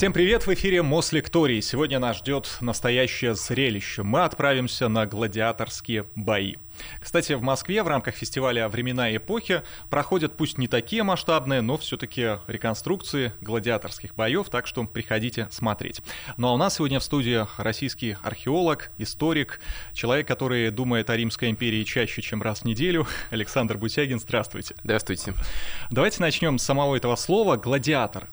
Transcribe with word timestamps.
Всем 0.00 0.14
привет, 0.14 0.46
в 0.46 0.54
эфире 0.54 0.80
Мослекторий. 0.80 1.60
Сегодня 1.60 1.98
нас 1.98 2.16
ждет 2.16 2.56
настоящее 2.62 3.34
зрелище. 3.34 4.02
Мы 4.02 4.24
отправимся 4.24 4.88
на 4.88 5.04
гладиаторские 5.04 6.06
бои. 6.14 6.54
Кстати, 6.98 7.34
в 7.34 7.42
Москве 7.42 7.82
в 7.82 7.88
рамках 7.88 8.14
фестиваля 8.14 8.70
«Времена 8.70 9.10
и 9.10 9.18
эпохи» 9.18 9.60
проходят 9.90 10.38
пусть 10.38 10.56
не 10.56 10.68
такие 10.68 11.02
масштабные, 11.02 11.60
но 11.60 11.76
все-таки 11.76 12.38
реконструкции 12.46 13.34
гладиаторских 13.42 14.14
боев, 14.14 14.48
так 14.48 14.66
что 14.66 14.84
приходите 14.84 15.48
смотреть. 15.50 16.00
Ну 16.38 16.48
а 16.48 16.54
у 16.54 16.56
нас 16.56 16.76
сегодня 16.76 16.98
в 16.98 17.04
студии 17.04 17.46
российский 17.58 18.16
археолог, 18.22 18.92
историк, 18.96 19.60
человек, 19.92 20.26
который 20.26 20.70
думает 20.70 21.10
о 21.10 21.16
Римской 21.18 21.50
империи 21.50 21.84
чаще, 21.84 22.22
чем 22.22 22.40
раз 22.40 22.60
в 22.60 22.64
неделю, 22.64 23.06
Александр 23.28 23.76
Бутягин. 23.76 24.18
Здравствуйте. 24.18 24.74
Здравствуйте. 24.82 25.34
Давайте 25.90 26.22
начнем 26.22 26.56
с 26.56 26.62
самого 26.62 26.96
этого 26.96 27.16
слова 27.16 27.58
«гладиатор». 27.58 28.30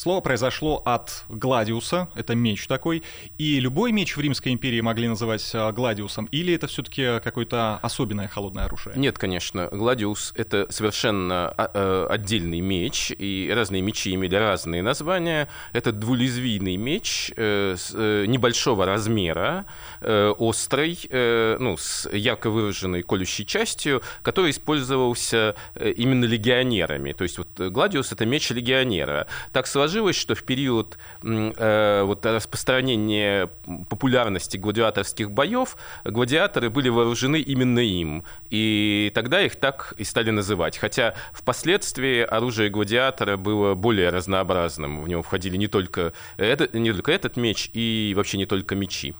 Слово 0.00 0.22
произошло 0.22 0.80
от 0.86 1.26
гладиуса, 1.28 2.08
это 2.14 2.34
меч 2.34 2.66
такой, 2.66 3.02
и 3.36 3.60
любой 3.60 3.92
меч 3.92 4.16
в 4.16 4.20
Римской 4.22 4.50
империи 4.50 4.80
могли 4.80 5.06
называть 5.06 5.46
а, 5.52 5.72
гладиусом, 5.72 6.24
или 6.32 6.54
это 6.54 6.68
все-таки 6.68 7.20
какое-то 7.22 7.78
особенное 7.82 8.26
холодное 8.26 8.64
оружие? 8.64 8.94
Нет, 8.96 9.18
конечно, 9.18 9.68
гладиус— 9.70 10.32
это 10.36 10.66
совершенно 10.70 11.50
а, 11.50 11.70
э, 11.74 12.06
отдельный 12.14 12.60
меч, 12.60 13.12
и 13.14 13.52
разные 13.54 13.82
мечи 13.82 14.14
имели 14.14 14.36
разные 14.36 14.80
названия. 14.80 15.50
Это 15.74 15.92
двулезвийный 15.92 16.78
меч 16.78 17.30
э, 17.36 17.76
э, 17.92 18.24
небольшого 18.26 18.86
размера, 18.86 19.66
острый, 20.00 20.98
ну, 21.10 21.76
с 21.76 22.08
ярко 22.10 22.48
выраженной 22.48 23.02
колющей 23.02 23.44
частью, 23.44 24.00
который 24.22 24.52
использовался 24.52 25.56
именно 25.78 26.24
легионерами. 26.24 27.12
То 27.12 27.24
есть 27.24 27.36
вот 27.36 27.48
гладиус— 27.58 28.12
это 28.12 28.24
меч 28.24 28.48
легионера. 28.48 29.26
Так 29.52 29.66
сложилось 29.66 29.89
сложилось, 29.90 30.16
что 30.16 30.34
в 30.34 30.44
период 30.44 30.98
э, 31.22 32.02
вот, 32.04 32.24
распространения 32.24 33.50
популярности 33.88 34.56
гладиаторских 34.56 35.30
боев 35.30 35.76
гладиаторы 36.04 36.70
были 36.70 36.88
вооружены 36.88 37.40
именно 37.40 37.80
им. 37.80 38.24
И 38.50 39.10
тогда 39.14 39.42
их 39.42 39.56
так 39.56 39.94
и 39.98 40.04
стали 40.04 40.30
называть. 40.30 40.78
Хотя 40.78 41.14
впоследствии 41.32 42.22
оружие 42.22 42.70
гладиатора 42.70 43.36
было 43.36 43.74
более 43.74 44.10
разнообразным. 44.10 45.02
В 45.02 45.08
него 45.08 45.22
входили 45.22 45.56
не 45.56 45.66
только, 45.66 46.12
это, 46.36 46.78
не 46.78 46.92
только 46.92 47.10
этот 47.10 47.36
меч 47.36 47.70
и 47.74 48.14
вообще 48.16 48.38
не 48.38 48.46
только 48.46 48.76
мечи. 48.76 49.14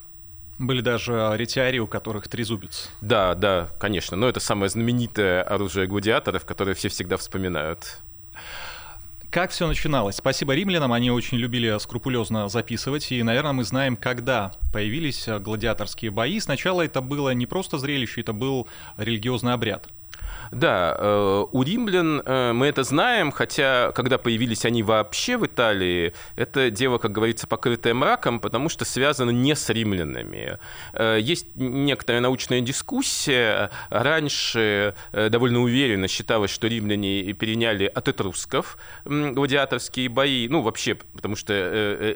Были 0.58 0.82
даже 0.82 1.32
ретиари, 1.34 1.78
у 1.78 1.86
которых 1.88 2.28
трезубец. 2.28 2.90
Да, 3.00 3.34
да, 3.34 3.70
конечно. 3.80 4.16
Но 4.16 4.28
это 4.28 4.38
самое 4.38 4.68
знаменитое 4.68 5.42
оружие 5.42 5.88
гладиаторов, 5.88 6.44
которое 6.44 6.74
все 6.74 6.88
всегда 6.88 7.16
вспоминают. 7.16 8.02
Как 9.30 9.52
все 9.52 9.68
начиналось? 9.68 10.16
Спасибо 10.16 10.56
римлянам, 10.56 10.92
они 10.92 11.12
очень 11.12 11.38
любили 11.38 11.78
скрупулезно 11.78 12.48
записывать, 12.48 13.12
и, 13.12 13.22
наверное, 13.22 13.52
мы 13.52 13.62
знаем, 13.62 13.96
когда 13.96 14.50
появились 14.72 15.28
гладиаторские 15.28 16.10
бои. 16.10 16.40
Сначала 16.40 16.82
это 16.82 17.00
было 17.00 17.30
не 17.32 17.46
просто 17.46 17.78
зрелище, 17.78 18.22
это 18.22 18.32
был 18.32 18.66
религиозный 18.96 19.52
обряд. 19.52 19.86
Да, 20.50 20.96
э, 20.98 21.44
у 21.52 21.62
римлян 21.62 22.22
э, 22.24 22.52
мы 22.52 22.66
это 22.66 22.82
знаем, 22.82 23.30
хотя 23.30 23.92
когда 23.94 24.18
появились 24.18 24.64
они 24.64 24.82
вообще 24.82 25.36
в 25.36 25.46
Италии, 25.46 26.12
это 26.34 26.70
дело, 26.70 26.98
как 26.98 27.12
говорится, 27.12 27.46
покрытое 27.46 27.94
мраком, 27.94 28.40
потому 28.40 28.68
что 28.68 28.84
связано 28.84 29.30
не 29.30 29.54
с 29.54 29.68
римлянами. 29.68 30.58
Э, 30.92 31.18
есть 31.20 31.46
некоторая 31.54 32.20
научная 32.20 32.60
дискуссия. 32.60 33.70
Раньше 33.90 34.94
довольно 35.12 35.62
уверенно 35.62 36.08
считалось, 36.08 36.50
что 36.50 36.66
римляне 36.66 37.32
переняли 37.32 37.84
от 37.84 38.08
этрусков 38.08 38.76
гладиаторские 39.04 40.08
бои. 40.08 40.48
Ну, 40.48 40.62
вообще, 40.62 40.96
потому 40.96 41.36
что 41.36 41.52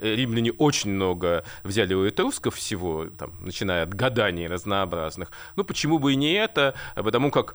римляне 0.03 0.53
очень 0.53 0.91
много 0.91 1.45
взяли 1.63 1.95
у 1.95 2.07
этрусков 2.07 2.57
всего, 2.57 3.07
там, 3.17 3.33
начиная 3.41 3.85
от 3.85 3.95
гаданий 3.95 4.47
разнообразных. 4.47 5.31
Ну, 5.57 5.65
почему 5.65 5.99
бы 5.99 6.13
и 6.13 6.17
не 6.17 6.33
это? 6.33 6.75
Потому 6.95 7.31
как 7.31 7.55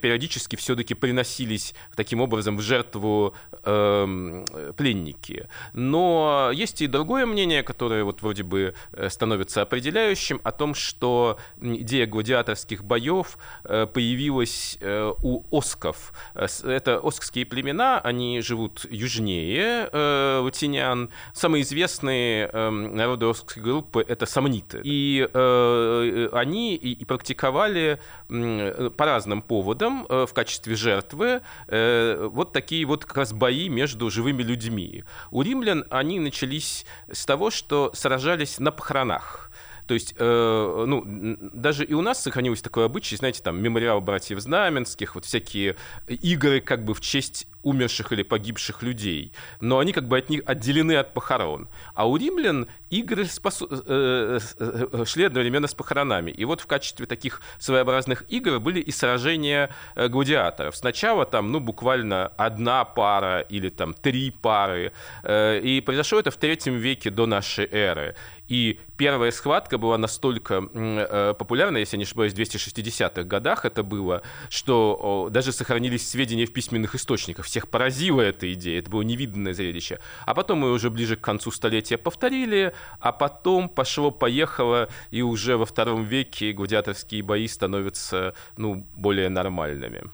периодически 0.00 0.56
все-таки 0.56 0.94
приносились 0.94 1.74
таким 1.94 2.20
образом 2.20 2.56
в 2.56 2.60
жертву 2.60 3.34
э, 3.62 4.44
пленники. 4.76 5.48
Но 5.72 6.50
есть 6.54 6.82
и 6.82 6.86
другое 6.86 7.26
мнение, 7.26 7.62
которое 7.62 8.04
вот 8.04 8.22
вроде 8.22 8.42
бы 8.42 8.74
э, 8.92 9.08
становится 9.10 9.62
определяющим, 9.62 10.40
о 10.44 10.52
том, 10.52 10.74
что 10.74 11.38
идея 11.60 12.06
гладиаторских 12.06 12.84
боев 12.84 13.38
э, 13.64 13.86
появилась 13.86 14.78
у 15.22 15.44
осков. 15.56 16.12
Это 16.34 17.00
оскские 17.02 17.46
племена, 17.46 18.00
они 18.00 18.40
живут 18.40 18.86
южнее 18.90 19.88
э, 19.92 20.40
латинян. 20.42 21.10
Самые 21.32 21.62
известные 21.62 22.48
э, 22.52 22.70
народы 22.70 23.26
оскской 23.26 23.62
группы— 23.62 24.04
это 24.08 24.26
самниты. 24.26 24.80
И 24.84 25.28
э, 25.32 26.28
они 26.32 26.76
и, 26.76 26.92
и 26.92 27.04
практиковали 27.04 27.98
э, 28.28 28.90
по 28.96 29.04
разным 29.04 29.42
поводам 29.42 29.65
поводом 29.66 30.06
э, 30.08 30.26
в 30.26 30.32
качестве 30.32 30.76
жертвы 30.76 31.42
э, 31.66 32.28
вот 32.32 32.52
такие 32.52 32.86
вот 32.86 33.04
как 33.04 33.16
раз 33.16 33.32
бои 33.32 33.68
между 33.68 34.10
живыми 34.10 34.44
людьми. 34.44 35.02
У 35.32 35.42
римлян 35.42 35.84
они 35.90 36.20
начались 36.20 36.86
с 37.10 37.26
того, 37.26 37.50
что 37.50 37.90
сражались 37.92 38.60
на 38.60 38.70
похоронах. 38.70 39.50
То 39.86 39.94
есть, 39.94 40.14
э, 40.18 40.84
ну, 40.86 41.04
даже 41.52 41.84
и 41.84 41.94
у 41.94 42.02
нас 42.02 42.22
сохранилось 42.22 42.62
такое 42.62 42.86
обычай, 42.86 43.16
знаете, 43.16 43.42
там, 43.42 43.60
мемориал 43.60 44.00
братьев 44.00 44.40
Знаменских, 44.40 45.14
вот 45.14 45.24
всякие 45.24 45.76
игры 46.08 46.60
как 46.60 46.84
бы 46.84 46.94
в 46.94 47.00
честь 47.00 47.48
умерших 47.66 48.12
или 48.12 48.22
погибших 48.22 48.82
людей, 48.82 49.32
но 49.60 49.80
они 49.80 49.92
как 49.92 50.06
бы 50.06 50.16
от 50.16 50.30
них 50.30 50.42
отделены 50.46 50.96
от 50.96 51.12
похорон. 51.14 51.68
А 51.94 52.08
у 52.08 52.16
римлян 52.16 52.68
игры 52.90 53.24
спасу... 53.24 53.66
э, 53.68 54.38
э, 54.58 54.86
э 54.92 55.04
шли 55.04 55.24
одновременно 55.24 55.66
с 55.66 55.74
похоронами. 55.74 56.30
И 56.30 56.44
вот 56.44 56.60
в 56.60 56.66
качестве 56.66 57.06
таких 57.06 57.42
своеобразных 57.58 58.24
игр 58.28 58.60
были 58.60 58.80
и 58.80 58.92
сражения 58.92 59.70
э, 59.96 60.06
гладиаторов. 60.08 60.76
Сначала 60.76 61.24
там, 61.24 61.50
ну, 61.50 61.58
буквально 61.58 62.28
одна 62.38 62.84
пара 62.84 63.40
или 63.40 63.68
там 63.68 63.94
три 63.94 64.30
пары. 64.30 64.92
И 65.28 65.82
произошло 65.84 66.20
это 66.20 66.30
в 66.30 66.36
третьем 66.36 66.76
веке 66.76 67.10
до 67.10 67.26
нашей 67.26 67.68
эры. 67.72 68.14
И 68.48 68.78
первая 68.96 69.30
схватка 69.30 69.78
была 69.78 69.98
настолько 69.98 70.68
э, 70.72 71.34
популярна, 71.38 71.78
если 71.78 71.96
я 71.96 71.98
не 71.98 72.04
ошибаюсь, 72.04 72.32
в 72.32 72.36
260-х 72.36 73.24
годах 73.24 73.64
это 73.64 73.82
было, 73.82 74.22
что 74.48 75.28
даже 75.30 75.52
сохранились 75.52 76.08
сведения 76.08 76.46
в 76.46 76.52
письменных 76.52 76.94
источниках. 76.94 77.46
Всех 77.46 77.68
поразила 77.68 78.20
эта 78.20 78.52
идея, 78.52 78.78
это 78.78 78.90
было 78.90 79.02
невиданное 79.02 79.54
зрелище. 79.54 79.98
А 80.24 80.34
потом 80.34 80.60
мы 80.60 80.72
уже 80.72 80.90
ближе 80.90 81.16
к 81.16 81.20
концу 81.20 81.50
столетия 81.50 81.98
повторили, 81.98 82.72
а 83.00 83.12
потом 83.12 83.68
пошло-поехало, 83.68 84.88
и 85.10 85.22
уже 85.22 85.56
во 85.56 85.66
втором 85.66 86.04
веке 86.04 86.52
гладиаторские 86.52 87.22
бои 87.22 87.48
становятся 87.48 88.34
ну, 88.56 88.86
более 88.94 89.28
нормальными. 89.28 90.04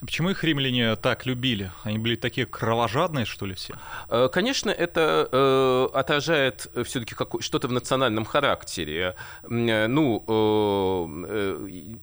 Почему 0.00 0.30
их 0.30 0.42
римляне 0.44 0.96
так 0.96 1.26
любили? 1.26 1.70
Они 1.82 1.98
были 1.98 2.16
такие 2.16 2.46
кровожадные, 2.46 3.26
что 3.26 3.46
ли, 3.46 3.54
все? 3.54 3.74
Э, 4.08 4.28
конечно, 4.32 4.70
это 4.70 5.28
э, 5.30 5.88
отражает 5.92 6.70
все-таки 6.84 7.14
что-то 7.40 7.68
в 7.68 7.72
национальном 7.72 8.24
характере. 8.24 9.14
Э, 9.42 9.86
ну, 9.86 10.24
э, 10.26 11.26
э 11.28 11.96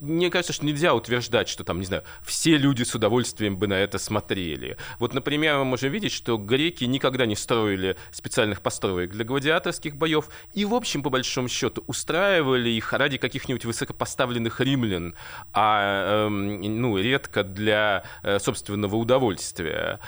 мне 0.00 0.30
кажется, 0.30 0.52
что 0.52 0.64
нельзя 0.64 0.94
утверждать, 0.94 1.48
что 1.48 1.64
там, 1.64 1.78
не 1.80 1.86
знаю, 1.86 2.02
все 2.24 2.56
люди 2.56 2.82
с 2.82 2.94
удовольствием 2.94 3.56
бы 3.56 3.66
на 3.66 3.74
это 3.74 3.98
смотрели. 3.98 4.76
Вот, 4.98 5.14
например, 5.14 5.58
мы 5.58 5.64
можем 5.64 5.90
видеть, 5.90 6.12
что 6.12 6.36
греки 6.36 6.84
никогда 6.84 7.26
не 7.26 7.36
строили 7.36 7.96
специальных 8.10 8.60
построек 8.62 9.10
для 9.10 9.24
гладиаторских 9.24 9.96
боев 9.96 10.28
и, 10.54 10.64
в 10.64 10.74
общем, 10.74 11.02
по 11.02 11.10
большому 11.10 11.48
счету, 11.48 11.82
устраивали 11.86 12.70
их 12.70 12.92
ради 12.92 13.18
каких-нибудь 13.18 13.64
высокопоставленных 13.64 14.60
римлян, 14.60 15.14
а 15.52 16.26
эм, 16.26 16.60
ну, 16.60 16.98
редко 16.98 17.44
для 17.44 18.04
э, 18.22 18.38
собственного 18.38 18.96
удовольствия. 18.96 20.00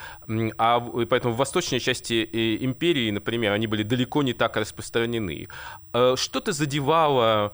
А 0.59 0.81
поэтому 0.81 1.35
в 1.35 1.37
восточной 1.37 1.81
части 1.81 2.29
э, 2.33 2.65
империи, 2.65 3.11
например, 3.11 3.53
они 3.53 3.67
были 3.67 3.83
далеко 3.83 4.23
не 4.23 4.33
так 4.33 4.57
распространены. 4.57 5.49
Э, 5.93 6.15
что-то 6.17 6.53
задевало 6.53 7.53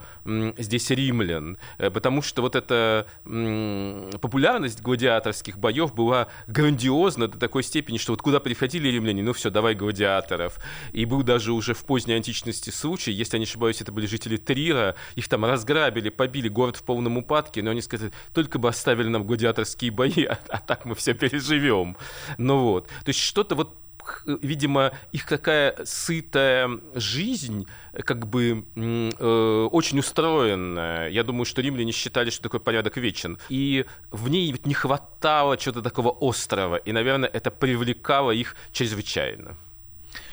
здесь 0.58 0.90
римлян. 0.90 1.58
Э, 1.78 1.90
потому 1.90 2.22
что 2.22 2.42
вот 2.42 2.56
эта 2.56 3.06
популярность 3.24 4.82
гладиаторских 4.82 5.58
боев 5.58 5.94
была 5.94 6.28
грандиозна 6.46 7.28
до 7.28 7.38
такой 7.38 7.62
степени, 7.62 7.98
что 7.98 8.12
вот 8.12 8.22
куда 8.22 8.40
приходили 8.40 8.88
римляне, 8.88 9.22
ну 9.22 9.32
все, 9.32 9.50
давай 9.50 9.74
гладиаторов. 9.74 10.58
И 10.92 11.04
был 11.04 11.22
даже 11.22 11.52
уже 11.52 11.74
в 11.74 11.84
поздней 11.84 12.14
античности 12.14 12.70
случай, 12.70 13.12
если 13.12 13.36
я 13.36 13.38
не 13.38 13.44
ошибаюсь, 13.44 13.80
это 13.80 13.92
были 13.92 14.06
жители 14.06 14.36
Трира, 14.36 14.96
их 15.14 15.28
там 15.28 15.44
разграбили, 15.44 16.08
побили, 16.08 16.48
город 16.48 16.76
в 16.76 16.82
полном 16.82 17.18
упадке, 17.18 17.62
но 17.62 17.70
они 17.70 17.80
сказали, 17.80 18.12
только 18.34 18.58
бы 18.58 18.68
оставили 18.68 19.08
нам 19.08 19.24
гладиаторские 19.24 19.90
бои, 19.90 20.24
а, 20.28 20.38
а 20.48 20.58
так 20.58 20.84
мы 20.84 20.94
все 20.94 21.14
переживем. 21.14 21.96
Ну 22.38 22.60
вот. 22.60 22.86
То 22.86 23.08
есть 23.08 23.20
что-то 23.20 23.54
вот 23.54 23.76
видимо, 24.26 24.92
их 25.12 25.26
какая 25.26 25.76
сытая 25.84 26.70
жизнь, 26.94 27.66
как 27.92 28.26
бы 28.26 28.64
э, 28.76 29.68
очень 29.72 29.98
устроенная. 29.98 31.08
Я 31.08 31.24
думаю, 31.24 31.44
что 31.44 31.62
римляне 31.62 31.92
считали, 31.92 32.30
что 32.30 32.42
такой 32.42 32.60
порядок 32.60 32.96
вечен. 32.96 33.38
И 33.48 33.84
в 34.10 34.28
ней 34.28 34.54
не 34.64 34.74
хватало 34.74 35.56
чего-то 35.56 35.82
такого 35.82 36.16
острого. 36.20 36.76
И, 36.76 36.92
наверное, 36.92 37.28
это 37.28 37.50
привлекало 37.50 38.30
их 38.30 38.56
чрезвычайно. 38.72 39.56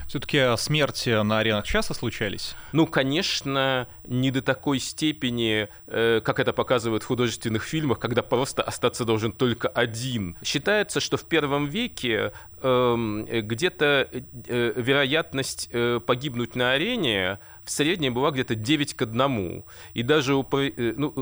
Все-таки 0.08 0.56
смерти 0.58 1.22
на 1.22 1.40
аренах 1.40 1.66
часто 1.66 1.94
случались? 1.94 2.56
Ну, 2.72 2.88
конечно, 2.88 3.88
не 4.06 4.32
до 4.32 4.42
такой 4.42 4.80
степени, 4.80 5.68
э, 5.88 6.22
как 6.24 6.40
это 6.40 6.54
показывают 6.54 7.04
в 7.04 7.08
художественных 7.08 7.64
фильмах, 7.64 8.00
когда 8.00 8.22
просто 8.22 8.64
остаться 8.64 9.04
должен 9.04 9.34
только 9.34 9.68
один. 9.68 10.38
Считается, 10.44 11.02
что 11.02 11.18
в 11.18 11.26
первом 11.26 11.68
веке 11.68 12.32
эм, 12.62 13.26
где-то 13.26 14.08
э, 14.12 14.74
вероятность 14.78 15.70
э, 15.72 16.00
погибнуть 16.06 16.56
на 16.56 16.72
арене 16.72 17.40
в 17.68 17.70
среднем 17.70 18.14
была 18.14 18.32
где-то 18.32 18.56
9 18.56 18.94
к 18.94 19.02
1. 19.02 19.64
И 19.94 20.04
даже, 20.04 20.36
у, 20.36 20.48
ну, 20.52 21.14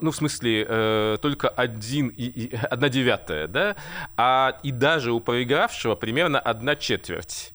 ну, 0.00 0.10
в 0.10 0.16
смысле, 0.16 1.18
только 1.20 1.48
1, 1.48 2.14
1 2.70 2.90
девятая, 2.90 3.46
да? 3.46 3.76
А 4.16 4.58
и 4.62 4.70
даже 4.70 5.12
у 5.12 5.20
проигравшего 5.20 5.94
примерно 5.94 6.40
1 6.40 6.78
четверть. 6.78 7.52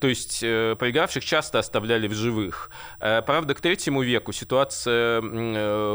То 0.00 0.08
есть 0.08 0.40
проигравших 0.40 1.22
часто 1.24 1.58
оставляли 1.58 2.08
в 2.08 2.14
живых. 2.14 2.70
Правда, 2.98 3.54
к 3.54 3.60
третьему 3.60 4.02
веку 4.02 4.32
ситуация 4.32 5.20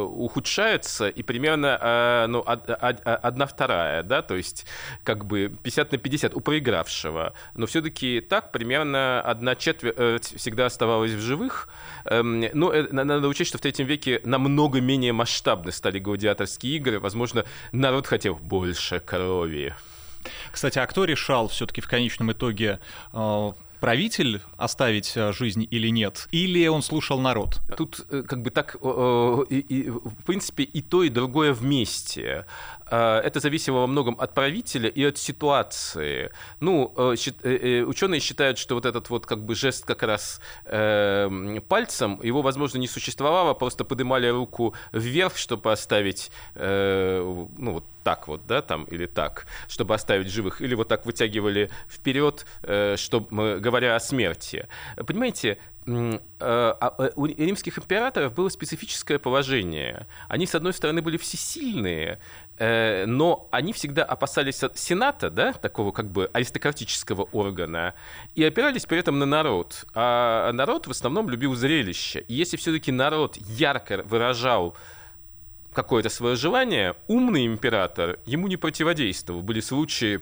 ухудшается, 0.06 1.09
и 1.09 1.24
примерно 1.24 2.27
ну, 2.30 2.44
одна 2.45 3.47
вторая, 3.47 4.03
да, 4.03 4.21
то 4.21 4.36
есть 4.36 4.68
как 5.03 5.25
бы 5.25 5.51
50 5.63 5.91
на 5.91 5.97
50 5.97 6.36
у 6.36 6.39
проигравшего. 6.39 7.33
Но 7.56 7.65
все-таки 7.65 8.21
так 8.21 8.51
примерно 8.51 9.21
одна 9.21 9.56
четверть 9.56 10.36
всегда 10.38 10.68
оставалась 10.68 11.12
в 11.12 11.19
живых. 11.19 11.69
Эм, 12.06 12.44
но 12.54 12.74
э, 12.74 12.88
надо 12.92 13.28
учесть, 13.28 13.50
что 13.50 13.58
в 13.58 13.62
третьем 13.62 13.88
веке 13.88 14.22
намного 14.24 14.81
менее 14.81 15.14
масштабны 15.14 15.72
стали 15.72 16.00
гладиаторские 16.00 16.76
игры. 16.78 17.00
Возможно, 17.00 17.46
народ 17.72 18.08
хотел 18.08 18.36
больше 18.36 19.00
крови. 19.00 19.76
Кстати, 20.52 20.80
а 20.80 20.88
кто 20.88 21.06
решал 21.06 21.48
все-таки 21.48 21.81
в 21.81 21.88
конечном 21.88 22.31
итоге 22.31 22.80
э, 23.14 23.52
правитель 23.80 24.42
оставить 24.58 25.14
э, 25.16 25.31
жизнь 25.34 25.68
или 25.70 25.88
нет, 25.90 26.28
или 26.31 26.68
он 26.68 26.81
слушал 26.81 27.20
народ? 27.20 27.62
Тут 27.78 28.06
как 28.10 28.42
бы 28.42 28.50
так, 28.50 28.75
в 28.82 29.46
принципе, 30.25 30.64
и 30.64 30.82
то, 30.82 31.04
и 31.04 31.10
другое 31.10 31.54
вместе. 31.54 32.46
А, 32.91 33.21
это 33.21 33.39
зависело 33.39 33.80
во 33.80 33.88
многом 33.88 34.15
от 34.19 34.33
правителя 34.33 34.89
и 34.89 35.03
от 35.03 35.18
ситуации. 35.18 36.31
Ну, 36.59 36.94
э, 36.97 37.15
э, 37.44 37.50
э, 37.50 37.83
ученые 37.83 38.19
считают, 38.19 38.57
что 38.57 38.75
вот 38.75 38.86
этот 38.86 39.09
вот 39.09 39.25
как 39.25 39.44
бы 39.44 39.56
жест 39.56 39.86
как 39.86 40.03
раз 40.03 40.41
э, 40.65 41.59
пальцем, 41.68 42.19
его, 42.24 42.41
возможно, 42.41 42.80
не 42.80 42.88
существовало, 42.88 43.53
просто 43.53 43.86
поднимали 43.86 44.27
руку 44.27 44.74
вверх, 44.91 45.38
чтобы 45.38 45.71
оставить, 45.71 46.31
э, 46.56 47.21
ну, 47.57 47.74
вот 47.74 47.86
так 48.03 48.27
вот, 48.27 48.47
да, 48.47 48.62
там, 48.62 48.86
или 48.86 49.06
так, 49.06 49.45
чтобы 49.68 49.94
оставить 49.94 50.30
живых, 50.30 50.62
или 50.62 50.74
вот 50.74 50.88
так 50.88 51.06
вытягивали 51.06 51.69
вперед, 51.88 52.45
э, 52.63 52.95
чтобы, 52.97 53.59
говоря 53.59 53.95
о 53.95 54.00
смерти. 54.00 54.68
Понимаете, 54.95 55.57
а, 56.39 57.12
у 57.15 57.25
римских 57.25 57.80
императоров 57.80 58.33
было 58.33 58.50
специфическое 58.50 59.18
положение. 59.18 60.06
Они, 60.27 60.45
с 60.45 60.53
одной 60.53 60.74
стороны, 60.74 61.01
были 61.01 61.18
всесильные, 61.18 62.19
Э, 62.49 62.49
но 62.60 63.48
они 63.52 63.72
всегда 63.74 64.04
опасались 64.04 64.62
Сената, 64.76 65.30
да, 65.30 65.54
такого 65.54 65.92
как 65.92 66.12
бы 66.12 66.30
аристократического 66.34 67.24
органа, 67.32 67.94
и 68.36 68.44
опирались 68.44 68.86
при 68.86 69.00
этом 69.00 69.18
на 69.18 69.26
народ. 69.26 69.86
А 69.94 70.52
народ 70.52 70.88
в 70.88 70.92
основном 70.92 71.30
любил 71.30 71.56
зрелище. 71.56 72.26
И 72.28 72.34
если 72.34 72.58
все-таки 72.58 72.92
народ 72.92 73.38
ярко 73.38 74.04
выражал 74.04 74.76
какое-то 75.74 76.10
свое 76.10 76.36
желание, 76.36 76.96
умный 77.08 77.46
император 77.46 78.20
ему 78.26 78.48
не 78.48 78.58
противодействовал. 78.58 79.42
Были 79.42 79.62
случаи 79.62 80.22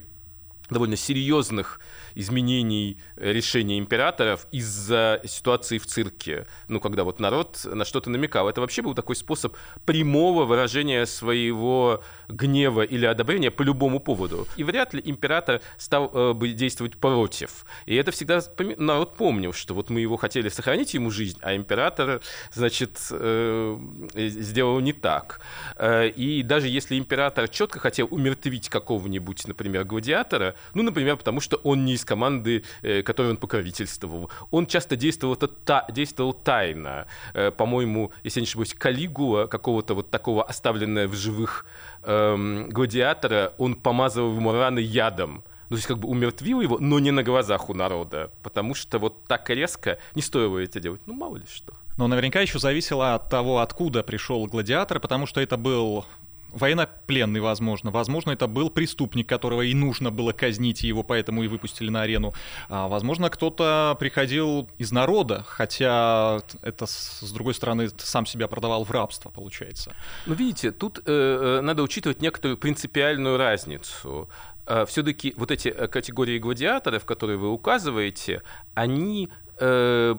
довольно 0.69 0.95
серьезных 0.95 1.79
изменений 2.15 2.97
э, 3.15 3.31
решения 3.31 3.77
императоров 3.77 4.47
из-за 4.51 5.21
ситуации 5.25 5.77
в 5.77 5.85
цирке. 5.85 6.45
Ну, 6.67 6.79
когда 6.79 7.03
вот 7.03 7.19
народ 7.19 7.59
на 7.65 7.85
что-то 7.85 8.09
намекал. 8.09 8.49
Это 8.49 8.61
вообще 8.61 8.81
был 8.81 8.93
такой 8.93 9.15
способ 9.15 9.55
прямого 9.85 10.45
выражения 10.45 11.05
своего 11.05 12.03
гнева 12.27 12.81
или 12.81 13.05
одобрения 13.05 13.51
по 13.51 13.61
любому 13.61 13.99
поводу. 13.99 14.47
И 14.57 14.63
вряд 14.63 14.93
ли 14.93 15.01
император 15.03 15.61
стал 15.77 16.11
э, 16.13 16.33
бы 16.33 16.49
действовать 16.49 16.97
против. 16.97 17.65
И 17.85 17.95
это 17.95 18.11
всегда 18.11 18.41
народ 18.77 19.15
помнил, 19.15 19.53
что 19.53 19.73
вот 19.73 19.89
мы 19.89 20.01
его 20.01 20.17
хотели 20.17 20.49
сохранить 20.49 20.93
ему 20.93 21.11
жизнь, 21.11 21.37
а 21.41 21.55
император, 21.55 22.21
значит, 22.51 22.99
э, 23.11 23.77
сделал 24.15 24.79
не 24.79 24.93
так. 24.93 25.41
Э, 25.75 26.09
и 26.09 26.43
даже 26.43 26.67
если 26.67 26.97
император 26.97 27.47
четко 27.47 27.79
хотел 27.79 28.07
умертвить 28.11 28.69
какого-нибудь, 28.69 29.47
например, 29.47 29.85
гладиатора, 29.85 30.55
ну, 30.74 30.83
например, 30.83 31.18
потому 31.18 31.39
что 31.39 31.57
он 31.57 31.86
не 31.86 31.94
из 31.94 32.06
команды, 32.06 32.63
э, 32.81 33.01
которой 33.04 33.31
он 33.31 33.38
покровительствовал. 33.38 34.30
Он 34.51 34.65
часто 34.65 34.95
действовал, 34.95 35.33
это 35.36 35.48
та, 35.48 35.86
действовал 35.89 36.33
тайно. 36.33 37.07
Э, 37.33 37.51
по-моему, 37.51 38.12
если 38.24 38.39
я 38.39 38.42
не 38.42 38.48
ошибаюсь, 38.48 38.74
Калигула, 38.74 39.48
какого-то 39.48 39.94
вот 39.94 40.09
такого 40.09 40.44
оставленного 40.44 41.07
в 41.07 41.15
живых 41.15 41.65
эм, 42.04 42.69
гладиатора, 42.69 43.54
он 43.57 43.75
помазывал 43.75 44.36
ему 44.36 44.51
раны 44.51 44.80
ядом. 44.80 45.44
Ну, 45.69 45.75
то 45.75 45.75
есть 45.75 45.88
как 45.88 46.00
бы 46.00 46.07
умертвил 46.07 46.62
его, 46.62 46.77
но 46.80 47.00
не 47.00 47.12
на 47.12 47.24
глазах 47.24 47.69
у 47.69 47.74
народа, 47.74 48.31
потому 48.42 48.74
что 48.74 49.00
вот 49.00 49.25
так 49.25 49.50
резко 49.50 50.00
не 50.15 50.21
стоило 50.21 50.60
это 50.60 50.80
делать. 50.80 51.01
Ну, 51.06 51.13
мало 51.13 51.38
ли 51.38 51.45
что. 51.51 51.74
Но 51.98 52.07
наверняка 52.07 52.39
еще 52.39 52.60
зависело 52.60 53.15
от 53.15 53.30
того, 53.30 53.60
откуда 53.60 54.03
пришел 54.03 54.45
гладиатор, 54.45 55.00
потому 55.00 55.25
что 55.25 55.42
это 55.42 55.57
был 55.57 56.06
военнопленный, 56.51 57.39
возможно. 57.39 57.91
Возможно, 57.91 58.31
это 58.31 58.47
был 58.47 58.69
преступник, 58.69 59.27
которого 59.27 59.61
и 59.61 59.73
нужно 59.73 60.11
было 60.11 60.31
казнить, 60.31 60.83
и 60.83 60.88
его 60.88 61.03
поэтому 61.03 61.44
и 61.44 61.47
выпустили 61.47 61.89
на 61.89 62.01
арену. 62.01 62.33
А, 62.69 62.88
возможно, 62.88 63.29
кто-то 63.29 63.95
приходил 63.99 64.69
из 64.77 64.91
народа, 64.91 65.44
хотя 65.47 66.41
это, 66.61 66.85
с 66.85 67.31
другой 67.33 67.53
стороны, 67.53 67.89
сам 67.97 68.25
себя 68.25 68.47
продавал 68.47 68.83
в 68.83 68.91
рабство, 68.91 69.29
получается. 69.29 69.94
Ну, 70.25 70.33
видите, 70.33 70.71
тут 70.71 70.99
э, 70.99 71.01
э 71.05 71.61
надо 71.61 71.83
учитывать 71.83 72.21
некоторую 72.21 72.57
принципиальную 72.57 73.38
разницу 73.38 74.29
э, 74.65 74.85
все-таки 74.88 75.33
вот 75.38 75.51
эти 75.51 75.69
э, 75.69 75.88
категории 75.88 76.39
гладиаторов, 76.39 77.05
которые 77.05 77.38
вы 77.38 77.51
указываете, 77.51 78.41
они 78.73 79.29
Э, 79.59 80.15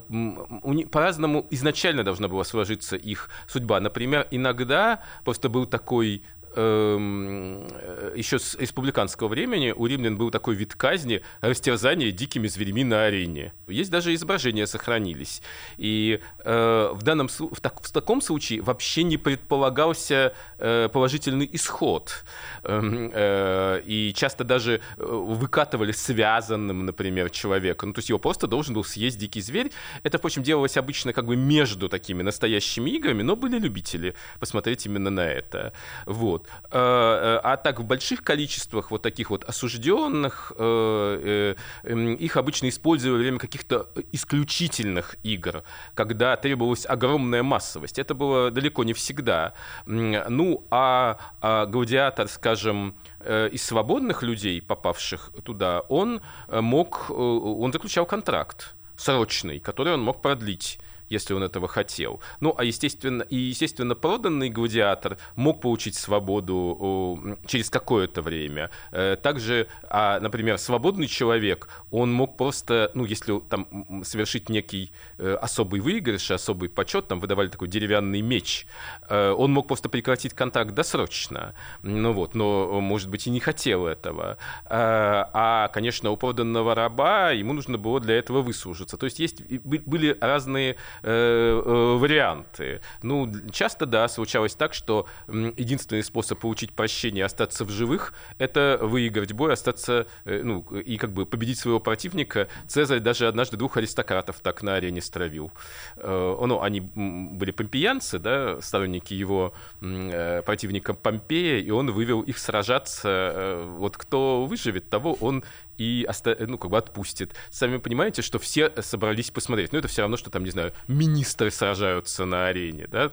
по-разному 0.90 1.46
изначально 1.50 2.02
должна 2.02 2.28
была 2.28 2.44
сложиться 2.44 2.96
их 2.96 3.30
судьба. 3.46 3.78
Например, 3.80 4.26
иногда 4.32 5.02
просто 5.24 5.48
был 5.48 5.66
такой 5.66 6.24
еще 6.56 8.38
с 8.38 8.54
республиканского 8.56 9.28
времени 9.28 9.72
у 9.76 9.86
римлян 9.86 10.16
был 10.16 10.30
такой 10.30 10.54
вид 10.54 10.74
казни 10.74 11.22
растерзание 11.40 12.12
дикими 12.12 12.48
зверями 12.48 12.82
на 12.82 13.04
арене. 13.04 13.52
Есть 13.66 13.90
даже 13.90 14.14
изображения 14.14 14.66
сохранились. 14.66 15.42
И 15.76 16.20
э, 16.44 16.90
в, 16.92 17.02
данном, 17.02 17.28
в, 17.28 17.60
так, 17.60 17.82
в 17.82 17.92
таком 17.92 18.20
случае 18.20 18.62
вообще 18.62 19.02
не 19.02 19.16
предполагался 19.16 20.34
э, 20.58 20.88
положительный 20.92 21.48
исход. 21.52 22.24
Эм, 22.64 23.10
э, 23.12 23.82
и 23.84 24.12
часто 24.14 24.44
даже 24.44 24.80
э, 24.96 25.04
выкатывали 25.04 25.92
связанным, 25.92 26.86
например, 26.86 27.30
человека. 27.30 27.86
Ну, 27.86 27.92
то 27.92 27.98
есть 27.98 28.08
его 28.08 28.18
просто 28.18 28.46
должен 28.46 28.74
был 28.74 28.84
съесть 28.84 29.18
дикий 29.18 29.40
зверь. 29.40 29.70
Это, 30.02 30.18
впрочем, 30.18 30.42
делалось 30.42 30.76
обычно 30.76 31.12
как 31.12 31.26
бы 31.26 31.36
между 31.36 31.88
такими 31.88 32.22
настоящими 32.22 32.90
играми, 32.90 33.22
но 33.22 33.36
были 33.36 33.58
любители 33.58 34.14
посмотреть 34.40 34.86
именно 34.86 35.10
на 35.10 35.26
это. 35.26 35.72
Вот. 36.06 36.37
Вот. 36.38 36.46
Э, 36.70 37.38
э, 37.38 37.40
а 37.42 37.56
так 37.56 37.80
в 37.80 37.84
больших 37.84 38.22
количествах 38.22 38.90
вот 38.90 39.02
таких 39.02 39.30
вот 39.30 39.44
осужденных 39.44 40.52
э, 40.56 41.54
их 41.84 42.36
обычно 42.36 42.68
использовали 42.68 43.16
во 43.16 43.22
время 43.22 43.38
каких-то 43.38 43.88
исключительных 44.12 45.16
игр, 45.22 45.62
когда 45.94 46.36
требовалась 46.36 46.86
огромная 46.86 47.42
массовость. 47.42 47.98
Это 47.98 48.14
было 48.14 48.50
далеко 48.50 48.84
не 48.84 48.92
всегда. 48.92 49.54
Ну, 49.86 50.66
а, 50.70 51.18
а 51.40 51.66
гладиатор, 51.66 52.28
скажем, 52.28 52.94
из 53.24 53.62
свободных 53.64 54.22
людей, 54.22 54.62
попавших 54.62 55.32
туда, 55.44 55.80
он 55.88 56.20
мог, 56.48 57.10
он 57.10 57.72
заключал 57.72 58.06
контракт 58.06 58.76
срочный, 58.96 59.60
который 59.60 59.94
он 59.94 60.02
мог 60.02 60.22
продлить 60.22 60.78
если 61.08 61.34
он 61.34 61.42
этого 61.42 61.68
хотел. 61.68 62.20
Ну, 62.40 62.54
а 62.56 62.64
естественно, 62.64 63.22
и, 63.22 63.36
естественно, 63.36 63.94
проданный 63.94 64.50
гладиатор 64.50 65.18
мог 65.36 65.60
получить 65.60 65.94
свободу 65.94 67.38
через 67.46 67.70
какое-то 67.70 68.22
время. 68.22 68.70
Э, 68.92 69.16
также, 69.20 69.68
а, 69.88 70.20
например, 70.20 70.58
свободный 70.58 71.06
человек, 71.06 71.68
он 71.90 72.12
мог 72.12 72.36
просто, 72.36 72.90
ну, 72.94 73.04
если 73.04 73.40
там 73.40 74.02
совершить 74.04 74.48
некий 74.48 74.92
э, 75.18 75.34
особый 75.40 75.80
выигрыш, 75.80 76.30
особый 76.30 76.68
почет, 76.68 77.08
там 77.08 77.20
выдавали 77.20 77.48
такой 77.48 77.68
деревянный 77.68 78.20
меч, 78.20 78.66
э, 79.08 79.30
он 79.30 79.52
мог 79.52 79.68
просто 79.68 79.88
прекратить 79.88 80.34
контакт 80.34 80.72
досрочно. 80.74 81.54
Ну 81.82 82.12
вот, 82.12 82.34
но, 82.34 82.80
может 82.80 83.08
быть, 83.08 83.26
и 83.26 83.30
не 83.30 83.40
хотел 83.40 83.86
этого. 83.86 84.38
А, 84.66 85.68
конечно, 85.68 86.10
у 86.10 86.16
проданного 86.16 86.74
раба 86.74 87.30
ему 87.30 87.52
нужно 87.52 87.78
было 87.78 88.00
для 88.00 88.16
этого 88.16 88.42
выслужиться. 88.42 88.96
То 88.96 89.06
есть 89.06 89.18
есть 89.18 89.42
были 89.50 90.16
разные 90.20 90.76
варианты. 91.02 92.80
Ну, 93.02 93.32
часто, 93.50 93.86
да, 93.86 94.08
случалось 94.08 94.54
так, 94.54 94.74
что 94.74 95.06
единственный 95.28 96.02
способ 96.02 96.38
получить 96.40 96.72
прощение 96.72 97.22
и 97.22 97.24
остаться 97.24 97.64
в 97.64 97.70
живых— 97.70 98.12
это 98.38 98.78
выиграть 98.80 99.32
бой, 99.32 99.52
остаться, 99.52 100.06
ну, 100.24 100.60
и 100.60 100.96
как 100.96 101.10
бы 101.10 101.26
победить 101.26 101.58
своего 101.58 101.80
противника. 101.80 102.48
Цезарь 102.66 103.00
даже 103.00 103.26
однажды 103.26 103.56
двух 103.56 103.76
аристократов 103.76 104.40
так 104.40 104.62
на 104.62 104.74
арене 104.76 105.00
стравил. 105.00 105.52
Ну, 105.96 106.60
они 106.62 106.80
были 106.80 107.50
помпеянцы, 107.50 108.18
да, 108.18 108.60
сторонники 108.60 109.14
его 109.14 109.52
противника 109.80 110.94
Помпея, 110.94 111.60
и 111.60 111.70
он 111.70 111.90
вывел 111.90 112.22
их 112.22 112.38
сражаться. 112.38 113.64
Вот 113.76 113.96
кто 113.96 114.46
выживет, 114.46 114.90
того 114.90 115.14
он 115.20 115.44
и 115.78 116.06
ну, 116.40 116.58
как 116.58 116.70
бы 116.70 116.76
отпустит. 116.76 117.34
Сами 117.50 117.78
понимаете, 117.78 118.22
что 118.22 118.38
все 118.38 118.70
собрались 118.82 119.30
посмотреть. 119.30 119.72
Но 119.72 119.78
это 119.78 119.88
все 119.88 120.02
равно, 120.02 120.16
что 120.16 120.30
там, 120.30 120.44
не 120.44 120.50
знаю, 120.50 120.72
министры 120.88 121.50
сражаются 121.50 122.24
на 122.24 122.48
арене, 122.48 122.86
да? 122.88 123.12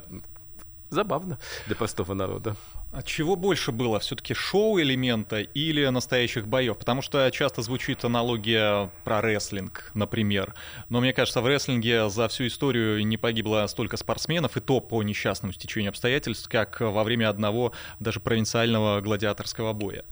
Забавно 0.90 1.40
для 1.66 1.76
простого 1.76 2.14
народа. 2.14 2.56
А 2.92 3.04
чего 3.04 3.36
больше 3.36 3.74
было? 3.74 4.00
Все-таки 4.00 4.34
шоу-элемента 4.34 5.42
или 5.42 5.86
настоящих 5.88 6.48
боев? 6.48 6.78
Потому 6.78 7.02
что 7.02 7.30
часто 7.30 7.62
звучит 7.62 8.06
аналогия 8.06 8.90
про 9.04 9.20
рестлинг, 9.20 9.92
например. 9.96 10.54
Но 10.88 11.02
мне 11.02 11.12
кажется, 11.12 11.42
в 11.42 11.48
рестлинге 11.48 12.10
за 12.10 12.30
всю 12.30 12.48
историю 12.48 13.06
не 13.06 13.18
погибло 13.18 13.66
столько 13.68 13.98
спортсменов, 13.98 14.56
и 14.56 14.62
то 14.62 14.80
по 14.80 15.04
несчастному 15.04 15.52
стечению 15.52 15.90
обстоятельств, 15.90 16.48
как 16.48 16.80
во 16.80 17.04
время 17.04 17.28
одного 17.28 17.74
даже 18.00 18.22
провинциального 18.22 19.02
гладиаторского 19.02 19.74
боя. 19.74 20.06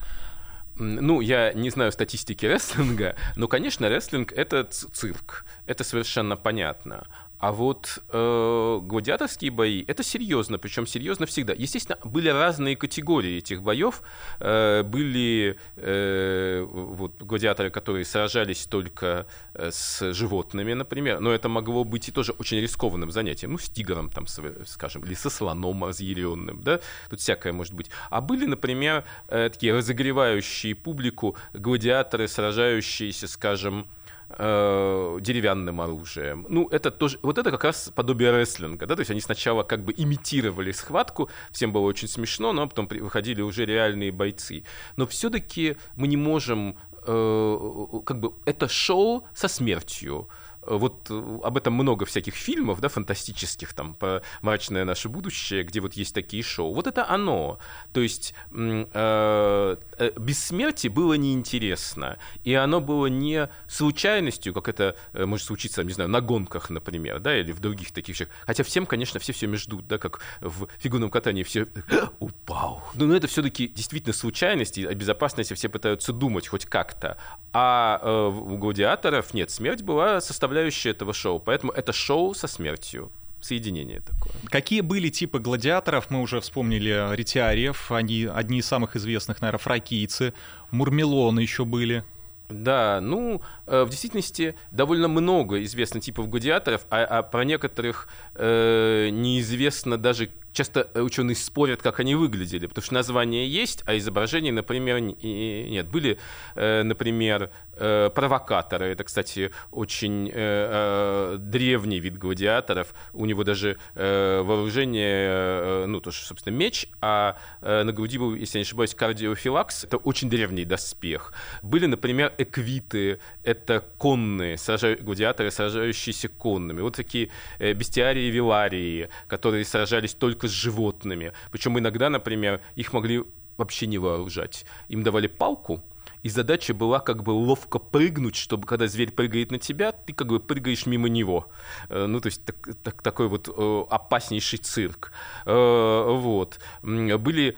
Ну, 0.76 1.22
я 1.22 1.54
не 1.54 1.70
знаю 1.70 1.92
статистики 1.92 2.46
рестлинга, 2.48 3.16
но, 3.36 3.48
конечно, 3.48 3.90
рестлинг— 3.90 4.32
это 4.36 4.64
цирк. 4.64 5.46
Это 5.66 5.84
совершенно 5.84 6.36
понятно. 6.36 7.08
А 7.44 7.52
вот 7.52 8.00
э, 8.08 8.80
гладиаторские 8.84 9.52
бои 9.52 9.84
это 9.86 10.02
серьезно, 10.02 10.58
причем 10.58 10.88
серьезно 10.88 11.26
всегда. 11.26 11.52
Естественно, 11.52 12.00
были 12.06 12.30
разные 12.30 12.78
категории 12.78 13.40
этих 13.40 13.62
боев. 13.62 14.02
Э, 14.40 14.82
были 14.84 15.58
э, 15.76 16.66
вот, 16.66 17.22
гладиаторы, 17.22 17.70
которые 17.70 18.06
сражались 18.06 18.66
только 18.66 19.28
э, 19.56 19.72
с 19.74 20.14
животными, 20.14 20.72
например, 20.72 21.20
но 21.20 21.34
это 21.34 21.50
могло 21.50 21.84
быть 21.84 22.08
и 22.08 22.14
тоже 22.14 22.32
очень 22.32 22.62
рискованным 22.62 23.12
занятием. 23.12 23.52
Ну, 23.52 23.58
с 23.58 23.70
тигром, 23.70 24.10
там, 24.10 24.26
скажем, 24.66 25.04
или 25.04 25.14
со 25.14 25.30
слоном 25.30 25.84
разъяренным, 25.84 26.64
да, 26.64 26.80
тут 27.10 27.20
всякое 27.20 27.52
может 27.52 27.74
быть. 27.74 27.90
А 28.10 28.22
были, 28.22 28.46
например, 28.46 29.04
э, 29.28 29.50
такие 29.50 29.74
разогревающие 29.74 30.76
публику 30.76 31.36
гладиаторы, 31.54 32.30
сражающиеся, 32.30 33.28
скажем, 33.28 33.86
э, 34.30 35.18
деревянным 35.22 35.82
оружием. 35.82 36.46
Ну, 36.50 36.68
это 36.70 36.92
тоже, 36.92 37.20
вот 37.22 37.38
это 37.38 37.52
как 37.52 37.64
раз 37.64 37.92
подобие 37.94 38.32
рестлинга, 38.32 38.86
да, 38.86 38.96
то 38.96 39.02
есть 39.02 39.12
они 39.12 39.22
сначала 39.22 39.64
как 39.64 39.84
бы 39.84 39.94
имитировали 39.96 40.72
схватку, 40.72 41.30
всем 41.52 41.72
было 41.72 41.84
очень 41.84 42.08
смешно, 42.08 42.54
но 42.54 42.68
потом 42.68 42.88
выходили 42.88 43.42
уже 43.42 43.66
реальные 43.66 44.12
бойцы. 44.12 44.64
Но 44.96 45.06
все-таки 45.06 45.78
мы 45.96 46.08
не 46.08 46.18
можем, 46.18 46.78
э, 47.06 48.02
как 48.06 48.20
бы, 48.20 48.34
это 48.46 48.68
шоу 48.68 49.28
со 49.34 49.48
смертью. 49.48 50.30
Э, 50.66 50.76
вот 50.76 51.08
э, 51.10 51.40
об 51.44 51.58
этом 51.58 51.74
много 51.74 52.06
всяких 52.06 52.36
фильмов, 52.36 52.80
да, 52.82 52.90
фантастических, 52.90 53.74
там, 53.74 53.96
про 53.96 54.22
мрачное 54.42 54.86
наше 54.86 55.10
будущее, 55.10 55.64
где 55.64 55.80
вот 55.80 55.94
есть 55.94 56.14
такие 56.14 56.44
шоу. 56.44 56.74
Вот 56.74 56.88
это 56.88 57.08
оно. 57.10 57.60
То 57.92 58.02
есть 58.02 58.34
э, 58.52 58.86
э, 58.94 60.12
бессмертие 60.18 60.92
было 60.92 61.14
неинтересно, 61.14 62.18
и 62.44 62.54
оно 62.54 62.82
было 62.82 63.08
не 63.08 63.50
случайностью, 63.68 64.54
как 64.54 64.68
это 64.68 64.96
может 65.14 65.46
случиться, 65.46 65.84
не 65.84 65.94
знаю, 65.94 66.10
на 66.10 66.22
гонках, 66.22 66.70
например, 66.70 67.20
да, 67.20 67.38
или 67.38 67.52
в 67.52 67.60
других 67.60 67.92
таких 67.92 68.16
вещах. 68.16 68.30
Хотя 68.46 68.64
всем, 68.64 68.86
конечно, 68.86 69.20
все 69.20 69.34
все 69.34 69.54
ждут, 69.56 69.88
да, 69.88 69.98
как 69.98 70.22
в 70.42 70.68
фигурном 70.78 71.10
катании 71.10 71.44
все 71.44 71.68
упал. 72.20 72.84
Но, 72.96 73.06
но 73.06 73.16
это 73.16 73.28
все-таки 73.28 73.68
действительно 73.68 74.14
случайность, 74.14 74.78
и 74.78 74.86
о 74.86 74.94
безопасности 74.94 75.54
все 75.54 75.70
пытаются 75.70 76.14
думать 76.14 76.48
хоть 76.48 76.66
как-то. 76.66 77.18
А 77.52 78.00
э, 78.02 78.28
у 78.28 78.58
гладиаторов 78.58 79.34
нет, 79.34 79.52
смерть 79.52 79.82
была 79.82 80.22
составляющей 80.22 80.53
составляющая 80.54 80.92
этого 80.92 81.14
шоу. 81.14 81.40
Поэтому 81.40 81.72
это 81.72 81.94
шоу 81.94 82.34
со 82.34 82.48
смертью 82.48 83.12
соединение 83.42 84.00
такое. 84.00 84.34
Какие 84.46 84.82
были 84.82 85.10
типы 85.10 85.40
гладиаторов? 85.40 86.10
Мы 86.10 86.22
уже 86.22 86.40
вспомнили 86.40 87.16
ретиариев, 87.16 87.92
они 87.92 88.30
одни 88.34 88.60
из 88.60 88.68
самых 88.68 88.96
известных, 88.96 89.42
наверное, 89.42 89.60
фракийцы, 89.60 90.34
мурмелоны 90.72 91.42
еще 91.42 91.66
были. 91.66 92.04
Да, 92.50 93.00
ну, 93.02 93.42
э, 93.66 93.84
в 93.84 93.90
действительности 93.90 94.56
довольно 94.72 95.08
много 95.08 95.64
известно 95.64 96.00
типов 96.00 96.30
гладиаторов, 96.30 96.86
а, 96.90 97.04
а 97.04 97.24
про 97.24 97.44
некоторых 97.46 98.08
э, 98.36 99.10
неизвестно 99.12 99.98
даже 99.98 100.30
часто 100.54 100.90
ученые 100.96 101.36
спорят, 101.36 101.82
как 101.82 102.00
они 102.00 102.16
выглядели, 102.16 102.68
потому 102.68 102.84
что 102.84 102.94
название 102.94 103.48
есть, 103.48 103.84
а 103.86 103.98
изображений, 103.98 104.52
например, 104.52 105.00
нет. 105.00 105.88
Были, 105.88 106.18
э, 106.56 106.84
например, 106.84 107.50
э, 107.76 108.10
провокаторы. 108.14 108.86
Это, 108.88 109.04
кстати, 109.04 109.52
очень 109.72 110.30
э, 110.32 111.38
древний 111.40 112.00
вид 112.00 112.18
гладиаторов. 112.18 112.94
У 113.12 113.26
него 113.26 113.44
даже 113.44 113.78
вооружение, 113.96 115.88
ну, 115.88 116.00
тоже, 116.00 116.24
собственно, 116.24 116.56
меч, 116.56 116.88
а 117.02 117.38
на 117.62 117.92
груди 117.92 118.18
был, 118.18 118.36
если 118.36 118.60
я 118.60 118.62
не 118.62 118.68
ошибаюсь, 118.68 118.94
кардиофилакс. 118.94 119.86
Это 119.86 119.98
очень 119.98 120.30
древний 120.30 120.66
доспех. 120.66 121.34
Были, 121.64 121.88
например, 121.88 122.34
эквиты. 122.38 123.20
Это 123.44 123.84
конные 123.98 124.58
гладиаторы, 125.02 125.50
сражающиеся 125.52 126.30
конными. 126.30 126.82
Вот 126.82 126.96
такие 126.96 127.30
бестиарии 127.60 128.26
и 128.26 128.32
виларии, 128.32 129.10
которые 129.28 129.66
сражались 129.66 130.14
только 130.14 130.43
только 130.44 130.48
с 130.48 130.52
животными. 130.52 131.32
Причем 131.52 131.80
иногда, 131.80 132.10
например, 132.10 132.62
их 132.76 132.94
могли 132.94 133.24
вообще 133.58 133.88
не 133.88 133.98
вооружать. 133.98 134.66
Им 134.90 135.04
давали 135.04 135.28
палку, 135.28 135.82
и 136.24 136.30
задача 136.30 136.74
была 136.74 137.00
как 137.00 137.22
бы 137.22 137.32
ловко 137.32 137.80
прыгнуть, 137.80 138.36
чтобы 138.36 138.66
когда 138.66 138.88
зверь 138.88 139.12
прыгает 139.12 139.52
на 139.52 139.60
тебя, 139.60 139.92
ты 139.92 140.14
как 140.14 140.28
бы 140.28 140.40
прыгаешь 140.40 140.86
мимо 140.86 141.10
него. 141.10 141.50
Э, 141.90 142.06
ну, 142.08 142.20
то 142.22 142.28
есть 142.28 142.44
так, 142.46 142.56
так, 142.82 143.02
такой 143.02 143.28
вот 143.28 143.50
э, 143.50 143.84
опаснейший 143.90 144.60
цирк. 144.60 145.12
Э, 145.46 146.06
вот. 146.10 146.60
Были 146.82 147.58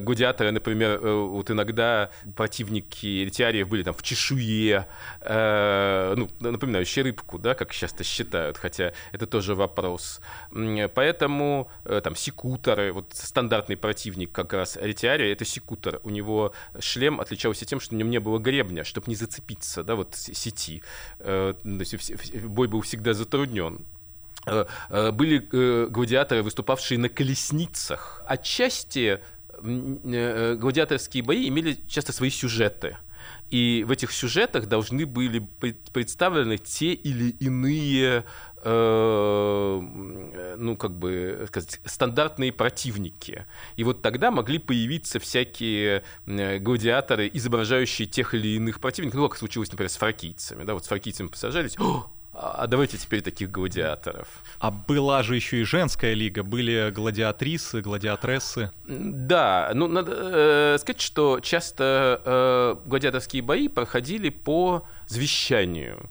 гладиаторы, 0.00 0.50
например, 0.50 0.98
вот 1.00 1.50
иногда 1.50 2.10
противники 2.36 3.24
ретиариев 3.24 3.68
были 3.68 3.82
там 3.82 3.94
в 3.94 4.02
чешуе, 4.02 4.86
ну, 5.22 6.28
напоминающие 6.40 7.04
рыбку, 7.04 7.38
да, 7.38 7.54
как 7.54 7.72
часто 7.72 8.04
считают, 8.04 8.58
хотя 8.58 8.92
это 9.12 9.26
тоже 9.26 9.54
вопрос. 9.54 10.20
Поэтому 10.50 11.70
там 11.84 12.14
секуторы, 12.14 12.92
вот 12.92 13.12
стандартный 13.12 13.76
противник 13.76 14.32
как 14.32 14.52
раз 14.52 14.76
ретиария, 14.76 15.32
это 15.32 15.44
секутор. 15.44 16.00
У 16.02 16.10
него 16.10 16.52
шлем 16.78 17.20
отличался 17.20 17.64
тем, 17.64 17.77
тем, 17.78 17.80
что 17.80 17.94
на 17.94 17.98
нем 17.98 18.10
не 18.10 18.20
было 18.20 18.38
гребня, 18.38 18.84
чтобы 18.84 19.06
не 19.08 19.14
зацепиться, 19.14 19.82
да, 19.82 19.94
вот 19.94 20.14
сети. 20.14 20.82
Э, 21.20 21.54
бой 22.44 22.68
был 22.68 22.80
всегда 22.80 23.14
затруднен 23.14 23.84
э, 24.46 24.66
э, 24.90 25.10
были 25.12 25.86
гладиаторы, 25.88 26.42
выступавшие 26.42 26.98
на 26.98 27.08
колесницах. 27.08 28.22
Отчасти 28.26 29.20
гладиаторские 29.60 31.24
бои 31.24 31.48
имели 31.48 31.78
часто 31.88 32.12
свои 32.12 32.30
сюжеты. 32.30 32.96
И 33.50 33.84
в 33.86 33.90
этих 33.90 34.12
сюжетах 34.12 34.66
должны 34.66 35.04
были 35.06 35.40
представлены 35.92 36.58
те 36.58 36.92
или 36.92 37.30
иные 37.40 38.24
ну, 38.64 40.76
как 40.76 40.92
бы 40.92 41.44
сказать, 41.48 41.80
стандартные 41.84 42.52
противники. 42.52 43.46
И 43.76 43.84
вот 43.84 44.02
тогда 44.02 44.30
могли 44.30 44.58
появиться 44.58 45.18
всякие 45.18 46.02
э, 46.26 46.58
гладиаторы, 46.58 47.30
изображающие 47.32 48.06
тех 48.06 48.34
или 48.34 48.56
иных 48.56 48.80
противников, 48.80 49.20
ну, 49.20 49.28
как 49.28 49.38
случилось, 49.38 49.70
например, 49.70 49.90
с 49.90 49.96
фракийцами. 49.96 50.64
Да, 50.64 50.74
вот 50.74 50.84
с 50.84 50.88
фракийцами 50.88 51.28
посажались, 51.28 51.76
а 52.40 52.68
давайте 52.68 52.96
теперь 52.98 53.20
таких 53.20 53.50
гладиаторов. 53.50 54.28
А 54.60 54.70
была 54.70 55.24
же 55.24 55.34
еще 55.34 55.60
и 55.60 55.64
женская 55.64 56.14
лига, 56.14 56.44
были 56.44 56.90
гладиатрисы, 56.90 57.80
гладиатрессы. 57.80 58.70
Да, 58.86 59.72
ну 59.74 59.88
надо 59.88 60.12
э, 60.14 60.78
сказать, 60.78 61.00
что 61.00 61.40
часто 61.40 62.22
э, 62.24 62.88
гладиаторские 62.88 63.42
бои 63.42 63.66
проходили 63.66 64.28
по 64.28 64.84
завещанию. 65.08 66.08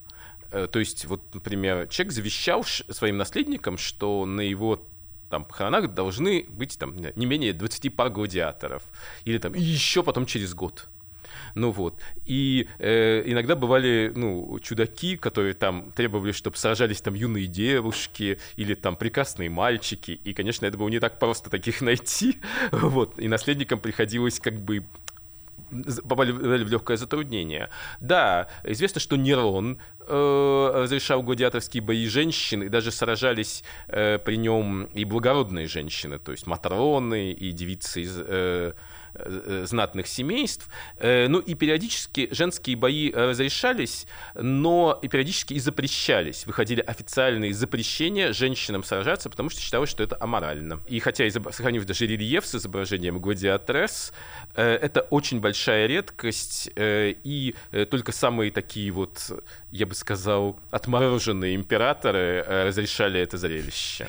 Э, 0.51 0.68
то 0.72 0.80
есть, 0.80 1.06
вот, 1.06 1.34
например, 1.34 1.88
человек 1.88 2.13
завещал 2.13 2.63
своим 2.63 3.18
наследникам, 3.18 3.77
что 3.77 4.25
на 4.25 4.42
его 4.42 4.86
там 5.30 5.46
похоронах 5.46 5.94
должны 5.94 6.46
быть 6.50 6.77
там 6.77 6.96
не 6.98 7.25
менее 7.25 7.54
20 7.54 7.96
пар 7.96 8.10
гладиаторов. 8.10 8.84
Или 9.25 9.38
там 9.38 9.54
еще 9.54 10.04
потом 10.04 10.25
через 10.25 10.54
год. 10.54 10.88
Ну 11.56 11.72
вот. 11.72 12.00
И 12.25 12.68
э, 12.80 13.24
иногда 13.25 13.56
бывали, 13.56 14.12
ну, 14.16 14.60
чудаки, 14.60 15.18
которые 15.18 15.54
там 15.54 15.92
требовали, 15.92 16.32
чтобы 16.32 16.58
сражались 16.58 17.01
там 17.01 17.13
юные 17.13 17.48
девушки 17.48 18.39
или 18.56 18.75
там 18.75 18.96
прекрасные 18.96 19.50
мальчики. 19.50 20.12
И, 20.24 20.34
конечно, 20.34 20.66
это 20.66 20.77
было 20.77 20.89
не 20.89 21.00
так 21.00 21.20
просто 21.20 21.50
таких 21.50 21.82
найти. 21.82 22.38
Вот. 22.72 23.20
И 23.20 23.27
наследникам 23.27 23.80
приходилось 23.80 24.39
как 24.39 24.60
бы 24.60 24.86
попали 26.07 26.31
в 26.31 26.67
легкое 26.69 26.97
затруднение. 26.97 27.69
Да, 28.00 28.47
известно, 28.63 29.01
что 29.01 29.15
Нерон 29.15 29.79
э, 30.00 30.71
разрешал 30.74 31.24
гладиаторские 31.24 31.83
бои 31.83 32.07
женщин, 32.07 32.63
и 32.63 32.69
даже 32.69 32.91
сражались 32.91 33.63
э, 33.88 34.19
при 34.19 34.38
нем 34.38 34.86
и 34.86 35.05
благородные 35.05 35.67
женщины, 35.67 36.19
то 36.19 36.31
есть 36.31 36.47
матроны 36.47 37.31
и 37.31 37.51
девицы 37.51 38.01
из 38.01 38.17
э, 38.17 38.74
знатных 39.65 40.07
семейств. 40.07 40.69
Э, 40.97 41.27
ну 41.27 41.39
и 41.39 41.53
периодически 41.55 42.29
женские 42.31 42.75
бои 42.75 43.12
разрешались, 43.12 44.07
но 44.36 45.00
и 45.01 45.07
периодически 45.07 45.53
и 45.53 45.59
запрещались. 45.59 46.45
Выходили 46.45 46.81
официальные 46.81 47.53
запрещения 47.53 48.33
женщинам 48.33 48.83
сражаться, 48.83 49.29
потому 49.29 49.50
что 49.50 49.62
считалось, 49.62 49.89
что 49.89 50.03
это 50.03 50.17
аморально. 50.19 50.79
И 50.88 51.00
хотя 51.00 51.29
сохранив 51.29 51.86
даже 51.86 52.05
рельеф 52.05 52.45
с 52.45 52.55
изображением 52.55 53.19
гладиатрес, 53.19 54.13
э, 54.55 54.63
это 54.63 55.01
очень 55.01 55.39
большая 55.39 55.88
редкость, 55.88 56.71
и 56.75 57.55
только 57.89 58.12
самые 58.12 58.51
такие 58.51 58.91
вот, 58.91 59.43
я 59.71 59.86
бы 59.86 59.95
сказал, 59.95 60.59
отмороженные 60.71 61.55
императоры 61.55 62.43
разрешали 62.47 63.19
это 63.19 63.38
зрелище. 63.38 64.07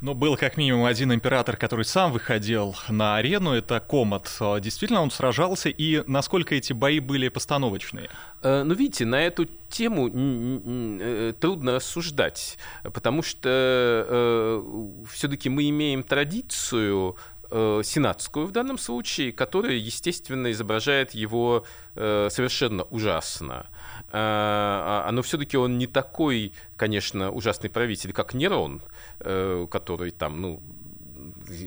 Но 0.00 0.14
был 0.14 0.36
как 0.36 0.56
минимум 0.56 0.84
один 0.84 1.12
император, 1.12 1.56
который 1.56 1.84
сам 1.84 2.12
выходил 2.12 2.76
на 2.88 3.16
арену, 3.16 3.52
это 3.52 3.80
Комат. 3.80 4.30
Действительно, 4.60 5.00
он 5.00 5.10
сражался, 5.10 5.70
и 5.70 6.02
насколько 6.06 6.54
эти 6.54 6.74
бои 6.74 7.00
были 7.00 7.28
постановочные? 7.28 8.10
Э, 8.42 8.62
ну, 8.62 8.74
видите, 8.74 9.06
на 9.06 9.22
эту 9.22 9.46
тему 9.70 10.10
э, 10.12 11.32
трудно 11.40 11.76
рассуждать, 11.76 12.58
потому 12.82 13.22
что 13.22 13.48
э, 13.48 15.04
все-таки 15.10 15.48
мы 15.48 15.68
имеем 15.70 16.02
традицию 16.02 17.16
э, 17.50 17.80
сенатскую 17.84 18.46
в 18.46 18.52
данном 18.52 18.78
случае, 18.78 19.32
которая, 19.32 19.74
естественно, 19.74 20.50
изображает 20.50 21.14
его 21.14 21.64
э, 21.94 22.28
совершенно 22.30 22.84
ужасно. 22.84 23.66
Э, 24.08 24.12
а, 24.12 25.10
но 25.12 25.22
все-таки 25.22 25.56
он 25.56 25.78
не 25.78 25.86
такой, 25.86 26.52
конечно, 26.76 27.30
ужасный 27.30 27.70
правитель, 27.70 28.12
как 28.12 28.34
Нерон, 28.34 28.82
э, 29.20 29.66
который 29.70 30.10
там, 30.10 30.40
ну, 30.40 30.62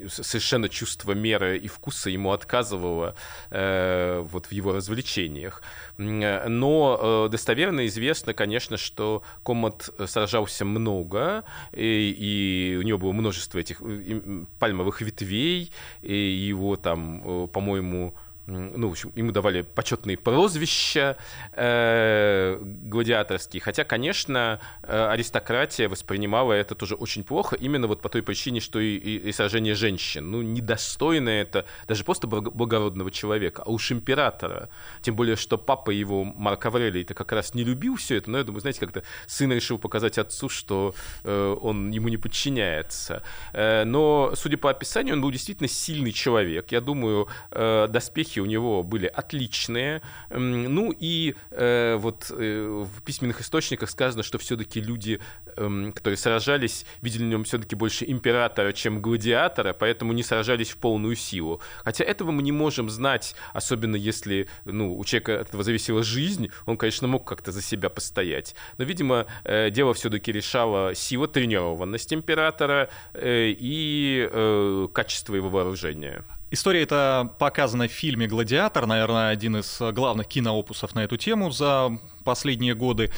совершенно 0.08 0.70
чувство 0.70 1.14
меры 1.14 1.58
и 1.58 1.68
вкуса 1.68 2.10
ему 2.10 2.32
отказывало 2.32 3.16
э, 3.50 4.20
вот 4.32 4.48
в 4.48 4.52
его 4.52 4.74
развлечениях. 4.74 5.62
Но 5.98 7.00
э, 7.28 7.30
достоверно 7.30 7.88
известно, 7.88 8.34
конечно, 8.34 8.78
что 8.78 9.24
Комат 9.44 9.90
сражался 10.06 10.66
много, 10.66 11.44
и, 11.74 12.16
и 12.18 12.78
у 12.78 12.82
него 12.84 12.98
было 12.98 13.12
множество 13.12 13.60
этих 13.60 13.82
э, 13.82 14.46
пальмовых 14.60 15.02
ветвей, 15.02 15.72
и 16.02 16.14
его 16.14 16.76
там, 16.76 17.22
э, 17.26 17.48
по-моему, 17.48 18.16
ну, 18.50 18.88
в 18.88 18.92
общем, 18.92 19.12
ему 19.16 19.32
давали 19.32 19.62
почетные 19.62 20.18
прозвища 20.18 21.18
э, 21.54 22.58
гладиаторские. 22.62 23.62
Хотя, 23.62 23.84
конечно, 23.84 24.60
э, 24.84 25.08
аристократия 25.12 25.88
воспринимала 25.88 26.54
это 26.54 26.76
тоже 26.76 26.96
очень 26.96 27.24
плохо, 27.24 27.56
именно 27.56 27.88
вот 27.88 28.02
по 28.02 28.10
той 28.10 28.24
причине, 28.24 28.60
что 28.60 28.80
и, 28.80 28.96
и, 28.96 29.30
и 29.30 29.32
сражение 29.32 29.76
женщин. 29.76 30.32
Ну, 30.32 30.42
недостойно 30.42 31.30
это 31.30 31.66
даже 31.88 32.04
просто 32.04 32.28
благородного 32.28 33.12
человека, 33.12 33.64
а 33.66 33.70
уж 33.70 33.92
императора. 33.92 34.70
Тем 35.02 35.16
более, 35.16 35.36
что 35.36 35.58
папа 35.58 35.92
его, 35.92 36.24
Марк 36.24 36.66
Аврелий, 36.66 37.04
это 37.04 37.14
как 37.14 37.32
раз 37.32 37.54
не 37.54 37.64
любил 37.64 37.96
все 37.98 38.16
это, 38.18 38.32
но 38.32 38.40
я 38.40 38.44
думаю, 38.44 38.62
знаете, 38.62 38.80
как-то 38.80 39.04
сын 39.28 39.52
решил 39.52 39.78
показать 39.78 40.18
отцу, 40.18 40.50
что 40.50 40.96
э, 41.24 41.58
он 41.62 41.92
ему 41.92 42.10
не 42.10 42.18
подчиняется. 42.18 43.24
Э, 43.54 43.84
но, 43.84 44.34
судя 44.36 44.58
по 44.58 44.70
описанию, 44.70 45.16
он 45.16 45.22
был 45.22 45.32
действительно 45.32 45.70
сильный 45.70 46.12
человек. 46.12 46.72
Я 46.72 46.82
думаю, 46.82 47.28
э, 47.52 47.88
доспехи 47.90 48.39
у 48.40 48.46
него 48.46 48.84
были 48.84 49.06
отличные. 49.08 50.02
Ну 50.30 50.94
и 50.98 51.36
э, 51.52 51.96
вот 51.98 52.32
э, 52.32 52.86
в 52.86 53.02
письменных 53.04 53.42
источниках 53.42 53.90
сказано, 53.90 54.24
что 54.24 54.38
все-таки 54.38 54.82
люди, 54.82 55.20
э, 55.46 55.92
которые 55.94 56.18
сражались, 56.18 56.86
видели 57.02 57.24
в 57.24 57.28
нем 57.28 57.44
все-таки 57.44 57.76
больше 57.76 58.06
императора, 58.06 58.74
чем 58.74 59.02
гладиатора, 59.02 59.74
поэтому 59.74 60.14
не 60.14 60.24
сражались 60.24 60.70
в 60.70 60.78
полную 60.78 61.16
силу. 61.16 61.62
Хотя 61.84 62.04
этого 62.04 62.32
мы 62.32 62.42
не 62.42 62.52
можем 62.52 62.90
знать, 62.90 63.36
особенно 63.54 63.96
если 63.96 64.48
ну, 64.66 64.98
у 64.98 65.04
человека 65.06 65.42
от 65.42 65.50
этого 65.50 65.64
зависела 65.64 66.04
жизнь, 66.04 66.50
он, 66.66 66.78
конечно, 66.78 67.08
мог 67.08 67.28
как-то 67.28 67.52
за 67.52 67.62
себя 67.62 67.90
постоять. 67.90 68.56
Но, 68.78 68.86
видимо, 68.86 69.26
э, 69.44 69.70
дело 69.70 69.94
все-таки 69.94 70.32
решала 70.32 70.96
сила, 70.96 71.28
тренированность 71.28 72.14
императора 72.14 72.90
э, 73.14 73.54
и 73.58 74.28
э, 74.32 74.88
качество 74.94 75.36
его 75.36 75.50
вооружения. 75.50 76.24
История 76.52 76.82
эта 76.82 77.32
показана 77.38 77.88
в 77.88 77.92
фильме 77.92 78.26
«Гладиатор», 78.26 78.88
наверное, 78.88 79.30
один 79.30 79.58
из 79.58 79.80
главных 79.94 80.28
киноопусов 80.28 80.96
на 80.96 81.04
эту 81.04 81.16
тему 81.16 81.52
за 81.52 82.00
последние 82.24 82.74
годы. 82.74 83.12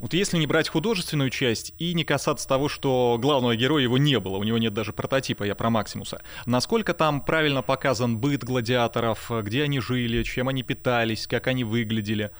Вот 0.00 0.14
если 0.14 0.36
не 0.36 0.48
брать 0.48 0.68
художественную 0.68 1.30
часть 1.30 1.74
и 1.78 1.94
не 1.94 2.02
касаться 2.02 2.48
того, 2.48 2.68
что 2.68 3.18
главного 3.20 3.54
героя 3.54 3.84
его 3.84 3.98
не 3.98 4.18
было, 4.18 4.36
у 4.36 4.42
него 4.42 4.58
нет 4.58 4.74
даже 4.74 4.92
прототипа, 4.92 5.44
я 5.44 5.54
про 5.54 5.70
Максимуса, 5.70 6.20
насколько 6.44 6.92
там 6.92 7.20
правильно 7.20 7.62
показан 7.62 8.18
быт 8.18 8.42
гладиаторов, 8.42 9.30
где 9.42 9.62
они 9.62 9.78
жили, 9.78 10.24
чем 10.24 10.48
они 10.48 10.64
питались, 10.64 11.28
как 11.28 11.46
они 11.46 11.62
выглядели? 11.62 12.32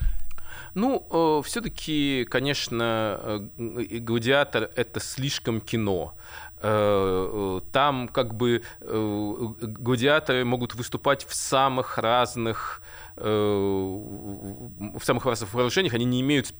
Ну, 0.74 1.06
э, 1.10 1.42
все-таки, 1.46 2.26
конечно, 2.28 3.48
э, 3.56 3.98
гладиатор 4.00 4.70
это 4.74 5.00
слишком 5.00 5.60
кино. 5.60 6.14
Э, 6.62 7.60
там 7.70 8.08
как 8.08 8.34
бы 8.34 8.62
э, 8.80 9.38
гладиаторы 9.60 10.44
могут 10.44 10.74
выступать 10.74 11.26
в 11.26 11.34
самых 11.34 11.98
разных 11.98 12.80
э, 13.16 13.28
в 13.28 15.02
самых 15.02 15.26
разных 15.26 15.52
вооружениях, 15.52 15.92
они 15.92 16.06
не 16.06 16.22
имеют 16.22 16.54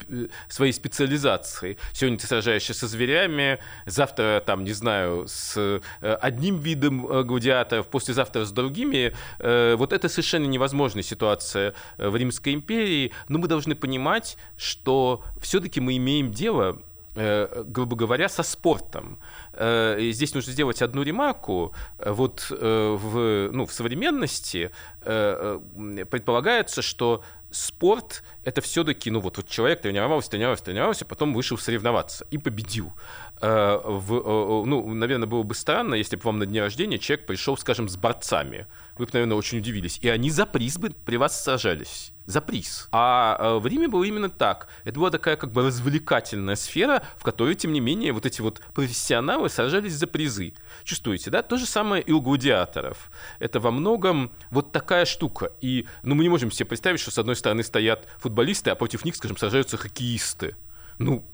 своей 0.48 0.72
специализации. 0.72 1.78
Сегодня 1.92 2.18
ты 2.18 2.26
сражаешься 2.26 2.74
со 2.74 2.86
зверями, 2.86 3.58
завтра, 3.86 4.42
там, 4.44 4.64
не 4.64 4.72
знаю, 4.72 5.26
с 5.28 5.80
одним 6.00 6.58
видом 6.58 7.06
гладиаторов, 7.26 7.88
послезавтра 7.88 8.44
с 8.44 8.52
другими. 8.52 9.14
Вот 9.38 9.92
это 9.92 10.08
совершенно 10.08 10.46
невозможная 10.46 11.02
ситуация 11.02 11.74
в 11.98 12.16
Римской 12.16 12.54
империи, 12.54 13.12
но 13.28 13.38
мы 13.38 13.48
должны 13.48 13.74
понимать, 13.74 14.36
что 14.56 15.24
все-таки 15.40 15.80
мы 15.80 15.96
имеем 15.96 16.32
дело 16.32 16.80
Э, 17.18 17.64
грубо 17.66 17.96
говоря, 17.96 18.28
со 18.28 18.42
спортом. 18.42 19.18
Э, 19.56 19.96
и 19.98 20.12
здесь 20.12 20.34
нужно 20.34 20.52
сделать 20.52 20.82
одну 20.82 21.02
ремарку. 21.02 21.74
Вот 21.98 22.46
э, 22.50 22.96
в, 22.98 23.50
ну, 23.52 23.66
в 23.66 23.72
современности 23.72 24.70
предполагается, 25.00 26.82
что 26.82 27.22
спорт— 27.50 28.24
это 28.42 28.60
все-таки, 28.60 29.08
ну 29.08 29.20
вот, 29.20 29.36
вот 29.36 29.48
человек 29.48 29.80
тренировался, 29.82 30.30
тренировался, 30.30 30.64
тренировался, 30.64 31.04
потом 31.04 31.32
вышел 31.32 31.56
соревноваться 31.56 32.26
и 32.32 32.38
победил. 32.38 32.92
В, 33.40 34.64
ну, 34.66 34.92
наверное, 34.94 35.28
было 35.28 35.44
бы 35.44 35.54
странно, 35.54 35.94
если 35.94 36.16
бы 36.16 36.22
вам 36.22 36.40
на 36.40 36.46
дне 36.46 36.60
рождения 36.60 36.98
человек 36.98 37.24
пришел, 37.24 37.56
скажем, 37.56 37.88
с 37.88 37.96
борцами. 37.96 38.66
Вы 38.98 39.04
бы, 39.04 39.10
наверное, 39.12 39.36
очень 39.36 39.58
удивились. 39.58 39.98
И 40.02 40.08
они 40.08 40.30
за 40.30 40.44
приз 40.44 40.76
бы 40.76 40.90
при 40.90 41.16
вас 41.16 41.44
сражались 41.44 42.12
за 42.26 42.40
приз. 42.40 42.88
А 42.92 43.36
э, 43.38 43.58
в 43.58 43.66
Риме 43.66 43.88
было 43.88 44.04
именно 44.04 44.28
так. 44.28 44.68
Это 44.84 44.98
была 44.98 45.10
такая 45.10 45.36
как 45.36 45.52
бы 45.52 45.62
развлекательная 45.62 46.56
сфера, 46.56 47.02
в 47.16 47.22
которой, 47.22 47.54
тем 47.54 47.72
не 47.72 47.80
менее, 47.80 48.12
вот 48.12 48.26
эти 48.26 48.40
вот 48.40 48.60
профессионалы 48.74 49.45
сражались 49.48 49.94
за 49.94 50.06
призы. 50.06 50.54
Чувствуете, 50.84 51.30
да? 51.30 51.42
То 51.42 51.56
же 51.56 51.66
самое 51.66 52.02
и 52.02 52.12
у 52.12 52.20
гладиаторов. 52.20 53.10
Это 53.38 53.60
во 53.60 53.70
многом 53.70 54.32
вот 54.50 54.72
такая 54.72 55.04
штука. 55.04 55.52
И 55.60 55.86
ну, 56.02 56.14
мы 56.14 56.24
не 56.24 56.28
можем 56.28 56.50
себе 56.50 56.66
представить, 56.66 57.00
что 57.00 57.10
с 57.10 57.18
одной 57.18 57.36
стороны 57.36 57.62
стоят 57.62 58.06
футболисты, 58.18 58.70
а 58.70 58.74
против 58.74 59.04
них, 59.04 59.16
скажем, 59.16 59.36
сражаются 59.36 59.76
хоккеисты. 59.76 60.56
Ну, 60.98 61.24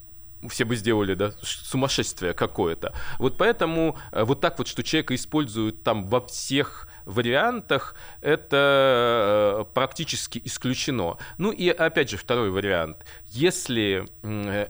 все 0.49 0.65
бы 0.65 0.77
сделали, 0.77 1.15
да, 1.15 1.33
сумасшествие 1.43 2.35
какое-то. 2.35 2.95
Вот 3.19 3.37
поэтому 3.37 3.97
э, 4.13 4.25
вот 4.25 4.41
так 4.41 4.59
вот, 4.59 4.69
что 4.69 4.83
человека 4.83 5.15
используют 5.15 5.83
там 5.83 6.09
во 6.09 6.21
всех 6.27 6.89
вариантах, 7.05 7.97
это 8.21 9.65
э, 9.69 9.75
практически 9.75 10.41
исключено. 10.45 11.19
Ну 11.39 11.51
и 11.51 11.69
опять 11.69 12.11
же 12.11 12.17
второй 12.17 12.51
вариант. 12.51 13.05
Если 13.29 14.05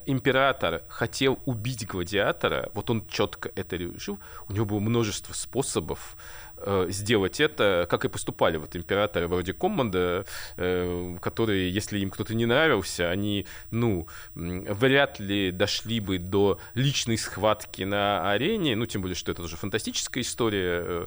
император 0.07 0.83
хотел 0.89 1.39
убить 1.45 1.87
гладиатора, 1.87 2.71
вот 2.75 2.91
он 2.91 3.07
четко 3.07 3.51
это 3.55 3.77
решил, 3.77 4.19
у 4.49 4.53
него 4.53 4.65
было 4.65 4.81
множество 4.81 5.33
способов 5.33 6.17
Э, 6.52 6.52
сделать 6.89 7.41
это, 7.41 7.87
как 7.91 8.05
и 8.05 8.09
поступали 8.09 8.57
вот 8.57 8.77
императоры 8.77 9.29
вроде 9.29 9.53
Комманда, 9.53 10.25
э, 10.57 11.17
которые, 11.21 11.71
если 11.71 11.99
им 11.99 12.11
кто-то 12.11 12.35
не 12.35 12.47
нравился, 12.47 13.11
они, 13.11 13.47
ну, 13.71 14.07
вряд 14.35 15.21
ли 15.21 15.51
дошли 15.51 16.01
бы 16.01 16.19
до 16.19 16.59
личной 16.75 17.19
схватки 17.19 17.83
на 17.83 18.31
арене, 18.31 18.77
ну, 18.77 18.87
тем 18.87 19.03
более, 19.03 19.17
что 19.17 19.33
это 19.33 19.43
уже 19.43 19.57
фантастическая 19.57 20.23
история, 20.23 21.07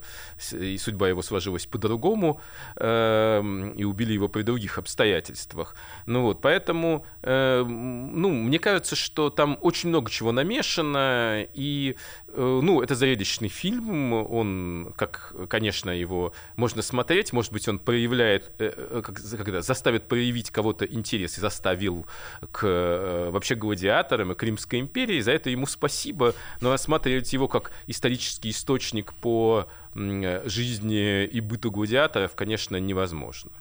э, 0.51 0.55
и 0.59 0.77
судьба 0.77 1.09
его 1.09 1.21
сложилась 1.21 1.65
по-другому, 1.65 2.41
и 2.77 3.83
убили 3.83 4.13
его 4.13 4.27
при 4.27 4.41
других 4.41 4.77
обстоятельствах. 4.77 5.75
Ну 6.05 6.23
вот, 6.23 6.41
поэтому, 6.41 7.05
ну, 7.23 8.29
мне 8.29 8.59
кажется, 8.59 8.95
что 8.95 9.29
там 9.29 9.57
очень 9.61 9.89
много 9.89 10.11
чего 10.11 10.31
намешано, 10.31 11.45
и, 11.53 11.95
ну, 12.35 12.81
это 12.81 12.95
зрелищный 12.95 13.49
фильм, 13.49 14.13
он, 14.13 14.93
как 14.97 15.33
конечно, 15.47 15.89
его 15.89 16.33
можно 16.55 16.81
смотреть, 16.81 17.33
может 17.33 17.51
быть, 17.51 17.67
он 17.67 17.79
проявляет, 17.79 18.51
как, 18.57 19.15
когда 19.15 19.61
заставит 19.61 20.07
проявить 20.07 20.51
кого-то 20.51 20.85
интерес 20.85 21.37
и 21.37 21.41
заставил 21.41 22.05
к 22.51 23.29
вообще 23.31 23.55
гладиаторам 23.55 24.31
и 24.31 24.35
к 24.35 24.43
Римской 24.43 24.79
империи, 24.79 25.19
за 25.19 25.31
это 25.31 25.49
ему 25.49 25.65
спасибо, 25.65 26.33
но 26.61 26.71
рассматривать 26.71 27.31
его 27.33 27.47
как 27.47 27.71
исторический 27.87 28.49
источник 28.51 29.13
по 29.13 29.67
жизни 29.95 31.25
и 31.25 31.39
быту 31.39 31.71
гладиаторов, 31.71 32.35
конечно, 32.35 32.77
невозможно. 32.77 33.51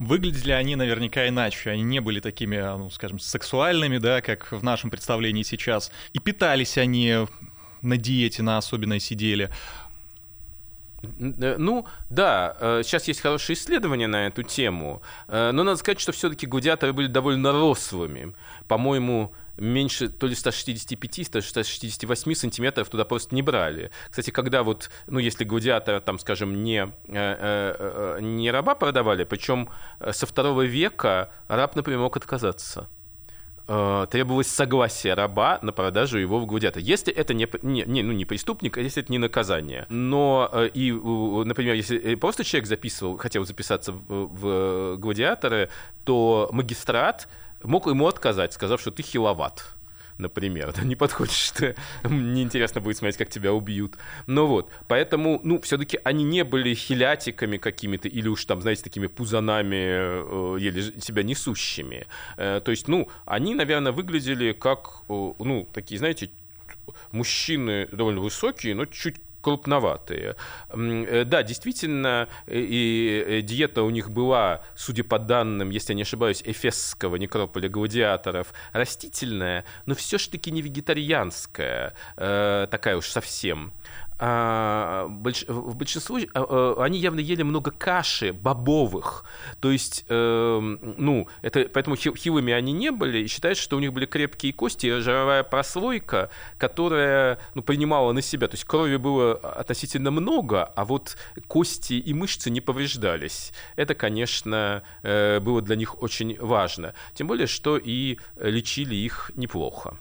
Выглядели 0.00 0.50
они 0.50 0.74
наверняка 0.74 1.28
иначе. 1.28 1.70
Они 1.70 1.82
не 1.82 2.00
были 2.00 2.18
такими, 2.18 2.56
ну, 2.56 2.90
скажем, 2.90 3.20
сексуальными, 3.20 3.98
да, 3.98 4.20
как 4.22 4.50
в 4.50 4.62
нашем 4.64 4.90
представлении 4.90 5.44
сейчас. 5.44 5.92
И 6.12 6.18
питались 6.18 6.78
они 6.78 7.28
на 7.80 7.96
диете, 7.96 8.42
на 8.42 8.58
особенной 8.58 8.98
сидели. 8.98 9.50
Э, 11.18 11.56
ну, 11.58 11.86
да, 12.10 12.56
сейчас 12.82 13.04
э, 13.08 13.10
есть 13.10 13.20
хорошие 13.20 13.54
исследования 13.54 14.06
на 14.06 14.26
эту 14.26 14.42
тему, 14.42 15.02
э, 15.28 15.50
но 15.52 15.62
надо 15.62 15.76
сказать, 15.76 16.00
что 16.00 16.12
все-таки 16.12 16.46
гладиаторы 16.46 16.92
были 16.92 17.06
довольно 17.06 17.52
рослыми. 17.52 18.34
По-моему, 18.68 19.32
меньше 19.56 20.08
то 20.08 20.26
ли 20.26 20.34
165, 20.34 21.30
то 21.30 21.38
ли 21.38 21.42
168 21.44 22.34
сантиметров 22.34 22.88
туда 22.88 23.04
просто 23.04 23.34
не 23.34 23.42
брали. 23.42 23.90
Кстати, 24.10 24.30
когда 24.30 24.62
вот, 24.62 24.90
ну, 25.06 25.18
если 25.18 25.44
гладиатора, 25.44 26.00
там, 26.00 26.18
скажем, 26.18 26.62
не, 26.62 26.92
не 27.06 28.50
раба 28.50 28.74
продавали, 28.74 29.24
причем 29.24 29.68
со 30.10 30.26
второго 30.26 30.62
века 30.62 31.30
раб, 31.46 31.76
например, 31.76 32.00
мог 32.00 32.16
отказаться 32.16 32.88
э, 33.68 34.06
требовалось 34.10 34.48
согласие 34.48 35.14
раба 35.14 35.58
на 35.62 35.72
продажу 35.72 36.18
его 36.18 36.40
в 36.40 36.46
гладиатор. 36.46 36.82
Если 36.82 37.12
это 37.12 37.34
не, 37.34 37.48
не, 37.62 37.84
не, 37.86 38.02
ну, 38.02 38.12
не 38.12 38.24
преступник, 38.24 38.78
а 38.78 38.80
если 38.80 39.02
это 39.02 39.12
не 39.12 39.18
наказание. 39.18 39.86
Но 39.88 40.50
э, 40.52 40.68
и, 40.74 40.92
например, 40.92 41.74
если 41.74 42.14
просто 42.16 42.44
человек 42.44 42.68
записывал, 42.68 43.16
хотел 43.16 43.44
записаться 43.44 43.92
в, 43.92 44.04
в 44.08 44.96
гладиаторы, 44.96 45.70
то 46.04 46.48
магистрат 46.52 47.28
мог 47.62 47.86
ему 47.86 48.06
отказать, 48.06 48.52
сказав, 48.52 48.80
что 48.80 48.90
ты 48.90 49.02
хиловат 49.02 49.74
например, 50.18 50.72
да, 50.76 50.82
не 50.82 50.96
подходишь, 50.96 51.50
ты, 51.56 51.74
мне 52.04 52.42
интересно 52.42 52.80
будет 52.80 52.96
смотреть, 52.96 53.16
как 53.16 53.28
тебя 53.28 53.52
убьют. 53.52 53.96
Ну 54.26 54.46
вот, 54.46 54.70
поэтому, 54.88 55.40
ну, 55.42 55.60
все-таки 55.60 55.98
они 56.04 56.24
не 56.24 56.44
были 56.44 56.74
хилятиками 56.74 57.56
какими-то 57.56 58.08
или 58.08 58.28
уж 58.28 58.44
там, 58.44 58.60
знаете, 58.60 58.82
такими 58.82 59.06
пузанами, 59.06 60.56
э, 60.56 60.56
еле 60.60 61.00
себя 61.00 61.22
несущими. 61.22 62.06
Э, 62.36 62.60
то 62.64 62.70
есть, 62.70 62.88
ну, 62.88 63.08
они, 63.26 63.54
наверное, 63.54 63.92
выглядели 63.92 64.52
как, 64.52 65.02
э, 65.08 65.32
ну, 65.38 65.68
такие, 65.72 65.98
знаете, 65.98 66.30
мужчины 67.12 67.88
довольно 67.92 68.20
высокие, 68.20 68.74
но 68.74 68.84
чуть 68.84 69.16
крупноватые. 69.44 70.36
Э, 70.70 71.24
да, 71.24 71.42
действительно, 71.42 72.28
и 72.46 73.24
э, 73.26 73.40
диета 73.42 73.82
у 73.82 73.90
них 73.90 74.10
была, 74.10 74.62
судя 74.74 75.04
по 75.04 75.18
данным, 75.18 75.70
если 75.70 75.92
я 75.92 75.96
не 75.96 76.02
ошибаюсь, 76.02 76.42
эфесского 76.44 77.16
некрополя 77.16 77.68
гладиаторов, 77.68 78.54
растительная, 78.72 79.64
но 79.86 79.94
все-таки 79.94 80.50
не 80.50 80.62
вегетарианская, 80.62 81.94
э, 82.16 82.66
такая 82.70 82.96
уж 82.96 83.06
совсем 83.06 83.74
а, 84.26 85.06
больш, 85.06 85.44
в 85.48 85.76
большинстве 85.76 86.28
а, 86.32 86.46
а, 86.78 86.82
они 86.82 86.98
явно 86.98 87.20
ели 87.20 87.42
много 87.42 87.70
каши 87.70 88.32
бобовых, 88.32 89.26
то 89.60 89.70
есть, 89.70 90.06
э, 90.08 90.76
ну, 90.96 91.28
это 91.42 91.68
поэтому 91.70 91.94
хилыми 91.96 92.50
они 92.54 92.72
не 92.72 92.90
были, 92.90 93.18
и 93.18 93.26
считается, 93.26 93.62
что 93.62 93.76
у 93.76 93.80
них 93.80 93.92
были 93.92 94.06
крепкие 94.06 94.54
кости 94.54 94.86
и 94.86 94.90
жировая 95.00 95.42
прослойка, 95.42 96.30
которая, 96.56 97.38
ну, 97.54 97.60
принимала 97.60 98.12
на 98.12 98.22
себя, 98.22 98.48
то 98.48 98.54
есть 98.54 98.64
крови 98.64 98.96
было 98.96 99.34
относительно 99.34 100.10
много, 100.10 100.64
а 100.64 100.86
вот 100.86 101.18
кости 101.46 101.92
и 101.92 102.14
мышцы 102.14 102.48
не 102.48 102.62
повреждались. 102.62 103.52
Это, 103.76 103.94
конечно, 103.94 104.84
э, 105.02 105.38
было 105.40 105.60
для 105.60 105.76
них 105.76 106.02
очень 106.02 106.38
важно, 106.40 106.94
тем 107.12 107.26
более, 107.26 107.46
что 107.46 107.76
и 107.76 108.16
лечили 108.36 108.94
их 108.94 109.32
неплохо. 109.34 109.98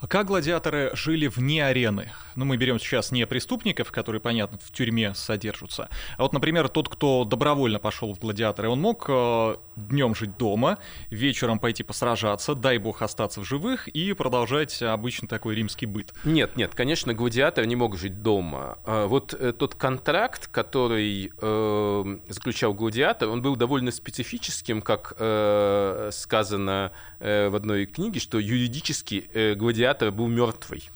А 0.00 0.06
как 0.06 0.28
гладиаторы 0.28 0.92
жили 0.94 1.26
вне 1.26 1.64
арены? 1.64 2.10
Ну, 2.34 2.46
мы 2.46 2.56
берем 2.56 2.78
сейчас 2.78 3.12
не 3.12 3.26
преступников, 3.26 3.92
которые, 3.92 4.20
понятно, 4.20 4.58
в 4.58 4.72
тюрьме 4.72 5.14
содержатся, 5.14 5.90
а 6.16 6.22
вот, 6.22 6.32
например, 6.32 6.70
тот, 6.70 6.88
кто 6.88 7.24
добровольно 7.24 7.78
пошел 7.78 8.14
в 8.14 8.18
гладиаторы, 8.18 8.70
он 8.70 8.80
мог 8.80 9.04
э, 9.08 9.56
днем 9.76 10.14
жить 10.14 10.38
дома, 10.38 10.78
вечером 11.10 11.58
пойти 11.58 11.82
посражаться, 11.82 12.54
дай 12.54 12.78
бог 12.78 13.02
остаться 13.02 13.42
в 13.42 13.44
живых 13.44 13.88
и 13.88 14.14
продолжать 14.14 14.82
обычный 14.82 15.28
такой 15.28 15.54
римский 15.54 15.84
быт. 15.84 16.14
Нет, 16.24 16.56
нет, 16.56 16.74
конечно, 16.74 17.12
гладиатор 17.12 17.66
не 17.66 17.76
мог 17.76 17.98
жить 17.98 18.22
дома. 18.22 18.78
А 18.86 19.06
вот 19.06 19.34
э, 19.34 19.52
тот 19.52 19.74
контракт, 19.74 20.46
который 20.46 21.30
э, 21.36 22.18
заключал 22.28 22.72
гладиатор, 22.72 23.28
он 23.28 23.42
был 23.42 23.54
довольно 23.54 23.90
специфическим, 23.90 24.80
как 24.80 25.12
э, 25.18 26.08
сказано 26.10 26.92
э, 27.18 27.50
в 27.50 27.54
одной 27.54 27.84
книге, 27.84 28.18
что 28.18 28.38
юридически 28.38 29.28
э, 29.34 29.54
гладиатор 29.54 29.89
император 29.90 30.10
был 30.10 30.28
мертвый. 30.28 30.88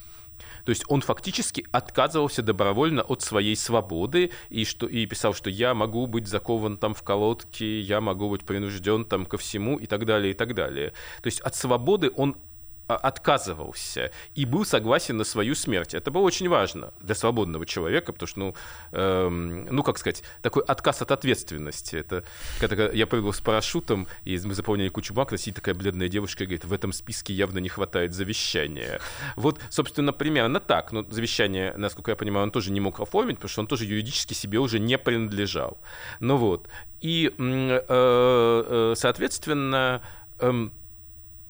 То 0.64 0.70
есть 0.70 0.84
он 0.88 1.02
фактически 1.02 1.66
отказывался 1.72 2.42
добровольно 2.42 3.02
от 3.02 3.20
своей 3.20 3.54
свободы 3.54 4.30
и, 4.48 4.64
что, 4.64 4.86
и 4.86 5.04
писал, 5.04 5.34
что 5.34 5.50
я 5.50 5.74
могу 5.74 6.06
быть 6.06 6.26
закован 6.26 6.78
там 6.78 6.94
в 6.94 7.02
колодке, 7.02 7.80
я 7.80 8.00
могу 8.00 8.30
быть 8.30 8.44
принужден 8.44 9.04
там 9.04 9.26
ко 9.26 9.36
всему 9.36 9.76
и 9.76 9.86
так 9.86 10.06
далее, 10.06 10.30
и 10.30 10.34
так 10.34 10.54
далее. 10.54 10.92
То 11.22 11.26
есть 11.26 11.40
от 11.40 11.54
свободы 11.54 12.10
он 12.16 12.30
а, 12.32 12.38
отказывался 12.86 14.10
и 14.34 14.44
был 14.44 14.64
согласен 14.64 15.16
на 15.16 15.24
свою 15.24 15.54
смерть. 15.54 15.94
Это 15.94 16.10
было 16.10 16.22
очень 16.22 16.48
важно 16.48 16.92
для 17.00 17.14
свободного 17.14 17.64
человека, 17.66 18.12
потому 18.12 18.28
что, 18.28 18.38
ну, 18.40 18.54
эм, 18.92 19.66
ну 19.66 19.82
как 19.82 19.98
сказать, 19.98 20.22
такой 20.42 20.62
отказ 20.64 21.00
от 21.02 21.10
ответственности. 21.10 21.96
Это 21.96 22.24
когда 22.60 22.86
я 22.86 23.06
прыгал 23.06 23.32
с 23.32 23.40
парашютом, 23.40 24.06
и 24.24 24.38
мы 24.44 24.54
заполнили 24.54 24.88
кучу 24.88 25.14
бак, 25.14 25.32
сидит 25.38 25.56
такая 25.56 25.74
бледная 25.74 26.08
девушка 26.08 26.44
и 26.44 26.46
говорит, 26.46 26.64
в 26.64 26.72
этом 26.72 26.92
списке 26.92 27.32
явно 27.32 27.58
не 27.58 27.68
хватает 27.68 28.12
завещания. 28.12 29.00
Вот, 29.36 29.60
собственно, 29.70 30.12
примерно 30.12 30.60
так. 30.60 30.92
Но 30.92 31.04
завещание, 31.08 31.74
насколько 31.76 32.10
я 32.10 32.16
понимаю, 32.16 32.44
он 32.44 32.50
тоже 32.50 32.70
не 32.70 32.80
мог 32.80 33.00
оформить, 33.00 33.36
потому 33.36 33.48
что 33.48 33.60
он 33.62 33.66
тоже 33.66 33.84
юридически 33.86 34.34
себе 34.34 34.58
уже 34.58 34.78
не 34.78 34.98
принадлежал. 34.98 35.78
Ну 36.20 36.36
вот. 36.36 36.68
И, 37.00 37.32
э, 37.36 37.84
э, 37.88 38.94
соответственно, 38.96 40.02
Э, 40.38 40.68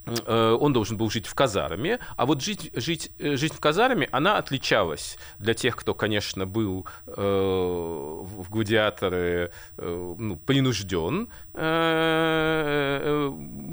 он 0.07 0.73
должен 0.73 0.97
был 0.97 1.11
жить 1.11 1.27
в 1.27 1.35
казарме, 1.35 1.99
а 2.17 2.27
вот 2.27 2.43
жить, 2.43 2.71
жить, 2.75 3.11
э, 3.19 3.37
жизнь 3.37 3.55
в 3.55 3.61
казарме, 3.61 4.09
она 4.12 4.38
отличалась 4.38 5.19
для 5.38 5.55
тех, 5.55 5.77
кто, 5.77 5.95
конечно, 5.95 6.47
был 6.47 6.87
э, 7.07 7.12
в 7.14 8.51
гладиаторы 8.51 9.51
э, 9.79 10.14
ну, 10.19 10.37
принужден 10.37 11.29
э, 11.55 13.01
э, 13.03 13.27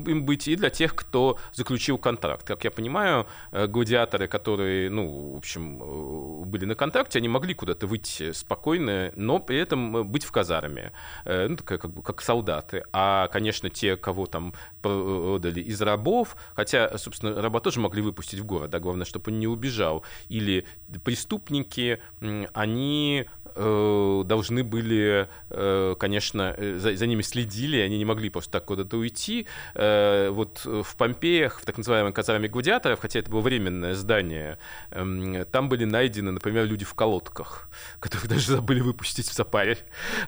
им 0.09 0.25
быть, 0.25 0.47
и 0.47 0.55
для 0.55 0.69
тех, 0.69 0.95
кто 0.95 1.37
заключил 1.53 1.97
контракт. 1.97 2.45
Как 2.45 2.63
я 2.63 2.71
понимаю, 2.71 3.27
гладиаторы, 3.51 4.27
которые, 4.27 4.89
ну, 4.89 5.33
в 5.33 5.37
общем, 5.37 6.43
были 6.45 6.65
на 6.65 6.75
контракте, 6.75 7.19
они 7.19 7.27
могли 7.27 7.53
куда-то 7.53 7.87
выйти 7.87 8.31
спокойно, 8.31 9.11
но 9.15 9.39
при 9.39 9.57
этом 9.57 10.07
быть 10.07 10.23
в 10.23 10.31
казарме, 10.31 10.91
э, 11.25 11.47
ну, 11.47 11.57
как, 11.57 11.81
как, 11.81 12.03
как 12.03 12.21
солдаты. 12.21 12.83
А, 12.93 13.27
конечно, 13.27 13.69
те, 13.69 13.97
кого 13.97 14.25
там 14.25 14.53
продали 14.81 15.61
из 15.61 15.81
рабов, 15.81 16.20
рабов, 16.21 16.35
хотя, 16.55 16.97
собственно, 16.97 17.41
раба 17.41 17.59
тоже 17.59 17.79
могли 17.79 18.01
выпустить 18.01 18.39
в 18.39 18.45
город, 18.45 18.69
да, 18.69 18.79
главное, 18.79 19.05
чтобы 19.05 19.31
он 19.31 19.39
не 19.39 19.47
убежал. 19.47 20.03
Или 20.29 20.65
преступники, 21.03 21.99
они 22.53 23.25
должны 23.55 24.63
были, 24.63 25.27
э, 25.49 25.95
конечно, 25.99 26.53
э, 26.57 26.77
за, 26.77 26.95
за 26.95 27.05
ними 27.05 27.21
следили, 27.21 27.77
они 27.77 27.97
не 27.97 28.05
могли 28.05 28.29
просто 28.29 28.51
так 28.51 28.65
куда-то 28.65 28.97
уйти. 28.97 29.47
Э, 29.75 30.29
вот 30.29 30.65
в 30.65 30.95
Помпеях, 30.95 31.59
в 31.59 31.65
так 31.65 31.77
называемой 31.77 32.13
казарме 32.13 32.47
гладиаторов, 32.47 32.99
хотя 32.99 33.19
это 33.19 33.29
было 33.29 33.41
временное 33.41 33.93
здание, 33.93 34.57
э, 34.91 35.45
там 35.51 35.69
были 35.69 35.85
найдены, 35.85 36.31
например, 36.31 36.65
люди 36.65 36.85
в 36.85 36.93
колодках, 36.93 37.69
которых 37.99 38.27
даже 38.27 38.51
забыли 38.51 38.81
выпустить 38.81 39.27
в 39.27 39.33
запаре 39.33 39.77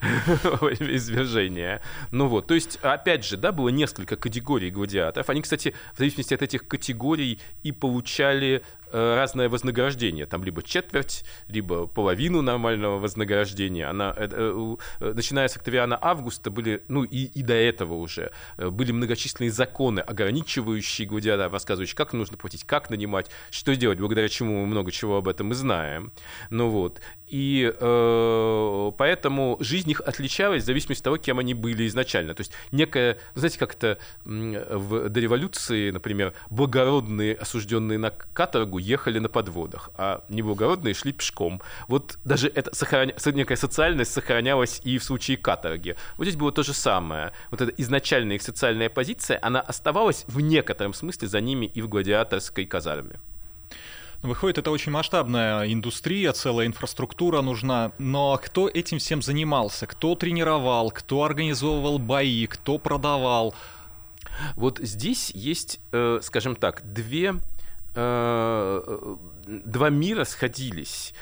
извержения. 0.60 1.82
Ну 2.10 2.28
вот, 2.28 2.46
то 2.46 2.54
есть, 2.54 2.78
опять 2.82 3.24
же, 3.24 3.36
да, 3.36 3.52
было 3.52 3.70
несколько 3.70 4.16
категорий 4.16 4.70
гладиаторов. 4.70 5.30
Они, 5.30 5.42
кстати, 5.42 5.74
в 5.94 5.98
зависимости 5.98 6.34
от 6.34 6.42
этих 6.42 6.66
категорий 6.66 7.38
и 7.62 7.72
получали 7.72 8.62
Э, 8.83 8.83
разное 8.94 9.48
вознаграждение, 9.48 10.26
там 10.26 10.44
либо 10.44 10.62
четверть, 10.62 11.24
либо 11.48 11.86
половину 11.86 12.42
нормального 12.42 12.98
вознаграждения. 12.98 13.88
Она, 13.88 14.14
э, 14.16 14.28
э, 15.00 15.12
начиная 15.12 15.48
с 15.48 15.56
Октавиана 15.56 15.98
Августа 16.00 16.50
были, 16.50 16.84
ну 16.88 17.04
и, 17.04 17.24
и 17.24 17.42
до 17.42 17.54
этого 17.54 17.94
уже, 17.94 18.30
были 18.56 18.92
многочисленные 18.92 19.50
законы, 19.50 20.00
ограничивающие 20.00 21.08
гладиатора, 21.08 21.50
рассказывающие, 21.50 21.96
как 21.96 22.12
нужно 22.12 22.36
платить, 22.36 22.64
как 22.64 22.90
нанимать, 22.90 23.30
что 23.50 23.74
делать, 23.74 23.98
благодаря 23.98 24.28
чему 24.28 24.60
мы 24.60 24.66
много 24.66 24.92
чего 24.92 25.16
об 25.16 25.28
этом 25.28 25.52
и 25.52 25.54
знаем. 25.54 26.12
Ну 26.50 26.70
вот. 26.70 27.00
И 27.34 27.74
э, 27.76 28.92
поэтому 28.96 29.56
жизнь 29.58 29.90
их 29.90 30.00
отличалась 30.00 30.62
в 30.62 30.66
зависимости 30.66 31.00
от 31.00 31.04
того, 31.04 31.16
кем 31.16 31.40
они 31.40 31.52
были 31.52 31.88
изначально. 31.88 32.32
То 32.32 32.42
есть 32.42 32.52
некая, 32.70 33.18
знаете, 33.34 33.58
как-то 33.58 33.98
в, 34.24 35.08
до 35.08 35.20
революции, 35.20 35.90
например, 35.90 36.32
благородные, 36.50 37.34
осужденные 37.34 37.98
на 37.98 38.10
каторгу, 38.10 38.78
ехали 38.78 39.18
на 39.18 39.28
подводах, 39.28 39.90
а 39.96 40.24
неблагородные 40.28 40.94
шли 40.94 41.12
пешком. 41.12 41.60
Вот 41.88 42.18
даже 42.24 42.46
эта 42.46 42.72
сохраня... 42.72 43.14
некая 43.32 43.56
социальность 43.56 44.12
сохранялась 44.12 44.80
и 44.84 44.98
в 44.98 45.02
случае 45.02 45.36
каторги. 45.36 45.96
Вот 46.16 46.26
здесь 46.26 46.36
было 46.36 46.52
то 46.52 46.62
же 46.62 46.72
самое. 46.72 47.32
Вот 47.50 47.60
эта 47.60 47.72
изначальная 47.82 48.36
их 48.36 48.42
социальная 48.42 48.90
позиция, 48.90 49.40
она 49.42 49.60
оставалась 49.60 50.24
в 50.28 50.38
некотором 50.38 50.94
смысле 50.94 51.26
за 51.26 51.40
ними 51.40 51.66
и 51.66 51.82
в 51.82 51.88
гладиаторской 51.88 52.64
казарме. 52.64 53.18
Выходит, 54.24 54.56
это 54.56 54.70
очень 54.70 54.90
масштабная 54.90 55.70
индустрия, 55.70 56.32
целая 56.32 56.66
инфраструктура 56.66 57.42
нужна. 57.42 57.92
Но 57.98 58.40
кто 58.42 58.70
этим 58.70 58.98
всем 58.98 59.20
занимался? 59.20 59.86
Кто 59.86 60.14
тренировал? 60.14 60.90
Кто 60.90 61.24
организовывал 61.24 61.98
бои? 61.98 62.46
Кто 62.46 62.78
продавал? 62.78 63.54
Вот 64.56 64.78
здесь 64.78 65.30
есть, 65.34 65.78
э, 65.92 66.20
скажем 66.22 66.56
так, 66.56 66.90
две, 66.90 67.34
э, 67.94 69.16
два 69.46 69.90
мира 69.90 70.24
сходились. 70.24 71.12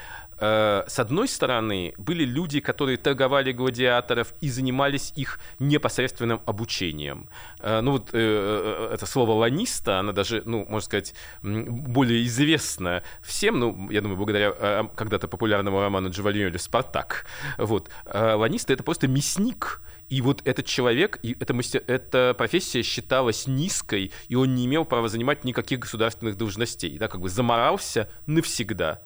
Э, 0.43 0.83
с 0.89 0.99
одной 0.99 1.29
стороны, 1.29 1.95
были 1.99 2.25
люди, 2.25 2.59
которые 2.59 2.97
торговали 2.97 3.53
гладиаторов 3.53 4.35
и 4.41 4.49
занимались 4.51 5.13
их 5.15 5.39
непосредственным 5.61 6.41
обучением. 6.47 7.29
Э, 7.61 7.81
ну 7.81 7.93
вот 7.93 8.11
э, 8.13 8.91
это 8.93 9.07
слово 9.07 9.33
«ланиста», 9.33 10.01
оно 10.01 10.11
даже, 10.11 10.43
ну, 10.45 10.67
можно 10.69 10.81
сказать, 10.81 11.15
более 11.43 12.25
известно 12.25 13.05
всем, 13.23 13.61
ну, 13.61 13.91
я 13.91 14.01
думаю, 14.01 14.17
благодаря 14.17 14.91
когда-то 14.97 15.29
популярному 15.29 15.81
роману 15.81 16.11
Джавальоли 16.11 16.57
«Спартак». 16.57 17.25
Вот. 17.57 17.89
Ланиста— 18.13 18.73
это 18.75 18.83
просто 18.83 19.07
мясник, 19.07 19.81
и 20.09 20.21
вот 20.21 20.43
этот 20.45 20.67
человек, 20.67 21.21
и 21.23 21.37
эта, 21.39 21.55
мастер, 21.55 21.85
эта 21.87 22.35
профессия 22.37 22.83
считалась 22.83 23.47
низкой, 23.47 24.13
и 24.29 24.35
он 24.35 24.57
не 24.57 24.67
имел 24.67 24.85
права 24.85 25.09
занимать 25.09 25.45
никаких 25.45 25.79
государственных 25.79 26.37
должностей. 26.37 26.99
Да, 26.99 27.07
как 27.07 27.21
бы 27.21 27.29
заморался 27.29 28.09
навсегда 28.27 29.03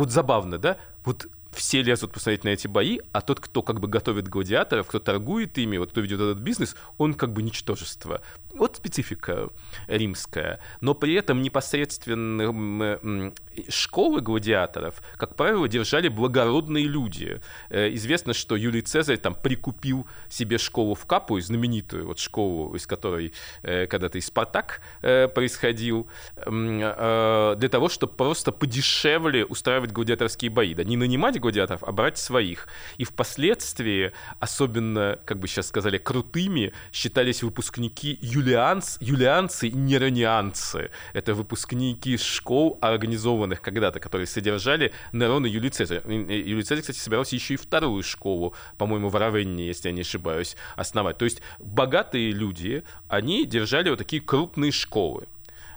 вот 0.00 0.10
забавно, 0.10 0.58
да? 0.58 0.78
Вот 1.04 1.28
все 1.52 1.82
лезут 1.82 2.12
посмотреть 2.12 2.44
на 2.44 2.48
эти 2.48 2.66
бои, 2.66 3.00
а 3.12 3.20
тот, 3.20 3.40
кто 3.40 3.62
как 3.62 3.80
бы 3.80 3.88
готовит 3.88 4.28
гладиаторов, 4.28 4.86
кто 4.86 4.98
торгует 4.98 5.58
ими, 5.58 5.76
вот 5.76 5.90
кто 5.90 6.00
ведет 6.00 6.20
этот 6.20 6.38
бизнес, 6.38 6.76
он 6.96 7.14
как 7.14 7.32
бы 7.32 7.42
ничтожество. 7.42 8.22
Вот 8.52 8.76
специфика 8.76 9.48
римская. 9.86 10.60
Но 10.80 10.94
при 10.94 11.14
этом 11.14 11.42
непосредственно 11.42 13.30
школы 13.68 14.20
гладиаторов, 14.20 15.02
как 15.16 15.36
правило, 15.36 15.68
держали 15.68 16.08
благородные 16.08 16.86
люди. 16.86 17.40
Э, 17.68 17.92
известно, 17.94 18.34
что 18.34 18.56
Юлий 18.56 18.82
Цезарь 18.82 19.18
там 19.18 19.34
прикупил 19.34 20.06
себе 20.28 20.58
школу 20.58 20.94
в 20.94 21.06
Капу, 21.06 21.40
знаменитую 21.40 22.06
вот 22.06 22.18
школу, 22.18 22.74
из 22.74 22.86
которой 22.86 23.32
э, 23.62 23.86
когда-то 23.86 24.18
и 24.18 24.20
Спартак 24.20 24.80
э, 25.02 25.28
происходил, 25.28 26.08
для 26.46 27.68
того, 27.70 27.88
чтобы 27.88 28.12
просто 28.12 28.52
подешевле 28.52 29.44
устраивать 29.44 29.92
гладиаторские 29.92 30.50
бои. 30.50 30.74
Да, 30.74 30.84
не 30.84 30.96
нанимать 30.96 31.38
гладиаторов, 31.38 31.82
а 31.84 31.92
брать 31.92 32.18
своих. 32.18 32.68
И 32.98 33.04
впоследствии, 33.04 34.12
особенно, 34.38 35.18
как 35.24 35.38
бы 35.38 35.48
сейчас 35.48 35.68
сказали, 35.68 35.98
крутыми, 35.98 36.72
считались 36.92 37.42
выпускники 37.42 38.18
юлианц, 38.40 38.96
юлианцы 39.00 39.68
и 39.68 39.72
неронианцы. 39.72 40.90
Это 41.12 41.34
выпускники 41.34 42.16
школ, 42.16 42.78
организованных 42.80 43.60
когда-то, 43.60 44.00
которые 44.00 44.26
содержали 44.26 44.92
Нерон 45.12 45.46
и 45.46 45.50
Юлий 45.50 45.70
Цезарь. 45.70 46.02
Юлий 46.06 46.62
Цезарь, 46.62 46.80
кстати, 46.80 46.98
собирался 46.98 47.36
еще 47.36 47.54
и 47.54 47.56
вторую 47.56 48.02
школу, 48.02 48.54
по-моему, 48.78 49.08
в 49.08 49.16
Равенне, 49.16 49.66
если 49.66 49.88
я 49.88 49.94
не 49.94 50.00
ошибаюсь, 50.00 50.56
основать. 50.76 51.18
То 51.18 51.26
есть 51.26 51.42
богатые 51.58 52.32
люди, 52.32 52.82
они 53.08 53.44
держали 53.44 53.90
вот 53.90 53.98
такие 53.98 54.22
крупные 54.22 54.72
школы 54.72 55.26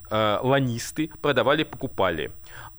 э, 0.09 0.39
ланисты 0.41 1.11
продавали, 1.21 1.63
покупали. 1.63 2.31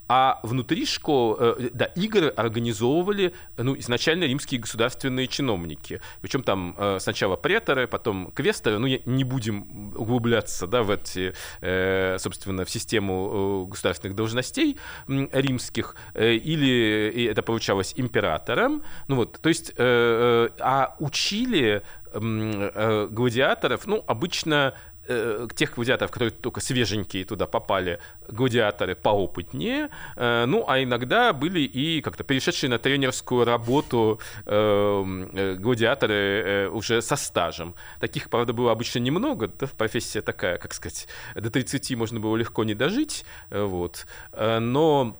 А 0.07 0.39
внутри 0.43 0.85
школ, 0.85 1.35
э, 1.39 1.69
да, 1.73 1.85
игры 1.85 2.27
организовывали 2.27 3.33
ну, 3.57 3.77
изначально 3.77 4.25
римские 4.25 4.61
государственные 4.61 5.27
чиновники. 5.27 5.99
Причем 6.21 6.43
там 6.43 6.75
э, 6.77 6.99
сначала 6.99 7.35
преторы, 7.35 7.87
потом 7.87 8.31
квесторы. 8.31 8.77
Ну, 8.77 8.87
не 8.87 9.23
будем 9.23 9.93
углубляться 9.95 10.67
да, 10.67 10.83
в 10.83 10.91
эти, 10.91 11.33
э, 11.61 12.17
собственно, 12.19 12.65
в 12.65 12.69
систему 12.69 13.65
государственных 13.65 14.15
должностей 14.15 14.77
римских. 15.07 15.95
Или 16.13 17.25
это 17.25 17.41
получалось 17.41 17.93
императором. 17.95 18.83
Ну 19.07 19.15
вот, 19.15 19.39
то 19.41 19.49
есть, 19.49 19.73
а 19.77 20.95
учили 20.99 21.81
гладиаторов, 22.13 23.87
ну, 23.87 24.03
обычно 24.07 24.73
э, 25.07 25.47
тех 25.55 25.75
гладиаторов, 25.75 26.11
которые 26.11 26.31
только 26.31 26.61
свеженькие 26.61 27.25
туда 27.25 27.45
попали, 27.45 27.99
гладиаторы 28.27 28.95
поопытнее, 28.95 29.89
э, 30.15 30.45
ну, 30.45 30.65
а 30.67 30.81
иногда 30.81 31.33
были 31.33 31.61
и 31.61 32.01
как-то 32.01 32.23
перешедшие 32.23 32.69
на 32.69 32.79
тренерскую 32.79 33.45
работу 33.45 34.19
эм, 34.45 35.29
э, 35.33 35.55
гладиаторы 35.55 36.13
э, 36.13 36.67
уже 36.69 37.01
со 37.01 37.15
стажем. 37.15 37.75
Таких, 37.99 38.29
правда, 38.29 38.53
было 38.53 38.71
обычно 38.71 38.99
немного, 38.99 39.47
да, 39.47 39.67
профессия 39.77 40.21
такая, 40.21 40.57
как 40.57 40.73
сказать, 40.73 41.07
до 41.35 41.49
30 41.49 41.95
можно 41.95 42.19
было 42.19 42.35
легко 42.35 42.63
не 42.63 42.73
дожить, 42.73 43.25
э, 43.49 43.63
вот, 43.63 44.05
э, 44.33 44.59
но 44.59 45.17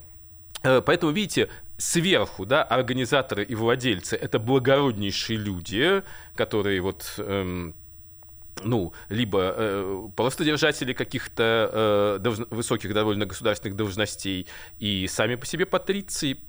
Поэтому, 0.63 1.11
видите, 1.11 1.49
сверху, 1.77 2.45
да, 2.45 2.63
организаторы 2.63 3.43
и 3.43 3.53
владельцы— 3.53 4.15
это 4.21 4.39
благороднейшие 4.39 5.37
люди, 5.37 6.01
которые 6.35 6.81
вот 6.81 7.13
эм, 7.19 7.75
ну, 8.63 8.93
либо 9.09 9.53
э, 9.55 10.09
просто 10.15 10.43
держатели 10.45 10.93
каких-то 10.93 12.17
э, 12.17 12.19
долж... 12.21 12.39
высоких 12.49 12.93
довольно 12.93 13.25
государственных 13.25 13.75
должностей 13.75 14.47
и 14.79 15.07
сами 15.07 15.35
по 15.35 15.45
себе 15.45 15.65
патриции, 15.65 16.39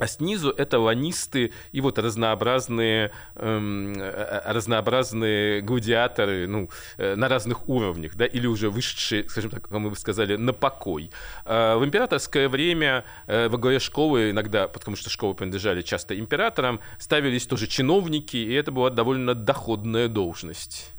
а 0.00 0.06
снизу 0.06 0.50
это 0.50 0.78
ланисты 0.78 1.52
и 1.72 1.80
вот 1.80 1.98
разнообразные, 1.98 3.12
эм, 3.34 3.92
э, 3.92 4.00
э, 4.00 4.52
разнообразные 4.52 5.60
гладиаторы 5.60 6.46
ну, 6.46 6.70
э, 6.96 7.16
на 7.16 7.28
разных 7.28 7.68
уровнях, 7.68 8.14
да, 8.16 8.24
или 8.24 8.46
уже 8.46 8.70
вышедшие, 8.70 9.28
скажем 9.28 9.50
так, 9.50 9.62
как 9.64 9.72
мы 9.72 9.90
бы 9.90 9.96
сказали, 9.96 10.36
на 10.36 10.52
покой. 10.52 11.10
Э, 11.44 11.76
в 11.76 11.84
императорское 11.84 12.48
время 12.48 13.04
э, 13.26 13.48
во 13.48 13.58
главе 13.58 13.78
школы 13.78 14.30
иногда, 14.30 14.68
потому 14.68 14.96
что 14.96 15.10
школы 15.10 15.34
принадлежали 15.34 15.82
часто 15.82 16.18
императорам, 16.18 16.80
ставились 16.98 17.46
тоже 17.46 17.66
чиновники, 17.66 18.38
и 18.38 18.52
это 18.54 18.72
была 18.72 18.88
довольно 18.90 19.34
доходная 19.34 20.08
должность. 20.08 20.94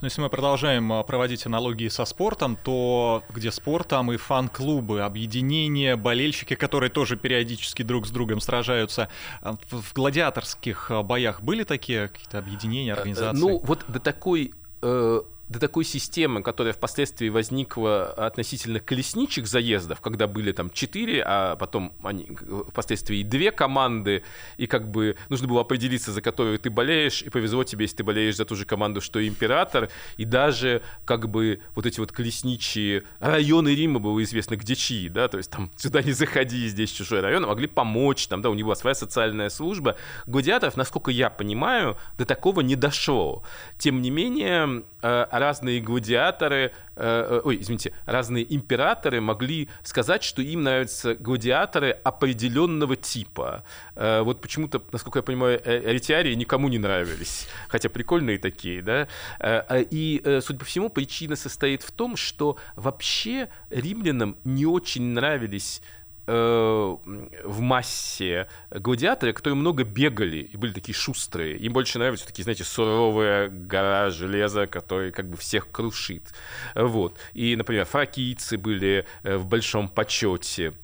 Но 0.00 0.06
если 0.06 0.20
мы 0.20 0.28
продолжаем 0.30 0.92
а, 0.92 1.02
проводить 1.02 1.44
аналогии 1.46 1.88
со 1.88 2.04
спортом, 2.04 2.56
то 2.56 3.24
где 3.30 3.50
спорт, 3.50 3.88
там 3.88 4.12
и 4.12 4.16
фан-клубы, 4.16 5.02
объединения, 5.02 5.96
болельщики, 5.96 6.54
которые 6.54 6.90
тоже 6.90 7.16
периодически 7.16 7.82
друг 7.82 8.06
с 8.06 8.10
другом 8.10 8.40
сражаются. 8.40 9.08
А, 9.40 9.56
в 9.70 9.92
гладиаторских 9.94 10.90
а, 10.90 11.02
боях 11.02 11.42
были 11.42 11.64
такие 11.64 12.08
какие-то 12.08 12.38
объединения, 12.38 12.92
э, 12.92 12.94
организации? 12.94 13.40
Ну, 13.40 13.60
вот 13.64 13.84
до 13.88 13.98
такой 13.98 14.52
э, 14.82 15.20
до 15.48 15.58
такой 15.58 15.84
системы, 15.84 16.42
которая 16.42 16.72
впоследствии 16.72 17.28
возникла 17.28 18.06
относительно 18.12 18.80
колесничек 18.80 19.46
заездов, 19.46 20.00
когда 20.00 20.26
были 20.26 20.52
там 20.52 20.70
четыре, 20.70 21.22
а 21.24 21.56
потом 21.56 21.92
они 22.02 22.28
впоследствии 22.68 23.22
две 23.22 23.50
команды, 23.50 24.22
и 24.56 24.66
как 24.66 24.90
бы 24.90 25.16
нужно 25.28 25.48
было 25.48 25.62
определиться, 25.62 26.12
за 26.12 26.20
которую 26.20 26.58
ты 26.58 26.70
болеешь, 26.70 27.22
и 27.22 27.30
повезло 27.30 27.64
тебе, 27.64 27.84
если 27.84 27.98
ты 27.98 28.04
болеешь 28.04 28.36
за 28.36 28.44
ту 28.44 28.56
же 28.56 28.64
команду, 28.64 29.00
что 29.00 29.18
и 29.18 29.28
император, 29.28 29.88
и 30.16 30.24
даже 30.24 30.82
как 31.04 31.28
бы 31.28 31.60
вот 31.74 31.86
эти 31.86 31.98
вот 32.00 32.12
колесничие 32.12 33.04
районы 33.20 33.74
Рима 33.74 34.00
было 34.00 34.22
известно, 34.22 34.56
где 34.56 34.74
чьи, 34.74 35.08
да, 35.08 35.28
то 35.28 35.38
есть 35.38 35.50
там 35.50 35.70
сюда 35.76 36.02
не 36.02 36.12
заходи, 36.12 36.68
здесь 36.68 36.90
чужой 36.90 37.20
район, 37.20 37.46
могли 37.46 37.66
помочь, 37.66 38.26
там, 38.26 38.42
да, 38.42 38.50
у 38.50 38.54
него 38.54 38.74
своя 38.74 38.94
социальная 38.94 39.48
служба. 39.48 39.96
Гладиаторов, 40.26 40.76
насколько 40.76 41.10
я 41.10 41.30
понимаю, 41.30 41.96
до 42.18 42.24
такого 42.24 42.60
не 42.60 42.76
дошло. 42.76 43.44
Тем 43.78 44.02
не 44.02 44.10
менее, 44.10 44.84
э, 45.02 45.26
разные 45.38 45.80
гладиаторы, 45.80 46.56
э, 46.56 46.70
э, 46.96 47.40
ой, 47.44 47.58
извините, 47.60 47.92
разные 48.06 48.54
императоры 48.54 49.20
могли 49.20 49.68
сказать, 49.82 50.22
что 50.22 50.42
им 50.42 50.62
нравятся 50.62 51.14
гладиаторы 51.14 51.90
определенного 51.90 52.96
типа. 52.96 53.64
Э, 53.94 54.22
вот 54.22 54.40
почему-то, 54.40 54.82
насколько 54.92 55.18
я 55.18 55.22
понимаю, 55.22 55.60
ретиарии 55.64 56.34
никому 56.34 56.68
не 56.68 56.78
нравились, 56.78 57.48
хотя 57.68 57.88
прикольные 57.88 58.38
такие, 58.38 58.82
да. 58.82 59.08
И, 59.70 60.40
судя 60.42 60.58
по 60.58 60.64
всему, 60.64 60.88
причина 60.88 61.36
состоит 61.36 61.82
в 61.82 61.92
том, 61.92 62.16
что 62.16 62.56
вообще 62.76 63.48
римлянам 63.70 64.36
не 64.44 64.66
очень 64.66 65.02
нравились 65.12 65.82
Э, 65.97 65.97
в 66.28 67.60
массе 67.60 68.48
гладиаторы, 68.70 69.32
которые 69.32 69.56
много 69.56 69.84
бегали 69.84 70.38
и 70.38 70.56
были 70.56 70.72
такие 70.72 70.94
шустрые. 70.94 71.56
Им 71.56 71.72
больше 71.72 71.98
нравятся 71.98 72.26
такие, 72.26 72.42
знаете, 72.44 72.64
суровая 72.64 73.48
гора 73.48 74.10
железа, 74.10 74.66
который 74.66 75.10
как 75.10 75.28
бы 75.28 75.36
всех 75.36 75.70
крушит. 75.70 76.34
Вот. 76.74 77.18
И, 77.32 77.56
например, 77.56 77.86
фракийцы 77.86 78.58
были 78.58 79.06
э, 79.22 79.36
в 79.38 79.46
большом 79.46 79.88
почете. 79.88 80.74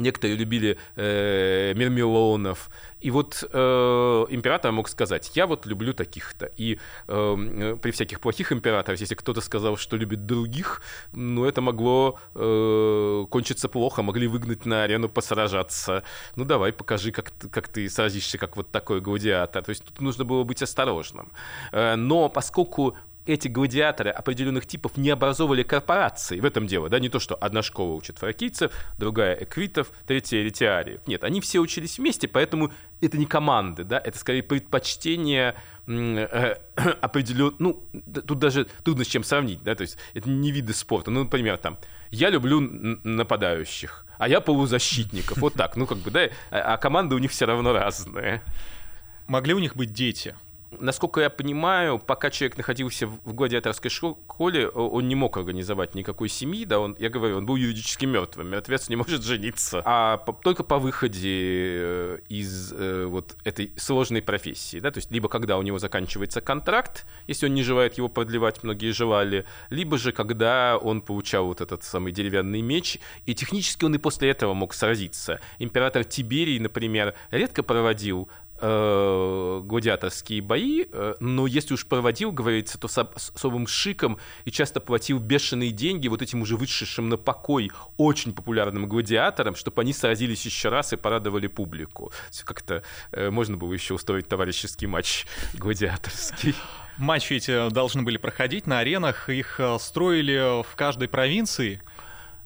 Некоторые 0.00 0.36
любили 0.36 0.78
э, 0.96 1.74
Мермелонов. 1.74 2.70
И 3.00 3.10
вот 3.10 3.44
э, 3.50 4.26
император 4.30 4.72
мог 4.72 4.88
сказать, 4.88 5.30
я 5.34 5.46
вот 5.46 5.66
люблю 5.66 5.92
таких-то. 5.92 6.46
И 6.56 6.78
э, 7.06 7.76
при 7.80 7.90
всяких 7.90 8.20
плохих 8.20 8.52
императорах, 8.52 9.00
если 9.00 9.14
кто-то 9.14 9.40
сказал, 9.40 9.76
что 9.76 9.96
любит 9.96 10.26
других, 10.26 10.82
ну, 11.12 11.44
это 11.44 11.60
могло 11.60 12.18
э, 12.34 13.26
кончиться 13.30 13.68
плохо, 13.68 14.02
могли 14.02 14.26
выгнать 14.26 14.66
на 14.66 14.84
арену 14.84 15.08
посражаться. 15.08 16.02
Ну, 16.36 16.44
давай, 16.44 16.72
покажи, 16.72 17.12
как, 17.12 17.32
как 17.50 17.68
ты 17.68 17.88
сразишься, 17.88 18.38
как 18.38 18.56
вот 18.56 18.70
такой 18.70 19.00
гладиатор. 19.00 19.62
То 19.62 19.70
есть 19.70 19.84
тут 19.84 20.00
нужно 20.00 20.24
было 20.24 20.44
быть 20.44 20.62
осторожным. 20.62 21.30
Э, 21.72 21.96
но 21.96 22.28
поскольку 22.28 22.96
эти 23.30 23.48
гладиаторы 23.48 24.10
определенных 24.10 24.66
типов 24.66 24.96
не 24.96 25.10
образовывали 25.10 25.62
корпорации. 25.62 26.40
В 26.40 26.44
этом 26.44 26.66
дело, 26.66 26.88
да, 26.88 26.98
не 26.98 27.08
то, 27.08 27.20
что 27.20 27.34
одна 27.36 27.62
школа 27.62 27.94
учит 27.94 28.18
фракийцев, 28.18 28.72
другая 28.98 29.34
эквитов, 29.34 29.92
третья 30.06 30.42
ретиариев. 30.42 31.00
Нет, 31.06 31.24
они 31.24 31.40
все 31.40 31.60
учились 31.60 31.98
вместе, 31.98 32.28
поэтому 32.28 32.72
это 33.00 33.16
не 33.18 33.26
команды, 33.26 33.84
да, 33.84 34.00
это 34.02 34.18
скорее 34.18 34.42
предпочтение 34.42 35.54
э, 35.86 36.54
определен... 37.00 37.54
Ну, 37.58 37.84
тут 38.26 38.38
даже 38.38 38.66
трудно 38.84 39.04
с 39.04 39.08
чем 39.08 39.22
сравнить, 39.22 39.62
да, 39.62 39.74
то 39.74 39.82
есть 39.82 39.96
это 40.14 40.28
не 40.28 40.50
виды 40.50 40.74
спорта. 40.74 41.10
Ну, 41.10 41.24
например, 41.24 41.56
там, 41.56 41.78
я 42.10 42.30
люблю 42.30 42.60
нападающих, 42.60 44.06
а 44.18 44.28
я 44.28 44.40
полузащитников, 44.40 45.38
вот 45.38 45.54
так, 45.54 45.76
ну, 45.76 45.86
как 45.86 45.98
бы, 45.98 46.10
да, 46.10 46.28
а, 46.50 46.74
а 46.74 46.76
команды 46.78 47.14
у 47.14 47.18
них 47.18 47.30
все 47.30 47.46
равно 47.46 47.72
разные. 47.72 48.42
Могли 49.28 49.54
у 49.54 49.60
них 49.60 49.76
быть 49.76 49.92
дети? 49.92 50.34
Насколько 50.78 51.20
я 51.20 51.30
понимаю, 51.30 51.98
пока 51.98 52.30
человек 52.30 52.56
находился 52.56 53.06
в 53.06 53.34
гладиаторской 53.34 53.90
школе, 53.90 54.68
он 54.68 55.08
не 55.08 55.14
мог 55.14 55.36
организовать 55.36 55.94
никакой 55.94 56.28
семьи, 56.28 56.64
да, 56.64 56.80
он, 56.80 56.96
я 56.98 57.08
говорю, 57.08 57.38
он 57.38 57.46
был 57.46 57.56
юридически 57.56 58.06
мертвым, 58.06 58.48
мертвец 58.48 58.88
не 58.88 58.96
может 58.96 59.22
жениться. 59.22 59.82
А 59.84 60.18
по, 60.18 60.32
только 60.32 60.62
по 60.64 60.78
выходе 60.78 61.20
э, 61.22 62.18
из 62.28 62.72
э, 62.72 63.06
вот 63.06 63.36
этой 63.44 63.72
сложной 63.76 64.22
профессии, 64.22 64.78
да, 64.80 64.90
то 64.90 64.98
есть 64.98 65.10
либо 65.10 65.28
когда 65.28 65.58
у 65.58 65.62
него 65.62 65.78
заканчивается 65.78 66.40
контракт, 66.40 67.06
если 67.26 67.46
он 67.46 67.54
не 67.54 67.62
желает 67.62 67.94
его 67.94 68.08
продлевать, 68.08 68.62
многие 68.62 68.92
желали, 68.92 69.44
либо 69.70 69.98
же 69.98 70.12
когда 70.12 70.78
он 70.78 71.02
получал 71.02 71.46
вот 71.46 71.60
этот 71.60 71.82
самый 71.82 72.12
деревянный 72.12 72.60
меч, 72.60 72.98
и 73.26 73.34
технически 73.34 73.84
он 73.84 73.94
и 73.94 73.98
после 73.98 74.30
этого 74.30 74.54
мог 74.54 74.74
сразиться. 74.74 75.40
Император 75.58 76.04
Тиберий, 76.04 76.58
например, 76.58 77.14
редко 77.30 77.62
проводил 77.62 78.28
э, 78.60 79.60
гладиаторские 79.64 80.42
бои, 80.42 80.84
э, 80.90 81.14
но 81.20 81.46
если 81.46 81.74
уж 81.74 81.86
проводил, 81.86 82.32
говорится, 82.32 82.78
то 82.78 82.88
с, 82.88 82.98
особым 83.34 83.66
шиком 83.66 84.18
и 84.44 84.50
часто 84.50 84.80
платил 84.80 85.18
бешеные 85.18 85.70
деньги 85.70 86.08
вот 86.08 86.22
этим 86.22 86.42
уже 86.42 86.56
вышедшим 86.56 87.08
на 87.08 87.16
покой 87.16 87.70
очень 87.96 88.34
популярным 88.34 88.88
гладиаторам, 88.88 89.54
чтобы 89.54 89.82
они 89.82 89.92
сразились 89.92 90.44
еще 90.44 90.68
раз 90.68 90.92
и 90.92 90.96
порадовали 90.96 91.46
публику. 91.46 92.12
Как-то 92.44 92.82
э, 93.12 93.30
можно 93.30 93.56
было 93.56 93.72
еще 93.72 93.94
устроить 93.94 94.28
товарищеский 94.28 94.86
матч 94.86 95.26
гладиаторский. 95.54 96.54
Матчи 96.96 97.34
эти 97.34 97.70
должны 97.70 98.02
были 98.02 98.18
проходить 98.18 98.66
на 98.66 98.80
аренах, 98.80 99.30
их 99.30 99.58
строили 99.78 100.62
в 100.62 100.76
каждой 100.76 101.08
провинции 101.08 101.80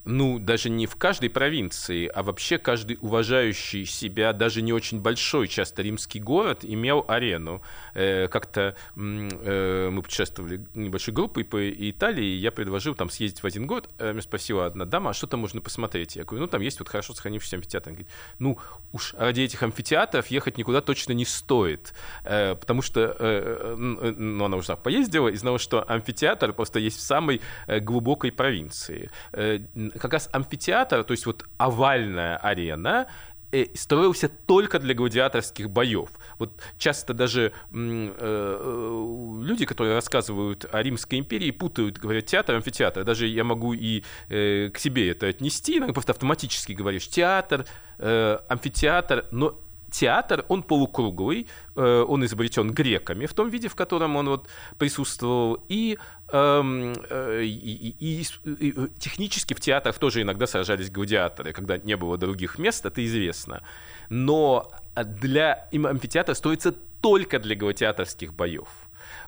ну, 0.04 0.38
даже 0.38 0.70
не 0.70 0.86
в 0.86 0.96
каждой 0.96 1.30
провинции, 1.30 2.06
а 2.06 2.22
вообще 2.22 2.58
каждый 2.58 2.98
уважающий 3.00 3.84
себя, 3.84 4.32
даже 4.32 4.62
не 4.62 4.72
очень 4.72 5.00
большой, 5.00 5.48
часто 5.48 5.82
римский 5.82 6.20
город, 6.20 6.60
имел 6.62 7.04
арену. 7.08 7.62
Э, 7.94 8.28
как-то 8.28 8.76
э, 8.96 9.88
мы 9.90 10.02
путешествовали 10.02 10.66
небольшой 10.74 11.14
группой 11.14 11.44
по 11.44 11.70
Италии, 11.70 12.24
и 12.24 12.36
я 12.36 12.52
предложил 12.52 12.94
там 12.94 13.10
съездить 13.10 13.42
в 13.42 13.46
один 13.46 13.66
год. 13.66 13.88
Э, 13.98 14.12
меня 14.12 14.22
спросила 14.22 14.66
одна 14.66 14.84
дама, 14.84 15.10
а 15.10 15.14
что 15.14 15.26
там 15.26 15.40
можно 15.40 15.60
посмотреть? 15.60 16.16
Я 16.16 16.24
говорю, 16.24 16.42
ну, 16.42 16.48
там 16.48 16.60
есть 16.60 16.78
вот 16.78 16.88
хорошо 16.88 17.14
сохранившийся 17.14 17.56
амфитеатр. 17.56 17.88
Она 17.88 17.96
говорит, 17.96 18.12
ну, 18.38 18.58
уж 18.92 19.14
ради 19.14 19.42
этих 19.42 19.62
амфитеатров 19.62 20.26
ехать 20.28 20.58
никуда 20.58 20.80
точно 20.80 21.12
не 21.12 21.24
стоит, 21.24 21.94
э, 22.24 22.54
потому 22.54 22.82
что, 22.82 23.16
э, 23.18 23.74
ну, 23.76 24.44
она 24.44 24.56
уже 24.56 24.68
так 24.68 24.82
поездила 24.82 25.28
и 25.28 25.36
знала, 25.36 25.58
что 25.58 25.82
амфитеатр 25.88 26.52
просто 26.52 26.78
есть 26.78 26.98
в 26.98 27.02
самой 27.02 27.40
э, 27.66 27.80
глубокой 27.80 28.32
провинции 28.32 29.10
э, 29.32 29.60
как 29.98 30.12
раз 30.12 30.28
амфитеатр, 30.32 31.04
то 31.04 31.12
есть 31.12 31.26
вот 31.26 31.44
овальная 31.56 32.36
арена, 32.36 33.06
э, 33.52 33.66
строился 33.74 34.28
только 34.28 34.78
для 34.78 34.94
гладиаторских 34.94 35.70
боев. 35.70 36.10
Вот 36.38 36.50
часто 36.78 37.14
даже 37.14 37.42
э, 37.42 37.52
э, 37.72 39.38
люди, 39.42 39.64
которые 39.64 39.94
рассказывают 39.94 40.66
о 40.72 40.82
Римской 40.82 41.18
империи, 41.18 41.50
путают, 41.50 41.98
говорят, 41.98 42.26
театр, 42.26 42.56
амфитеатр. 42.56 43.04
Даже 43.04 43.26
я 43.26 43.44
могу 43.44 43.72
и 43.72 44.02
э, 44.28 44.70
к 44.72 44.78
себе 44.78 45.10
это 45.10 45.28
отнести, 45.28 45.80
просто 45.92 46.12
автоматически 46.12 46.72
говоришь 46.72 47.08
театр, 47.08 47.66
э, 47.98 48.38
амфитеатр, 48.48 49.26
но 49.30 49.58
театр, 49.94 50.44
он 50.48 50.62
полукруглый, 50.62 51.46
э, 51.76 52.04
он 52.08 52.24
изобретен 52.24 52.72
греками 52.72 53.26
в 53.26 53.32
том 53.32 53.50
виде, 53.50 53.68
в 53.68 53.74
котором 53.74 54.16
он 54.16 54.28
вот 54.28 54.48
присутствовал, 54.78 55.64
и, 55.68 55.98
эм, 56.32 56.94
э, 57.10 57.42
и, 57.44 57.94
и, 58.00 58.22
и, 58.22 58.68
и 58.68 58.88
технически 58.98 59.54
в 59.54 59.60
театрах 59.60 59.98
тоже 59.98 60.22
иногда 60.22 60.46
сражались 60.46 60.90
гладиаторы, 60.90 61.52
когда 61.52 61.78
не 61.78 61.96
было 61.96 62.16
других 62.16 62.58
мест, 62.58 62.86
это 62.86 63.04
известно. 63.04 63.62
Но 64.10 64.70
для 64.96 65.68
им 65.72 65.86
амфитеатр 65.86 66.34
строится 66.34 66.72
только 67.00 67.38
для 67.38 67.54
гладиаторских 67.54 68.34
боев. 68.34 68.68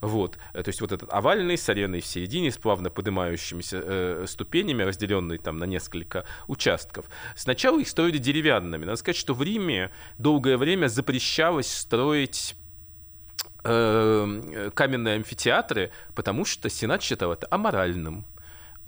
Вот. 0.01 0.39
Э, 0.53 0.63
то 0.63 0.69
есть 0.69 0.81
вот 0.81 0.93
этот 0.93 1.13
овальный 1.13 1.57
с 1.57 1.69
ареной 1.69 2.01
в 2.01 2.07
середине, 2.07 2.51
с 2.51 2.59
плавно 2.59 2.91
поднимающимися 2.91 3.81
э, 3.83 4.25
ступенями, 4.27 4.83
разделенный 4.83 5.39
там 5.39 5.59
на 5.59 5.65
несколько 5.65 6.25
участков. 6.49 7.07
Сначала 7.35 7.81
их 7.81 7.89
строили 7.89 8.19
деревянными. 8.19 8.85
Надо 8.85 8.97
сказать, 8.97 9.17
что 9.17 9.35
в 9.35 9.43
Риме 9.43 9.91
долгое 10.19 10.57
время 10.57 10.89
запрещалось 10.89 11.71
строить 11.71 12.57
э, 13.65 14.71
каменные 14.75 15.17
амфитеатры, 15.17 15.91
потому 16.15 16.45
что 16.45 16.69
Сенат 16.69 17.03
считал 17.03 17.33
это 17.33 17.47
аморальным 17.51 18.27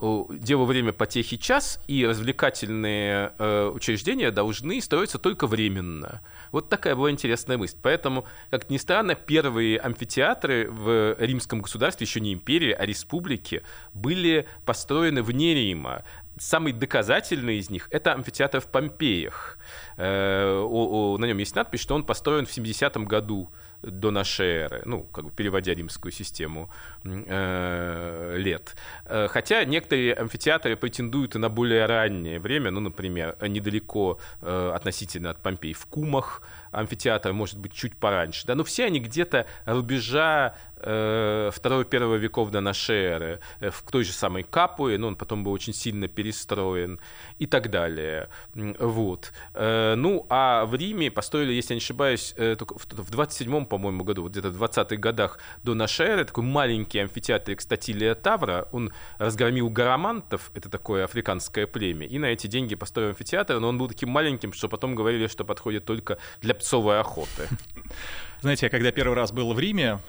дело 0.01 0.65
время 0.65 0.93
потехи 0.93 1.37
час, 1.37 1.81
и 1.89 2.07
развлекательные 2.07 3.33
э, 3.39 3.71
учреждения 3.75 4.31
должны 4.31 4.81
строиться 4.81 5.19
только 5.19 5.47
временно. 5.47 6.23
Вот 6.53 6.69
такая 6.69 6.95
была 6.95 7.11
интересная 7.11 7.59
мысль. 7.59 7.77
Поэтому, 7.83 8.25
как 8.51 8.71
ни 8.71 8.77
странно, 8.77 9.17
первые 9.17 9.79
амфитеатры 9.79 10.71
в 10.71 11.17
римском 11.19 11.63
государстве, 11.63 12.07
еще 12.07 12.21
не 12.21 12.33
империи, 12.33 12.71
а 12.71 12.87
республики, 12.87 13.63
были 13.93 14.47
построены 14.65 15.23
вне 15.23 15.55
Рима. 15.55 16.05
Самый 16.39 16.73
доказательный 16.73 17.59
из 17.59 17.69
них– 17.69 17.89
это 17.91 18.13
амфитеатр 18.13 18.61
в 18.61 18.67
Помпеях. 18.69 19.59
Э, 19.97 20.61
о, 20.61 21.15
о, 21.15 21.19
на 21.19 21.25
нем 21.25 21.39
есть 21.39 21.57
надпись, 21.57 21.81
что 21.81 21.97
он 21.97 22.05
построен 22.05 22.47
в 22.47 22.57
70-м 22.57 23.05
году 23.07 23.51
до 23.83 24.11
нашей 24.11 24.47
эры, 24.47 24.83
ну, 24.85 25.03
как 25.05 25.25
бы 25.27 25.31
переводя 25.31 25.75
римскую 25.75 26.13
систему 26.13 26.71
э, 27.05 28.35
лет. 28.37 28.77
Э, 29.05 29.29
хотя 29.29 29.65
некоторые 29.65 30.15
амфитеатры 30.15 30.77
претендуют 30.77 31.37
и 31.37 31.39
на 31.39 31.49
более 31.49 31.87
раннее 31.87 32.41
время, 32.41 32.71
ну, 32.71 32.81
например, 32.81 33.37
недалеко 33.41 34.19
э, 34.41 34.73
относительно 34.75 35.31
от 35.31 35.43
Помпей 35.43 35.75
в 35.75 35.87
Кумах 35.87 36.43
амфитеатр 36.71 37.33
может 37.33 37.59
быть 37.59 37.73
чуть 37.73 37.97
пораньше, 37.97 38.47
да, 38.47 38.55
но 38.55 38.65
все 38.65 38.85
они 38.85 39.01
где-то 39.01 39.47
рубежа 39.65 40.55
э, 40.77 41.51
второго-первого 41.53 42.17
веков 42.17 42.51
до 42.51 42.61
нашей 42.61 42.97
эры, 42.97 43.41
э, 43.61 43.71
в 43.71 43.83
той 43.83 44.05
же 44.05 44.13
самой 44.13 44.43
Капуе, 44.43 44.99
но 44.99 45.09
он 45.09 45.17
потом 45.17 45.45
был 45.45 45.53
очень 45.53 45.73
сильно 45.73 46.09
перестроен 46.09 47.01
и 47.39 47.47
так 47.47 47.71
далее. 47.71 48.29
Вот. 48.55 49.33
Э, 49.55 49.95
ну, 49.97 50.27
а 50.29 50.67
в 50.67 50.75
Риме 50.75 51.11
построили, 51.11 51.53
если 51.53 51.75
я 51.75 51.77
не 51.77 51.83
ошибаюсь, 51.83 52.35
только 52.37 52.79
в 52.79 53.11
27-м, 53.11 53.67
по-моему, 53.69 54.05
году, 54.05 54.23
вот 54.23 54.33
где-то 54.33 54.51
в 54.51 54.63
20-х 54.63 54.97
годах 54.97 55.39
до 55.63 55.75
нашей 55.75 56.07
эры, 56.07 56.25
такой 56.25 56.45
маленький 56.45 56.99
амфитеатр 56.99 57.53
Экстатилия 57.53 58.15
Тавра, 58.15 58.69
он 58.73 58.93
разгромил 59.19 59.71
гарамантов, 59.71 60.51
это 60.55 60.69
такое 60.69 61.05
африканское 61.05 61.67
племя, 61.67 62.07
и 62.07 62.19
на 62.19 62.27
эти 62.27 62.47
деньги 62.47 62.75
построил 62.75 63.11
амфитеатр, 63.11 63.61
но 63.61 63.69
он 63.69 63.79
был 63.79 63.89
таким 63.89 64.11
маленьким, 64.11 64.53
что 64.53 64.69
потом 64.69 64.95
говорили, 64.95 65.27
что 65.27 65.45
подходит 65.45 65.85
только 65.85 66.19
для 66.41 66.55
псовой 66.55 67.01
охоты. 67.01 67.49
Знаете, 68.41 68.67
я 68.67 68.71
когда 68.71 68.91
первый 68.91 69.15
раз 69.15 69.33
был 69.33 69.53
в 69.53 69.59
Риме, 69.59 70.01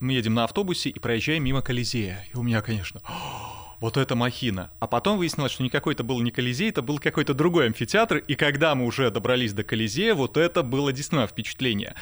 мы 0.00 0.12
едем 0.12 0.34
на 0.34 0.44
автобусе 0.44 0.90
и 0.90 0.98
проезжаем 0.98 1.44
мимо 1.44 1.62
Колизея. 1.62 2.26
И 2.32 2.36
у 2.36 2.42
меня, 2.42 2.62
конечно, 2.62 3.00
вот 3.80 3.96
это 3.96 4.14
махина. 4.14 4.70
А 4.78 4.86
потом 4.86 5.18
выяснилось, 5.18 5.52
что 5.52 5.62
никакой 5.62 5.94
это 5.94 6.04
был 6.04 6.20
не 6.20 6.30
Колизей, 6.30 6.68
это 6.68 6.82
был 6.82 6.98
какой-то 6.98 7.34
другой 7.34 7.66
амфитеатр, 7.66 8.18
и 8.18 8.34
когда 8.34 8.74
мы 8.74 8.84
уже 8.84 9.10
добрались 9.10 9.52
до 9.52 9.64
Колизея, 9.64 10.14
вот 10.14 10.36
это 10.36 10.62
было 10.62 10.92
действительно 10.92 11.26
впечатление. 11.26 11.94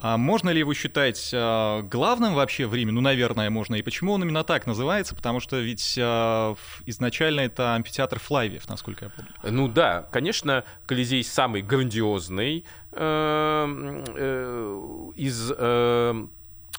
А 0.00 0.16
можно 0.16 0.50
ли 0.50 0.58
его 0.58 0.74
считать 0.74 1.30
а, 1.32 1.82
главным 1.82 2.34
вообще 2.34 2.66
в 2.66 2.74
Риме? 2.74 2.92
Ну, 2.92 3.00
наверное, 3.00 3.48
можно. 3.48 3.76
И 3.76 3.82
почему 3.82 4.12
он 4.12 4.24
именно 4.24 4.42
так 4.42 4.66
называется? 4.66 5.14
Потому 5.14 5.40
что 5.40 5.58
ведь 5.58 5.96
а, 6.00 6.56
изначально 6.86 7.40
это 7.40 7.74
амфитеатр 7.76 8.18
Флавиев, 8.18 8.68
насколько 8.68 9.06
я 9.06 9.10
помню. 9.10 9.30
Ну 9.44 9.68
да, 9.68 10.08
конечно, 10.10 10.64
Колизей 10.86 11.22
самый 11.22 11.62
грандиозный 11.62 12.64
э, 12.92 14.04
э, 14.16 15.10
из... 15.16 15.52
Э, 15.56 16.26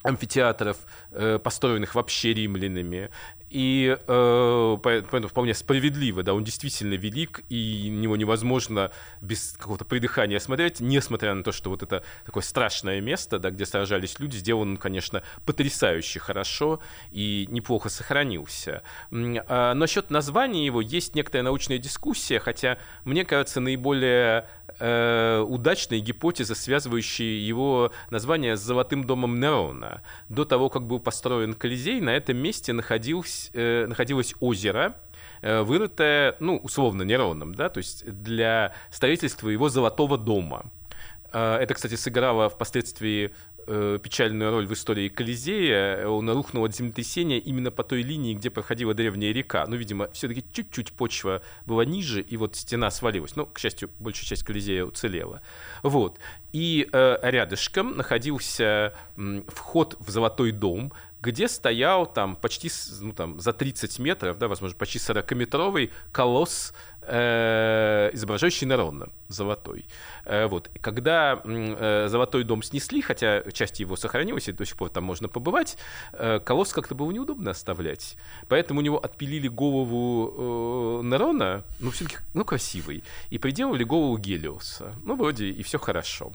амфитеатров, 0.04 0.78
построенных 1.44 1.94
вообще 1.94 2.34
римлянами. 2.34 3.12
И 3.52 3.98
э, 4.08 4.78
поэтому 4.82 5.28
вполне 5.28 5.54
справедливо, 5.54 6.24
да, 6.24 6.34
он 6.34 6.44
действительно 6.44 6.94
велик, 6.94 7.44
и 7.50 7.90
него 7.90 8.16
невозможно 8.16 8.92
без 9.22 9.56
какого-то 9.58 9.86
придыхания 9.86 10.40
смотреть, 10.40 10.80
несмотря 10.80 11.34
на 11.34 11.44
то, 11.44 11.52
что 11.52 11.70
вот 11.70 11.84
это 11.84 12.04
такое 12.26 12.44
страшное 12.44 13.02
место, 13.02 13.40
да, 13.40 13.52
где 13.52 13.66
сражались 13.66 14.20
люди, 14.20 14.38
сделан 14.38 14.72
он, 14.72 14.78
конечно, 14.78 15.22
потрясающе 15.46 16.20
хорошо 16.20 16.80
и 17.12 17.46
неплохо 17.50 17.90
сохранился. 17.90 18.84
А 19.12 19.74
насчет 19.74 20.10
названия 20.10 20.66
его 20.66 20.82
есть 20.82 21.16
некоторая 21.16 21.44
научная 21.44 21.78
дискуссия, 21.78 22.40
хотя, 22.40 22.78
мне 23.04 23.26
кажется, 23.26 23.60
наиболее 23.60 24.48
э, 24.80 25.46
удачной 25.46 26.00
гипотеза, 26.00 26.56
связывающая 26.56 27.38
его 27.38 27.92
название 28.10 28.56
с 28.56 28.62
Золотым 28.62 29.06
домом 29.06 29.40
Нерона. 29.40 30.02
До 30.30 30.46
того, 30.46 30.70
как 30.70 30.84
был 30.84 31.00
построен 31.00 31.54
Колизей, 31.54 32.00
на 32.00 32.16
этом 32.16 32.38
месте 32.38 32.72
находилось, 33.42 33.52
э, 33.54 33.86
находилось 33.88 34.36
озеро, 34.40 34.96
э, 35.42 35.62
вырытое, 35.62 36.36
ну, 36.40 36.58
условно, 36.58 37.04
Нероном, 37.04 37.56
да, 37.56 37.70
то 37.70 37.80
есть 37.80 38.06
для 38.06 38.74
строительства 38.92 39.50
его 39.50 39.70
Золотого 39.70 40.18
дома. 40.18 40.72
Э, 41.34 41.58
это, 41.58 41.74
кстати, 41.74 41.96
сыграло 41.96 42.50
впоследствии 42.50 43.32
э, 43.68 44.00
печальную 44.02 44.52
роль 44.52 44.68
в 44.68 44.74
истории 44.74 45.08
Колизея. 45.10 46.08
Он 46.08 46.30
рухнул 46.30 46.66
от 46.66 46.76
землетрясения 46.76 47.40
именно 47.40 47.72
по 47.72 47.84
той 47.84 48.02
линии, 48.02 48.34
где 48.34 48.50
проходила 48.50 48.94
древняя 48.94 49.34
река. 49.34 49.66
Ну, 49.68 49.76
видимо, 49.76 50.10
все-таки 50.12 50.44
чуть-чуть 50.52 50.92
почва 50.94 51.42
была 51.66 51.86
ниже, 51.86 52.22
и 52.22 52.38
вот 52.38 52.56
стена 52.56 52.92
свалилась. 52.92 53.36
Ну, 53.36 53.46
к 53.46 53.60
счастью, 53.60 53.90
большая 54.00 54.26
часть 54.26 54.44
Колизея 54.44 54.84
уцелела. 54.84 55.42
Вот. 55.84 56.20
И 56.54 56.90
э, 56.92 57.18
рядышком 57.22 57.96
находился 57.96 58.94
вход 59.48 59.96
в 60.00 60.10
Золотой 60.10 60.52
дом, 60.52 60.92
где 61.22 61.48
стоял 61.48 62.12
там 62.12 62.36
почти 62.36 62.70
ну, 63.00 63.14
там, 63.14 63.40
за 63.40 63.54
30 63.54 64.00
метров, 64.00 64.38
да, 64.38 64.48
возможно, 64.48 64.78
почти 64.78 64.98
40-метровый 64.98 65.92
колосс, 66.12 66.74
э, 67.02 68.10
изображающий 68.14 68.68
Нерона, 68.68 69.10
золотой. 69.28 69.86
Э, 70.26 70.48
вот. 70.48 70.70
Когда 70.82 71.42
э, 71.44 72.08
Золотой 72.10 72.44
дом 72.44 72.64
снесли, 72.64 73.02
хотя 73.02 73.44
часть 73.52 73.80
его 73.80 73.96
сохранилась, 73.96 74.50
и 74.50 74.52
до 74.52 74.66
сих 74.66 74.76
пор 74.76 74.90
там 74.90 75.04
можно 75.04 75.28
побывать, 75.28 75.78
э, 76.14 76.40
колосс 76.40 76.74
как-то 76.74 76.96
было 76.96 77.12
неудобно 77.12 77.52
оставлять. 77.52 78.18
Поэтому 78.48 78.80
у 78.80 78.84
него 78.84 78.98
отпилили 78.98 79.48
голову 79.48 81.02
э, 81.02 81.06
Нерона, 81.06 81.64
ну, 81.80 81.92
все-таки, 81.92 82.18
ну, 82.34 82.44
красивый, 82.46 83.04
и 83.30 83.38
приделали 83.38 83.84
голову 83.84 84.18
Гелиоса. 84.18 84.96
Ну, 85.04 85.16
вроде 85.16 85.50
и 85.50 85.62
все 85.62 85.78
хорошо. 85.78 86.32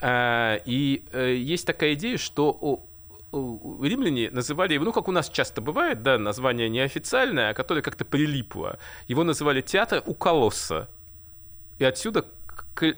Э, 0.00 0.58
и 0.64 1.04
э, 1.12 1.36
есть 1.36 1.66
такая 1.66 1.94
идея, 1.94 2.18
что 2.18 2.84
римляне 3.32 4.30
называли 4.30 4.74
его, 4.74 4.84
ну, 4.84 4.92
как 4.92 5.08
у 5.08 5.12
нас 5.12 5.28
часто 5.28 5.60
бывает, 5.60 6.02
да, 6.02 6.18
название 6.18 6.68
неофициальное, 6.68 7.50
а 7.50 7.54
которое 7.54 7.82
как-то 7.82 8.04
прилипло. 8.04 8.78
Его 9.06 9.24
называли 9.24 9.60
театр 9.60 10.02
у 10.06 10.14
колосса. 10.14 10.88
И 11.78 11.84
отсюда 11.84 12.24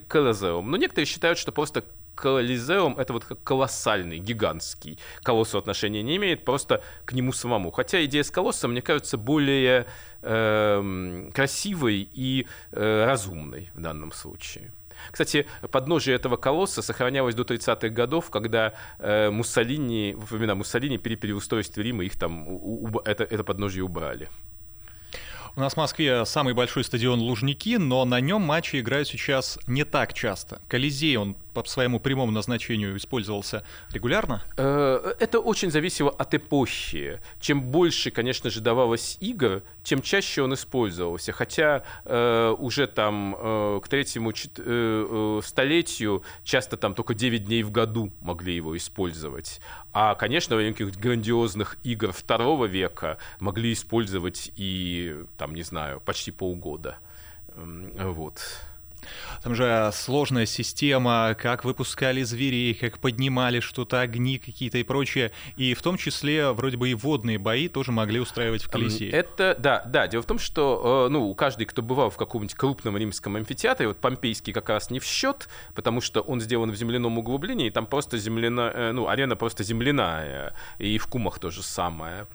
колозеум. 0.08 0.70
Но 0.70 0.76
некоторые 0.76 1.06
считают, 1.06 1.38
что 1.38 1.52
просто 1.52 1.84
колизеум 2.14 2.98
это 2.98 3.12
вот 3.12 3.24
как 3.24 3.42
колоссальный, 3.42 4.18
гигантский. 4.18 4.98
Колоссу 5.22 5.58
отношения 5.58 6.02
не 6.02 6.16
имеет, 6.16 6.44
просто 6.44 6.82
к 7.04 7.12
нему 7.12 7.32
самому. 7.32 7.70
Хотя 7.70 8.04
идея 8.04 8.22
с 8.22 8.30
колоссом, 8.30 8.72
мне 8.72 8.82
кажется, 8.82 9.16
более 9.16 9.86
э, 10.22 11.30
красивой 11.34 12.08
и 12.12 12.46
э, 12.72 13.04
разумной 13.04 13.70
в 13.74 13.80
данном 13.80 14.12
случае. 14.12 14.72
Кстати, 15.10 15.46
подножие 15.70 16.16
этого 16.16 16.36
колосса 16.36 16.82
сохранялось 16.82 17.34
до 17.34 17.42
30-х 17.42 17.88
годов, 17.88 18.30
когда 18.30 18.74
э, 18.98 19.30
Муссолини, 19.30 20.14
во 20.16 20.36
времена 20.36 20.54
Муссолини 20.54 20.98
при 20.98 21.16
переустройстве 21.16 21.82
Рима 21.82 22.04
их 22.04 22.18
там 22.18 22.48
у, 22.48 22.86
у, 22.86 23.00
это, 23.04 23.24
это 23.24 23.44
подножие 23.44 23.84
убрали. 23.84 24.28
У 25.56 25.60
нас 25.60 25.74
в 25.74 25.76
Москве 25.76 26.24
самый 26.26 26.54
большой 26.54 26.84
стадион 26.84 27.20
Лужники, 27.20 27.76
но 27.76 28.04
на 28.04 28.20
нем 28.20 28.42
матчи 28.42 28.80
играют 28.80 29.08
сейчас 29.08 29.58
не 29.66 29.84
так 29.84 30.14
часто. 30.14 30.60
Колизей, 30.68 31.16
он 31.16 31.36
по 31.52 31.64
своему 31.64 32.00
прямому 32.00 32.32
назначению 32.32 32.96
использовался 32.96 33.64
регулярно? 33.92 34.42
Э, 34.56 35.14
это 35.18 35.40
очень 35.40 35.70
зависело 35.70 36.10
от 36.10 36.34
эпохи. 36.34 37.20
Чем 37.40 37.62
больше, 37.62 38.10
конечно 38.10 38.50
же, 38.50 38.60
давалось 38.60 39.16
игр, 39.20 39.62
тем 39.82 40.02
чаще 40.02 40.42
он 40.42 40.54
использовался. 40.54 41.32
Хотя 41.32 41.84
э, 42.04 42.54
уже 42.58 42.86
там 42.86 43.36
э, 43.38 43.80
к 43.82 43.88
третьему 43.88 44.32
столетию 45.42 46.22
часто 46.44 46.76
там 46.76 46.94
только 46.94 47.14
9 47.14 47.44
дней 47.44 47.62
в 47.62 47.70
году 47.70 48.12
могли 48.20 48.54
его 48.54 48.76
использовать. 48.76 49.60
А, 49.92 50.14
конечно, 50.14 50.56
во 50.56 50.62
время 50.62 50.74
грандиозных 50.76 51.78
игр 51.82 52.12
второго 52.12 52.66
века 52.66 53.18
могли 53.40 53.72
использовать 53.72 54.52
и, 54.56 55.24
там, 55.36 55.54
не 55.54 55.62
знаю, 55.62 56.00
почти 56.00 56.30
полгода. 56.30 56.98
Вот. 57.56 58.40
Там 59.42 59.54
же 59.54 59.90
сложная 59.92 60.46
система, 60.46 61.36
как 61.38 61.64
выпускали 61.64 62.22
зверей, 62.22 62.74
как 62.74 62.98
поднимали 62.98 63.60
что-то, 63.60 64.00
огни 64.00 64.38
какие-то 64.38 64.78
и 64.78 64.82
прочее. 64.82 65.32
И 65.56 65.74
в 65.74 65.82
том 65.82 65.96
числе 65.96 66.52
вроде 66.52 66.76
бы 66.76 66.90
и 66.90 66.94
водные 66.94 67.38
бои 67.38 67.68
тоже 67.68 67.92
могли 67.92 68.20
устраивать 68.20 68.62
в 68.62 68.70
Колизее. 68.70 69.10
Это, 69.10 69.56
да, 69.58 69.82
да. 69.86 70.06
Дело 70.06 70.22
в 70.22 70.26
том, 70.26 70.38
что, 70.38 71.06
э, 71.06 71.12
ну, 71.12 71.34
каждый, 71.34 71.64
кто 71.64 71.82
бывал 71.82 72.10
в 72.10 72.16
каком-нибудь 72.16 72.54
крупном 72.54 72.96
римском 72.96 73.36
амфитеатре, 73.36 73.88
вот 73.88 73.98
Помпейский 73.98 74.52
как 74.52 74.68
раз 74.68 74.90
не 74.90 75.00
в 75.00 75.04
счет, 75.04 75.48
потому 75.74 76.00
что 76.00 76.20
он 76.20 76.40
сделан 76.40 76.70
в 76.70 76.76
земляном 76.76 77.18
углублении, 77.18 77.66
и 77.66 77.70
там 77.70 77.86
просто 77.86 78.18
земляная, 78.18 78.72
э, 78.72 78.92
ну, 78.92 79.08
арена 79.08 79.36
просто 79.36 79.64
земляная, 79.64 80.54
и 80.78 80.98
в 80.98 81.06
Кумах 81.06 81.38
то 81.38 81.50
же 81.50 81.62
самое. 81.62 82.26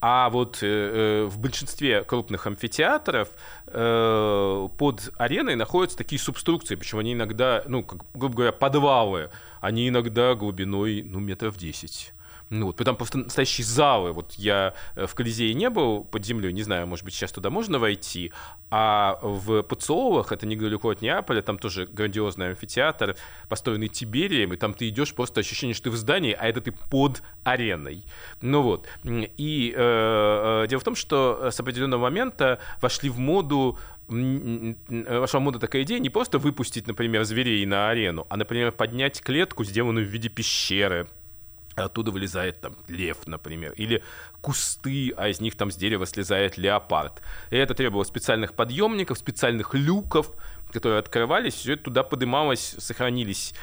А 0.00 0.28
вот 0.28 0.62
э, 0.62 0.66
э, 0.66 1.24
в 1.24 1.38
большинстве 1.38 2.02
крупных 2.02 2.46
амфитеатров 2.46 3.28
э, 3.66 4.68
под 4.76 5.12
ареной 5.16 5.56
находятся 5.56 5.96
такие 5.96 6.20
субструкции, 6.20 6.74
причем 6.74 6.98
они 6.98 7.14
иногда, 7.14 7.62
ну, 7.66 7.82
как, 7.82 8.02
грубо 8.12 8.34
говоря, 8.34 8.52
подвалы, 8.52 9.30
они 9.60 9.88
иногда 9.88 10.34
глубиной, 10.34 11.02
ну, 11.02 11.20
метров 11.20 11.56
10. 11.56 12.12
Ну, 12.50 12.66
вот, 12.66 12.76
там 12.76 12.96
просто 12.96 13.18
настоящие 13.18 13.64
залы. 13.64 14.12
Вот 14.12 14.34
я 14.34 14.74
э, 14.96 15.06
в 15.06 15.14
Колизее 15.14 15.54
не 15.54 15.70
был 15.70 16.04
под 16.04 16.24
землей, 16.24 16.52
не 16.52 16.62
знаю, 16.62 16.86
может 16.86 17.04
быть, 17.04 17.14
сейчас 17.14 17.32
туда 17.32 17.50
можно 17.50 17.78
войти. 17.78 18.32
А 18.70 19.18
в 19.22 19.62
Пациолах, 19.62 20.30
это 20.30 20.46
недалеко 20.46 20.90
от 20.90 21.00
Неаполя, 21.00 21.42
там 21.42 21.58
тоже 21.58 21.86
грандиозный 21.86 22.50
амфитеатр, 22.50 23.16
построенный 23.48 23.88
Тиберием, 23.88 24.52
и 24.52 24.56
там 24.56 24.74
ты 24.74 24.88
идешь, 24.88 25.14
просто 25.14 25.40
ощущение, 25.40 25.74
что 25.74 25.84
ты 25.84 25.90
в 25.90 25.96
здании, 25.96 26.32
а 26.32 26.46
это 26.46 26.60
ты 26.60 26.72
под 26.72 27.22
ареной. 27.44 28.04
Ну 28.40 28.62
вот. 28.62 28.86
И 29.04 29.74
э, 29.74 30.64
э 30.64 30.66
дело 30.68 30.80
в 30.80 30.84
том, 30.84 30.94
что 30.94 31.50
с 31.50 31.58
определенного 31.58 32.02
момента 32.02 32.58
вошли 32.80 33.08
в 33.08 33.18
моду 33.18 33.78
вошла 34.06 35.40
в 35.40 35.42
моду 35.42 35.58
такая 35.58 35.82
идея 35.82 35.98
не 35.98 36.10
просто 36.10 36.38
выпустить, 36.38 36.86
например, 36.86 37.24
зверей 37.24 37.64
на 37.64 37.88
арену, 37.88 38.26
а, 38.28 38.36
например, 38.36 38.70
поднять 38.72 39.22
клетку, 39.22 39.64
сделанную 39.64 40.06
в 40.06 40.10
виде 40.10 40.28
пещеры, 40.28 41.08
Оттуда 41.76 42.10
вылезает 42.10 42.60
там 42.60 42.76
лев, 42.88 43.26
например, 43.26 43.72
или 43.72 44.02
кусты, 44.40 45.12
а 45.16 45.28
из 45.28 45.40
них 45.40 45.56
там 45.56 45.70
с 45.70 45.76
дерева 45.76 46.06
слезает 46.06 46.56
леопард. 46.56 47.20
И 47.50 47.56
это 47.56 47.74
требовало 47.74 48.04
специальных 48.04 48.54
подъемников, 48.54 49.18
специальных 49.18 49.74
люков, 49.74 50.30
которые 50.72 50.98
открывались, 50.98 51.54
все 51.54 51.74
это 51.74 51.84
туда 51.84 52.02
подымалось, 52.02 52.76
сохранились 52.78 53.54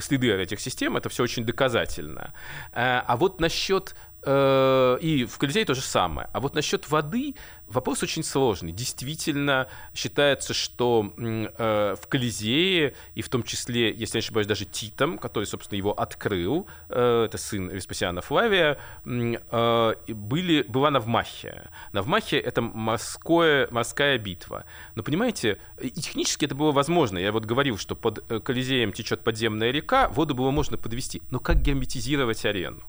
следы 0.00 0.32
этих 0.32 0.60
систем, 0.60 0.96
это 0.96 1.08
все 1.08 1.22
очень 1.24 1.44
доказательно. 1.44 2.32
Э, 2.72 3.02
а 3.06 3.16
вот 3.16 3.40
насчет 3.40 3.94
и 4.24 5.26
в 5.28 5.38
Колизее 5.38 5.64
то 5.64 5.74
же 5.74 5.80
самое. 5.80 6.28
А 6.32 6.40
вот 6.40 6.54
насчет 6.54 6.88
воды 6.90 7.34
вопрос 7.72 8.02
очень 8.02 8.22
сложный. 8.22 8.72
Действительно 8.72 9.68
считается, 9.94 10.54
что 10.54 11.12
э, 11.16 11.96
в 12.00 12.06
Колизее, 12.06 12.94
и 13.14 13.22
в 13.22 13.28
том 13.28 13.42
числе, 13.42 13.92
если 13.92 14.18
я 14.18 14.20
не 14.20 14.24
ошибаюсь, 14.24 14.46
даже 14.46 14.64
Титом, 14.64 15.18
который, 15.18 15.44
собственно, 15.44 15.78
его 15.78 15.98
открыл, 15.98 16.68
э, 16.88 17.24
это 17.26 17.38
сын 17.38 17.68
Веспасиана 17.68 18.20
Флавия, 18.20 18.78
были, 19.04 20.62
была 20.68 20.90
Навмахия. 20.90 21.70
Навмахия— 21.92 22.40
это 22.40 22.62
морское, 22.62 23.68
морская 23.70 24.18
битва. 24.18 24.64
Но, 24.94 25.02
понимаете, 25.02 25.58
и 25.80 25.90
технически 25.90 26.44
это 26.44 26.54
было 26.54 26.72
возможно. 26.72 27.18
Я 27.18 27.32
вот 27.32 27.44
говорил, 27.44 27.78
что 27.78 27.96
под 27.96 28.20
Колизеем 28.44 28.92
течет 28.92 29.24
подземная 29.24 29.70
река, 29.70 30.08
воду 30.08 30.34
было 30.34 30.50
можно 30.50 30.76
подвести. 30.76 31.22
Но 31.30 31.40
как 31.40 31.62
герметизировать 31.62 32.44
арену? 32.44 32.82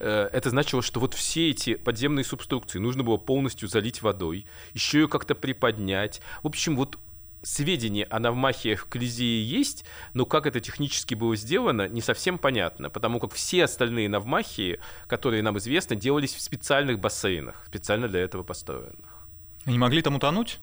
Э, 0.00 0.28
это 0.32 0.50
значило, 0.50 0.82
что 0.82 1.00
вот 1.00 1.14
все 1.14 1.50
эти 1.50 1.74
подземные 1.74 2.24
субструкции 2.24 2.78
нужно 2.78 3.02
было 3.02 3.16
полностью 3.16 3.68
залить 3.68 4.02
водой, 4.02 4.46
еще 4.72 5.00
ее 5.00 5.08
как-то 5.08 5.34
приподнять. 5.34 6.20
В 6.42 6.48
общем, 6.48 6.76
вот 6.76 6.98
сведения 7.42 8.04
о 8.04 8.18
навмахиях 8.18 8.80
в 8.80 8.86
Колизее 8.86 9.44
есть, 9.46 9.84
но 10.14 10.24
как 10.26 10.46
это 10.46 10.60
технически 10.60 11.14
было 11.14 11.36
сделано, 11.36 11.88
не 11.88 12.00
совсем 12.00 12.38
понятно, 12.38 12.90
потому 12.90 13.20
как 13.20 13.32
все 13.32 13.64
остальные 13.64 14.08
навмахии, 14.08 14.80
которые 15.06 15.42
нам 15.42 15.58
известны, 15.58 15.96
делались 15.96 16.34
в 16.34 16.40
специальных 16.40 16.98
бассейнах, 16.98 17.64
специально 17.66 18.08
для 18.08 18.20
этого 18.20 18.42
построенных. 18.42 19.28
Они 19.66 19.78
могли 19.78 20.02
там 20.02 20.16
утонуть? 20.16 20.60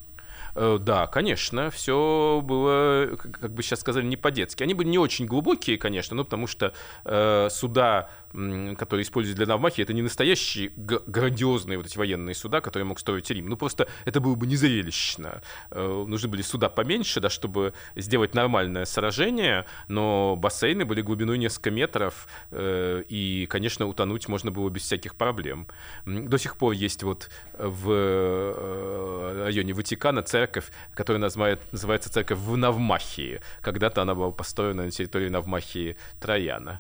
Э, 0.55 0.77
да, 0.79 1.07
конечно, 1.07 1.69
все 1.69 2.41
было, 2.43 3.15
как 3.15 3.53
бы 3.53 3.63
сейчас 3.63 3.79
сказали, 3.79 4.05
не 4.05 4.17
по-детски. 4.17 4.63
Они 4.63 4.73
были 4.73 4.88
не 4.88 4.97
очень 4.97 5.25
глубокие, 5.25 5.77
конечно, 5.77 6.15
ну, 6.15 6.23
потому 6.23 6.47
что 6.47 6.73
э, 7.05 7.47
суда 7.49 8.09
которые 8.32 9.03
используют 9.03 9.38
для 9.38 9.45
Навмахи, 9.45 9.82
это 9.82 9.93
не 9.93 10.01
настоящие 10.01 10.71
грандиозные 10.75 11.77
вот 11.77 11.88
эти 11.88 11.97
военные 11.97 12.36
суда, 12.36 12.61
которые 12.61 12.86
мог 12.86 12.99
строить 12.99 13.29
Рим. 13.29 13.47
Ну, 13.47 13.57
просто 13.57 13.88
это 14.05 14.19
было 14.19 14.36
бы 14.36 14.47
незрелищно. 14.47 15.41
Э, 15.71 16.05
нужны 16.07 16.29
были 16.29 16.41
суда 16.41 16.69
поменьше, 16.69 17.19
да, 17.19 17.29
чтобы 17.29 17.73
сделать 17.95 18.34
нормальное 18.34 18.86
сражение, 18.86 19.65
но 19.88 20.36
бассейны 20.36 20.86
были 20.86 21.01
глубиной 21.01 21.38
несколько 21.38 21.71
метров, 21.71 22.27
э, 22.51 23.03
и, 23.07 23.45
конечно, 23.47 23.88
утонуть 23.88 24.27
можно 24.27 24.51
было 24.51 24.69
без 24.69 24.84
всяких 24.84 25.15
проблем. 25.15 25.67
До 26.05 26.38
сих 26.38 26.57
пор 26.57 26.73
есть 26.73 27.03
вот 27.03 27.29
в 27.53 27.91
э, 27.91 29.43
районе 29.45 29.73
Ватикана 29.73 30.23
церковь, 30.23 30.71
которая 30.93 31.21
называется 31.21 32.11
церковь 32.11 32.38
в 32.38 32.57
Навмахии. 32.57 33.41
Когда-то 33.61 34.01
она 34.01 34.15
была 34.15 34.32
построена 34.32 34.84
на 34.84 34.91
территории 34.91 35.29
Навмахии 35.29 35.97
Трояна. 36.19 36.79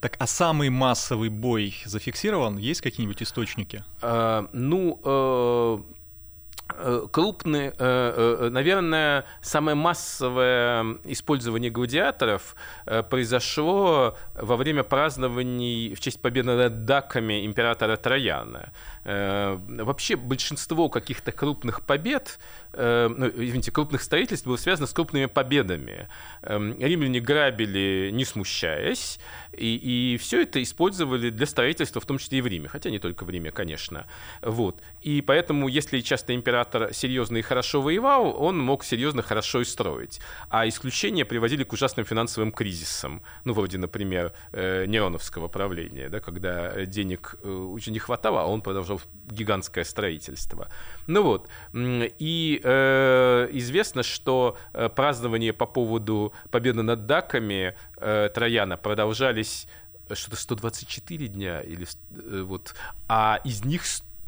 Так, 0.00 0.16
а 0.18 0.26
самый 0.26 0.70
массовый 0.70 1.28
бой 1.28 1.74
зафиксирован? 1.84 2.58
Есть 2.58 2.80
какие-нибудь 2.80 3.22
источники? 3.22 3.84
А, 4.02 4.48
ну, 4.52 5.84
крупный, 7.12 7.68
э, 7.68 7.72
э, 7.78 8.48
наверное, 8.50 9.24
самое 9.40 9.76
массовое 9.76 10.98
использование 11.04 11.70
гладиаторов 11.70 12.56
произошло 13.08 14.16
во 14.34 14.56
время 14.56 14.82
празднований 14.82 15.94
в 15.94 16.00
честь 16.00 16.20
победы 16.20 16.54
над 16.54 16.84
даками 16.84 17.46
императора 17.46 17.96
Трояна. 17.96 18.72
Вообще 19.04 20.16
большинство 20.16 20.88
каких-то 20.88 21.30
крупных 21.32 21.82
побед, 21.82 22.38
ну, 22.76 23.28
извините, 23.28 23.70
крупных 23.70 24.02
строительств 24.02 24.46
было 24.46 24.56
связано 24.56 24.86
с 24.86 24.92
крупными 24.92 25.26
победами. 25.26 26.08
Эм, 26.42 26.78
римляне 26.78 27.20
грабили, 27.20 28.10
не 28.12 28.24
смущаясь, 28.24 29.18
и, 29.52 30.14
и 30.14 30.16
все 30.18 30.42
это 30.42 30.62
использовали 30.62 31.30
для 31.30 31.46
строительства, 31.46 32.00
в 32.00 32.06
том 32.06 32.18
числе 32.18 32.38
и 32.38 32.40
в 32.42 32.46
Риме, 32.46 32.68
хотя 32.68 32.90
не 32.90 32.98
только 32.98 33.24
в 33.24 33.30
Риме, 33.30 33.50
конечно. 33.50 34.06
Вот. 34.42 34.80
И 35.00 35.22
поэтому, 35.22 35.68
если 35.68 36.00
часто 36.00 36.34
император 36.34 36.92
серьезно 36.92 37.38
и 37.38 37.42
хорошо 37.42 37.80
воевал, 37.80 38.36
он 38.42 38.58
мог 38.58 38.84
серьезно 38.84 39.22
хорошо 39.22 39.62
и 39.62 39.64
строить. 39.64 40.20
А 40.50 40.68
исключения 40.68 41.24
приводили 41.24 41.64
к 41.64 41.72
ужасным 41.72 42.04
финансовым 42.04 42.52
кризисам. 42.52 43.22
Ну, 43.44 43.52
вроде, 43.52 43.78
например, 43.78 44.32
э, 44.52 44.86
Нероновского 44.86 45.48
правления, 45.48 46.08
да, 46.08 46.20
когда 46.20 46.84
денег 46.84 47.36
э, 47.42 47.48
очень 47.48 47.92
не 47.92 47.98
хватало, 47.98 48.42
а 48.42 48.46
он 48.46 48.60
продолжал 48.60 49.00
гигантское 49.30 49.84
строительство. 49.84 50.68
Ну 51.06 51.22
вот. 51.22 51.48
И 51.72 52.60
э, 52.66 53.48
известно, 53.52 54.02
что 54.02 54.56
э, 54.72 54.88
празднования 54.88 55.52
по 55.52 55.66
поводу 55.66 56.32
победы 56.50 56.82
над 56.82 57.06
даками 57.06 57.76
э, 57.96 58.28
Трояна 58.34 58.76
продолжались 58.76 59.68
э, 60.08 60.14
что-то 60.14 60.36
124 60.36 61.28
дня, 61.28 61.60
или, 61.60 61.86
э, 62.10 62.42
вот, 62.42 62.74
а 63.08 63.40
из 63.44 63.64
них 63.64 63.84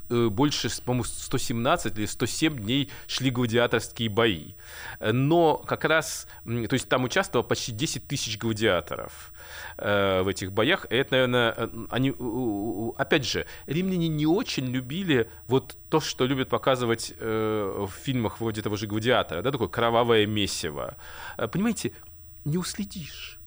больше, 0.09 0.69
по-моему, 0.83 1.05
117 1.05 1.99
или 1.99 2.07
107 2.07 2.59
дней 2.59 2.91
шли 3.07 3.31
гладиаторские 3.31 4.09
бои. 4.09 4.55
Но 5.01 5.57
как 5.57 5.85
раз, 5.85 6.27
то 6.45 6.73
есть 6.73 6.89
там 6.89 7.05
участвовало 7.05 7.47
почти 7.47 7.73
10 7.73 8.07
тысяч 8.07 8.39
гладиаторов 8.39 9.33
э, 9.77 10.23
в 10.23 10.29
этих 10.29 10.53
боях. 10.53 10.87
И 10.91 10.97
это, 10.97 11.13
наверное, 11.13 11.71
они, 11.91 12.15
опять 12.97 13.27
же, 13.27 13.47
римляне 13.67 14.09
не 14.09 14.27
очень 14.27 14.67
любили 14.67 15.31
вот 15.47 15.77
то, 15.91 16.01
что 16.01 16.27
любят 16.27 16.49
показывать 16.49 17.15
э, 17.19 17.87
в 17.87 17.91
фильмах 17.91 18.41
вроде 18.41 18.63
того 18.63 18.77
же 18.77 18.87
«Гладиатора», 18.87 19.43
да, 19.43 19.51
такое 19.51 19.69
кровавое 19.69 20.27
месиво. 20.27 20.97
Понимаете, 21.37 21.93
не 22.45 22.59
уследишь. 22.59 23.38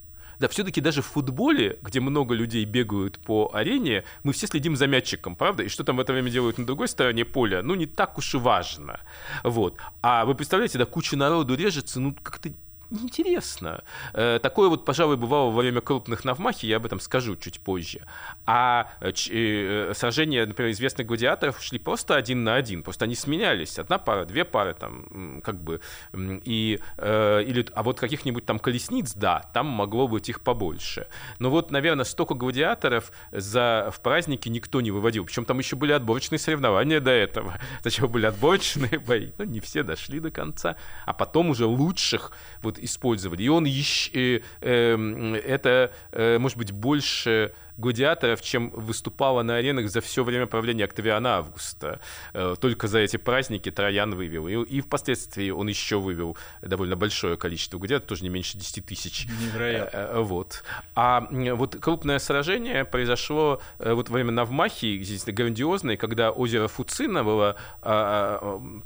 Да, 0.42 0.48
все-таки 0.48 0.82
даже 0.82 1.04
в 1.04 1.06
футболе, 1.06 1.78
где 1.84 2.00
много 2.00 2.34
людей 2.34 2.66
бегают 2.66 3.20
по 3.20 3.52
арене, 3.54 4.04
мы 4.24 4.34
все 4.34 4.48
следим 4.48 4.76
за 4.76 4.88
мячиком, 4.88 5.36
правда? 5.36 5.62
И 5.62 5.68
что 5.68 5.84
там 5.84 5.98
в 5.98 6.00
это 6.00 6.14
время 6.14 6.32
делают 6.32 6.58
на 6.58 6.66
другой 6.66 6.88
стороне 6.88 7.26
поля, 7.26 7.62
ну, 7.62 7.76
не 7.76 7.86
так 7.86 8.18
уж 8.18 8.34
и 8.34 8.38
важно. 8.38 9.00
Вот. 9.44 9.78
А 10.02 10.26
вы 10.26 10.34
представляете, 10.34 10.80
да, 10.80 10.86
куча 10.86 11.16
народу 11.16 11.54
режется, 11.54 12.00
ну, 12.00 12.16
как-то 12.24 12.50
интересно. 12.92 13.84
Э, 14.14 14.40
такое 14.42 14.70
вот, 14.70 14.86
пожалуй, 14.86 15.18
бывало 15.18 15.52
во 15.52 15.62
время 15.62 15.82
крупных 15.82 16.26
навмахи, 16.26 16.66
я 16.66 16.78
об 16.78 16.86
этом 16.86 17.00
скажу 17.00 17.36
чуть 17.36 17.60
позже. 17.60 18.06
А 18.46 18.92
э, 19.02 19.12
э, 19.30 19.94
сражения, 19.96 20.46
например, 20.46 20.72
известных 20.72 21.08
гладиаторов 21.08 21.62
шли 21.62 21.80
просто 21.80 22.16
один 22.16 22.44
на 22.44 22.56
один, 22.56 22.84
просто 22.84 23.06
они 23.06 23.16
сменялись, 23.16 23.80
одна 23.80 23.98
пара, 23.98 24.26
две 24.26 24.46
пары 24.46 24.74
там, 24.74 25.42
как 25.44 25.62
бы, 25.62 25.82
и, 26.14 26.80
или, 26.98 27.66
а 27.74 27.84
вот 27.84 28.00
каких-нибудь 28.00 28.46
там 28.46 28.60
колесниц, 28.60 29.14
да, 29.14 29.50
там 29.54 29.68
могло 29.68 30.08
быть 30.08 30.30
их 30.30 30.42
побольше. 30.42 31.08
Но 31.40 31.50
вот, 31.50 31.72
наверное, 31.72 32.06
столько 32.06 32.34
гладиаторов 32.34 33.12
за, 33.32 33.90
в 33.94 34.02
празднике 34.02 34.50
никто 34.50 34.82
не 34.82 34.92
выводил, 34.92 35.26
причем 35.26 35.46
там 35.46 35.60
еще 35.60 35.76
были 35.76 35.94
отборочные 35.94 36.40
соревнования 36.40 37.00
до 37.00 37.12
этого. 37.12 37.60
Сначала 37.82 38.08
были 38.08 38.26
отборочные 38.26 39.00
бои, 39.08 39.32
ну, 39.38 39.46
не 39.46 39.60
все 39.60 39.84
дошли 39.84 40.20
до 40.20 40.32
конца, 40.32 40.76
а 41.06 41.14
потом 41.14 41.50
уже 41.50 41.66
лучших 41.66 42.32
вот 42.62 42.81
использовали. 42.82 43.44
И 43.44 43.50
он 43.50 43.66
еще, 43.66 44.38
э, 44.38 44.42
э, 44.62 45.42
это, 45.46 45.92
э, 46.12 46.38
может 46.38 46.58
быть, 46.58 46.72
больше 46.72 47.54
гладиаторов, 47.78 48.42
чем 48.42 48.70
выступало 48.70 49.42
на 49.44 49.56
аренах 49.56 49.90
за 49.90 50.02
все 50.02 50.24
время 50.24 50.46
правления 50.46 50.86
Октавиана 50.86 51.38
Августа. 51.38 52.00
Э, 52.34 52.56
только 52.60 52.88
за 52.88 53.00
эти 53.00 53.18
праздники 53.18 53.72
Троян 53.72 54.14
вывел. 54.14 54.48
И, 54.48 54.54
и 54.78 54.82
впоследствии 54.82 55.50
он 55.50 55.68
еще 55.68 56.00
вывел 56.00 56.38
довольно 56.62 56.96
большое 56.96 57.38
количество 57.38 57.78
гладиаторов, 57.78 58.10
тоже 58.10 58.24
не 58.24 58.30
меньше 58.30 58.58
10 58.58 58.86
тысяч. 58.86 59.28
Невероятно. 59.42 60.22
Вот. 60.22 60.64
А 60.96 61.28
вот 61.32 61.78
крупное 61.78 62.20
сражение 62.20 62.86
произошло 62.86 63.62
вот 63.80 64.10
во 64.10 64.14
время 64.14 64.32
Навмахи, 64.32 65.02
здесь 65.02 65.26
грандиозное, 65.26 65.98
когда 65.98 66.32
озеро 66.32 66.68
Фуцина 66.68 67.24
было 67.24 67.56
а, 67.82 68.40
а, 68.42 68.82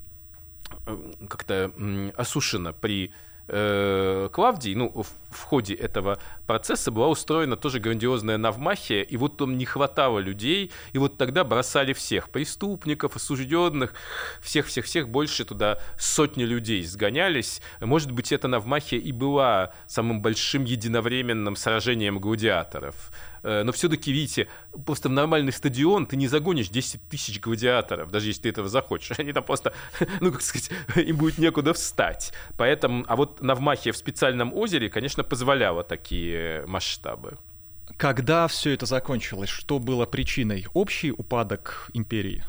как-то 1.28 1.72
осушено 2.16 2.74
при 2.74 3.12
э, 3.48 4.30
Клавдий, 4.32 4.76
ну, 4.76 4.90
в, 4.90 5.08
в 5.36 5.42
ходе 5.42 5.74
этого 5.74 6.20
процесса 6.48 6.92
была 6.92 7.08
устроена 7.08 7.56
тоже 7.56 7.80
грандиозная 7.80 8.38
навмахия, 8.38 9.02
и 9.02 9.18
вот 9.18 9.38
там 9.38 9.58
не 9.58 9.66
хватало 9.66 10.20
людей, 10.20 10.72
и 10.94 10.98
вот 10.98 11.18
тогда 11.18 11.44
бросали 11.44 11.94
всех, 11.94 12.30
преступников, 12.30 13.16
осужденных, 13.16 13.94
всех-всех-всех, 14.42 15.10
больше 15.10 15.46
туда 15.46 15.80
сотни 15.98 16.44
людей 16.44 16.84
сгонялись. 16.84 17.62
Может 17.80 18.12
быть, 18.12 18.32
эта 18.32 18.48
навмахия 18.48 19.00
и 19.00 19.12
была 19.12 19.74
самым 19.88 20.22
большим 20.22 20.64
единовременным 20.64 21.56
сражением 21.56 22.20
гладиаторов. 22.20 23.12
Э, 23.46 23.62
но 23.64 23.72
все-таки, 23.72 24.12
видите, 24.12 24.48
просто 24.86 25.08
в 25.08 25.12
нормальный 25.12 25.52
стадион 25.52 26.08
ты 26.08 26.16
не 26.16 26.28
загонишь 26.28 26.70
10 26.70 27.00
тысяч 27.08 27.40
гладиаторов, 27.40 28.10
даже 28.10 28.28
если 28.28 28.42
ты 28.42 28.50
этого 28.50 28.68
захочешь. 28.68 29.20
Они 29.20 29.34
там 29.34 29.44
просто, 29.44 29.72
ну, 30.20 30.32
как 30.32 30.42
сказать, 30.42 30.72
им 30.96 31.18
будет 31.18 31.38
некуда 31.38 31.74
встать. 31.74 32.34
Поэтому, 32.58 33.06
а 33.08 33.16
вот 33.16 33.42
Навмахия 33.44 33.94
в 33.94 33.98
специальном 33.98 34.52
озере, 34.52 34.90
конечно, 34.90 35.24
позволяла 35.24 35.84
такие 35.84 36.66
масштабы. 36.66 37.38
Когда 37.98 38.48
все 38.48 38.72
это 38.72 38.88
закончилось, 38.88 39.50
что 39.50 39.78
было 39.78 40.08
причиной? 40.08 40.66
Общий 40.74 41.12
упадок 41.12 41.92
империи? 41.94 42.44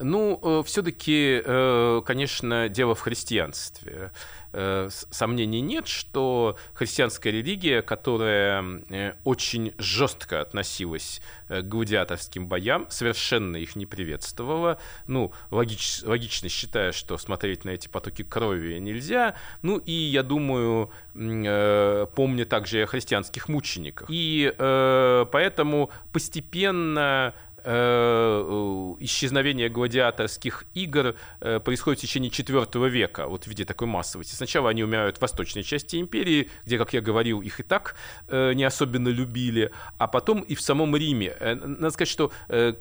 Ну, 0.00 0.38
э, 0.42 0.62
все-таки, 0.64 1.42
э, 1.44 2.02
конечно, 2.06 2.68
дело 2.68 2.94
в 2.94 3.00
христианстве. 3.00 4.12
Э, 4.52 4.88
сомнений 4.90 5.60
нет, 5.60 5.88
что 5.88 6.56
христианская 6.72 7.32
религия, 7.32 7.82
которая 7.82 9.16
очень 9.24 9.74
жестко 9.78 10.40
относилась 10.40 11.20
к 11.48 11.62
гладиаторским 11.62 12.46
боям, 12.46 12.86
совершенно 12.90 13.56
их 13.56 13.76
не 13.76 13.86
приветствовала. 13.86 14.78
Ну, 15.06 15.32
логич, 15.50 16.02
логично 16.04 16.48
считая, 16.48 16.92
что 16.92 17.18
смотреть 17.18 17.64
на 17.64 17.70
эти 17.70 17.88
потоки 17.88 18.22
крови 18.22 18.78
нельзя. 18.78 19.34
Ну, 19.62 19.78
и, 19.78 19.92
я 19.92 20.22
думаю, 20.22 20.90
помня 21.12 22.46
также 22.46 22.82
о 22.82 22.86
христианских 22.86 23.48
мучениках. 23.48 24.08
И 24.10 24.54
поэтому 24.56 25.90
постепенно 26.12 27.34
исчезновение 27.68 29.68
гладиаторских 29.68 30.64
игр 30.74 31.14
э, 31.40 31.60
происходит 31.60 31.98
в 31.98 32.02
течение 32.02 32.30
IV 32.30 32.88
века, 32.88 33.28
вот 33.28 33.44
в 33.44 33.46
виде 33.46 33.64
такой 33.64 33.86
массовости. 33.86 34.34
Сначала 34.34 34.70
они 34.70 34.82
умирают 34.82 35.18
в 35.18 35.20
восточной 35.20 35.62
части 35.62 35.96
империи, 35.96 36.50
где, 36.64 36.78
как 36.78 36.94
я 36.94 37.00
говорил, 37.00 37.42
их 37.42 37.60
и 37.60 37.62
так 37.62 37.94
э, 38.28 38.54
не 38.54 38.64
особенно 38.64 39.08
любили, 39.08 39.70
а 39.98 40.06
потом 40.06 40.40
и 40.40 40.54
в 40.54 40.60
самом 40.60 40.96
Риме. 40.96 41.36
Надо 41.40 41.90
сказать, 41.90 42.08
что 42.08 42.32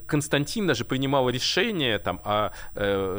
Константин 0.05 0.67
даже 0.67 0.85
принимал 0.85 1.29
решение 1.29 1.99
там, 1.99 2.21
о 2.23 2.51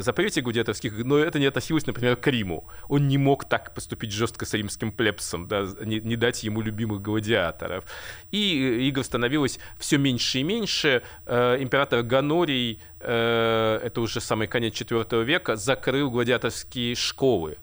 запрете 0.00 0.40
гладиаторских, 0.40 0.92
но 1.04 1.18
это 1.18 1.38
не 1.38 1.46
относилось, 1.46 1.86
например, 1.86 2.16
к 2.16 2.26
Риму. 2.26 2.66
Он 2.88 3.08
не 3.08 3.18
мог 3.18 3.48
так 3.48 3.74
поступить 3.74 4.12
жестко 4.12 4.46
с 4.46 4.54
римским 4.54 4.92
плебсом, 4.92 5.48
да, 5.48 5.66
не, 5.84 6.00
не 6.00 6.16
дать 6.16 6.42
ему 6.44 6.62
любимых 6.62 7.02
гладиаторов. 7.02 7.84
И 8.30 8.88
игр 8.88 9.04
становилось 9.04 9.58
все 9.78 9.98
меньше 9.98 10.38
и 10.38 10.44
меньше, 10.44 11.02
император 11.62 12.02
Ганорий, 12.02 12.80
э, 13.00 13.80
это 13.82 14.00
уже 14.00 14.20
самый 14.20 14.46
конец 14.48 14.74
IV 14.74 15.24
века, 15.24 15.56
закрыл 15.56 16.10
гладиаторские 16.10 16.94
школы 16.94 17.58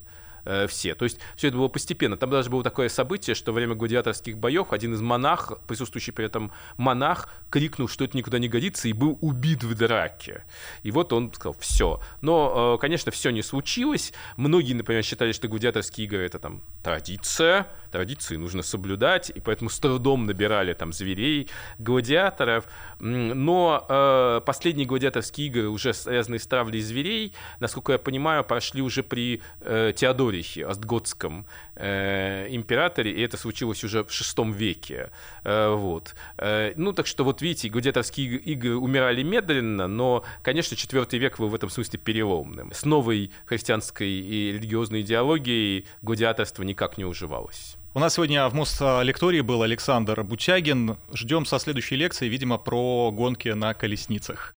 э, 0.46 0.68
все. 0.68 0.96
То 0.96 1.06
есть 1.06 1.20
все 1.36 1.50
это 1.50 1.58
было 1.58 1.68
постепенно. 1.68 2.18
Там 2.18 2.30
даже 2.30 2.50
было 2.50 2.64
такое 2.64 2.89
событие, 2.89 3.36
что 3.36 3.52
во 3.52 3.56
время 3.56 3.76
гладиаторских 3.76 4.38
боев 4.38 4.72
один 4.72 4.93
из 4.93 5.02
монах, 5.02 5.54
присутствующий 5.68 6.14
при 6.14 6.26
этом 6.26 6.52
монах, 6.78 7.30
крикнул, 7.50 7.88
что 7.88 8.04
это 8.04 8.16
никуда 8.16 8.39
не 8.39 8.48
годится, 8.48 8.88
и 8.88 8.93
был 8.93 9.18
убит 9.22 9.64
в 9.64 9.76
драке. 9.76 10.46
И 10.84 10.91
вот 10.91 11.14
он 11.14 11.34
сказал, 11.34 11.56
все. 11.60 12.00
Но, 12.22 12.76
э, 12.76 12.82
конечно, 12.82 13.12
все 13.12 13.32
не 13.32 13.41
случилось. 13.41 14.14
Многие, 14.38 14.74
например, 14.74 15.04
считали, 15.04 15.32
что 15.32 15.48
гладиаторские 15.48 16.06
игры— 16.06 16.20
это 16.26 16.39
там 16.39 16.62
традиция, 16.84 17.68
традиции 17.91 18.36
нужно 18.36 18.62
соблюдать, 18.62 19.32
и 19.34 19.39
поэтому 19.39 19.70
с 19.70 19.80
трудом 19.80 20.26
набирали 20.26 20.74
там 20.74 20.93
зверей, 20.93 21.50
гладиаторов. 21.80 22.66
Но 23.00 23.86
э, 23.88 24.41
последние 24.46 24.86
гладиаторские 24.86 25.48
игры, 25.48 25.70
уже 25.70 25.93
связанные 25.93 26.39
с 26.39 26.48
травлей 26.48 26.82
зверей, 26.82 27.34
насколько 27.60 27.93
я 27.93 27.98
понимаю, 27.98 28.43
прошли 28.43 28.82
уже 28.82 29.04
при 29.04 29.41
э, 29.62 29.93
Теодорихе, 30.36 30.66
Остготском 30.66 31.46
э, 31.76 32.48
императоре, 32.50 33.12
и 33.12 33.22
это 33.22 33.38
случилось 33.38 33.84
уже 33.84 34.04
в 34.04 34.12
шестом 34.12 34.52
веке. 34.52 35.10
Э, 35.44 35.74
вот. 35.74 36.16
Э, 36.38 36.74
ну, 36.76 36.94
так 36.94 37.08
что 37.08 37.24
вот 37.24 37.42
видите, 37.42 37.70
гладиаторские 37.70 38.38
игры 38.38 38.76
умирали 38.76 39.24
медленно, 39.24 39.88
но, 39.88 40.24
конечно, 40.44 40.76
четвертый 40.76 41.20
век 41.20 41.40
был 41.40 41.50
в 41.50 41.56
этом 41.56 41.70
смысле 41.70 42.00
переломным. 42.00 42.72
С 42.74 42.86
новой 42.86 43.32
христианской 43.46 44.10
и 44.10 44.52
религиозной 44.54 45.02
идеологией 45.02 45.88
гладиаторство 46.02 46.64
никак 46.64 46.98
не 46.98 47.06
уживалось. 47.06 47.78
У 47.94 48.00
нас 48.00 48.16
сегодня 48.16 48.50
в 48.50 48.54
Мос-лектории 48.54 49.40
был 49.40 49.62
Александр 49.62 50.22
Бутягин. 50.22 50.98
Ждем 51.14 51.46
со 51.46 51.60
следующей 51.60 51.96
лекции, 51.96 52.28
видимо, 52.28 52.58
про 52.58 53.10
гонки 53.12 53.48
на 53.48 53.74
колесницах. 53.74 54.54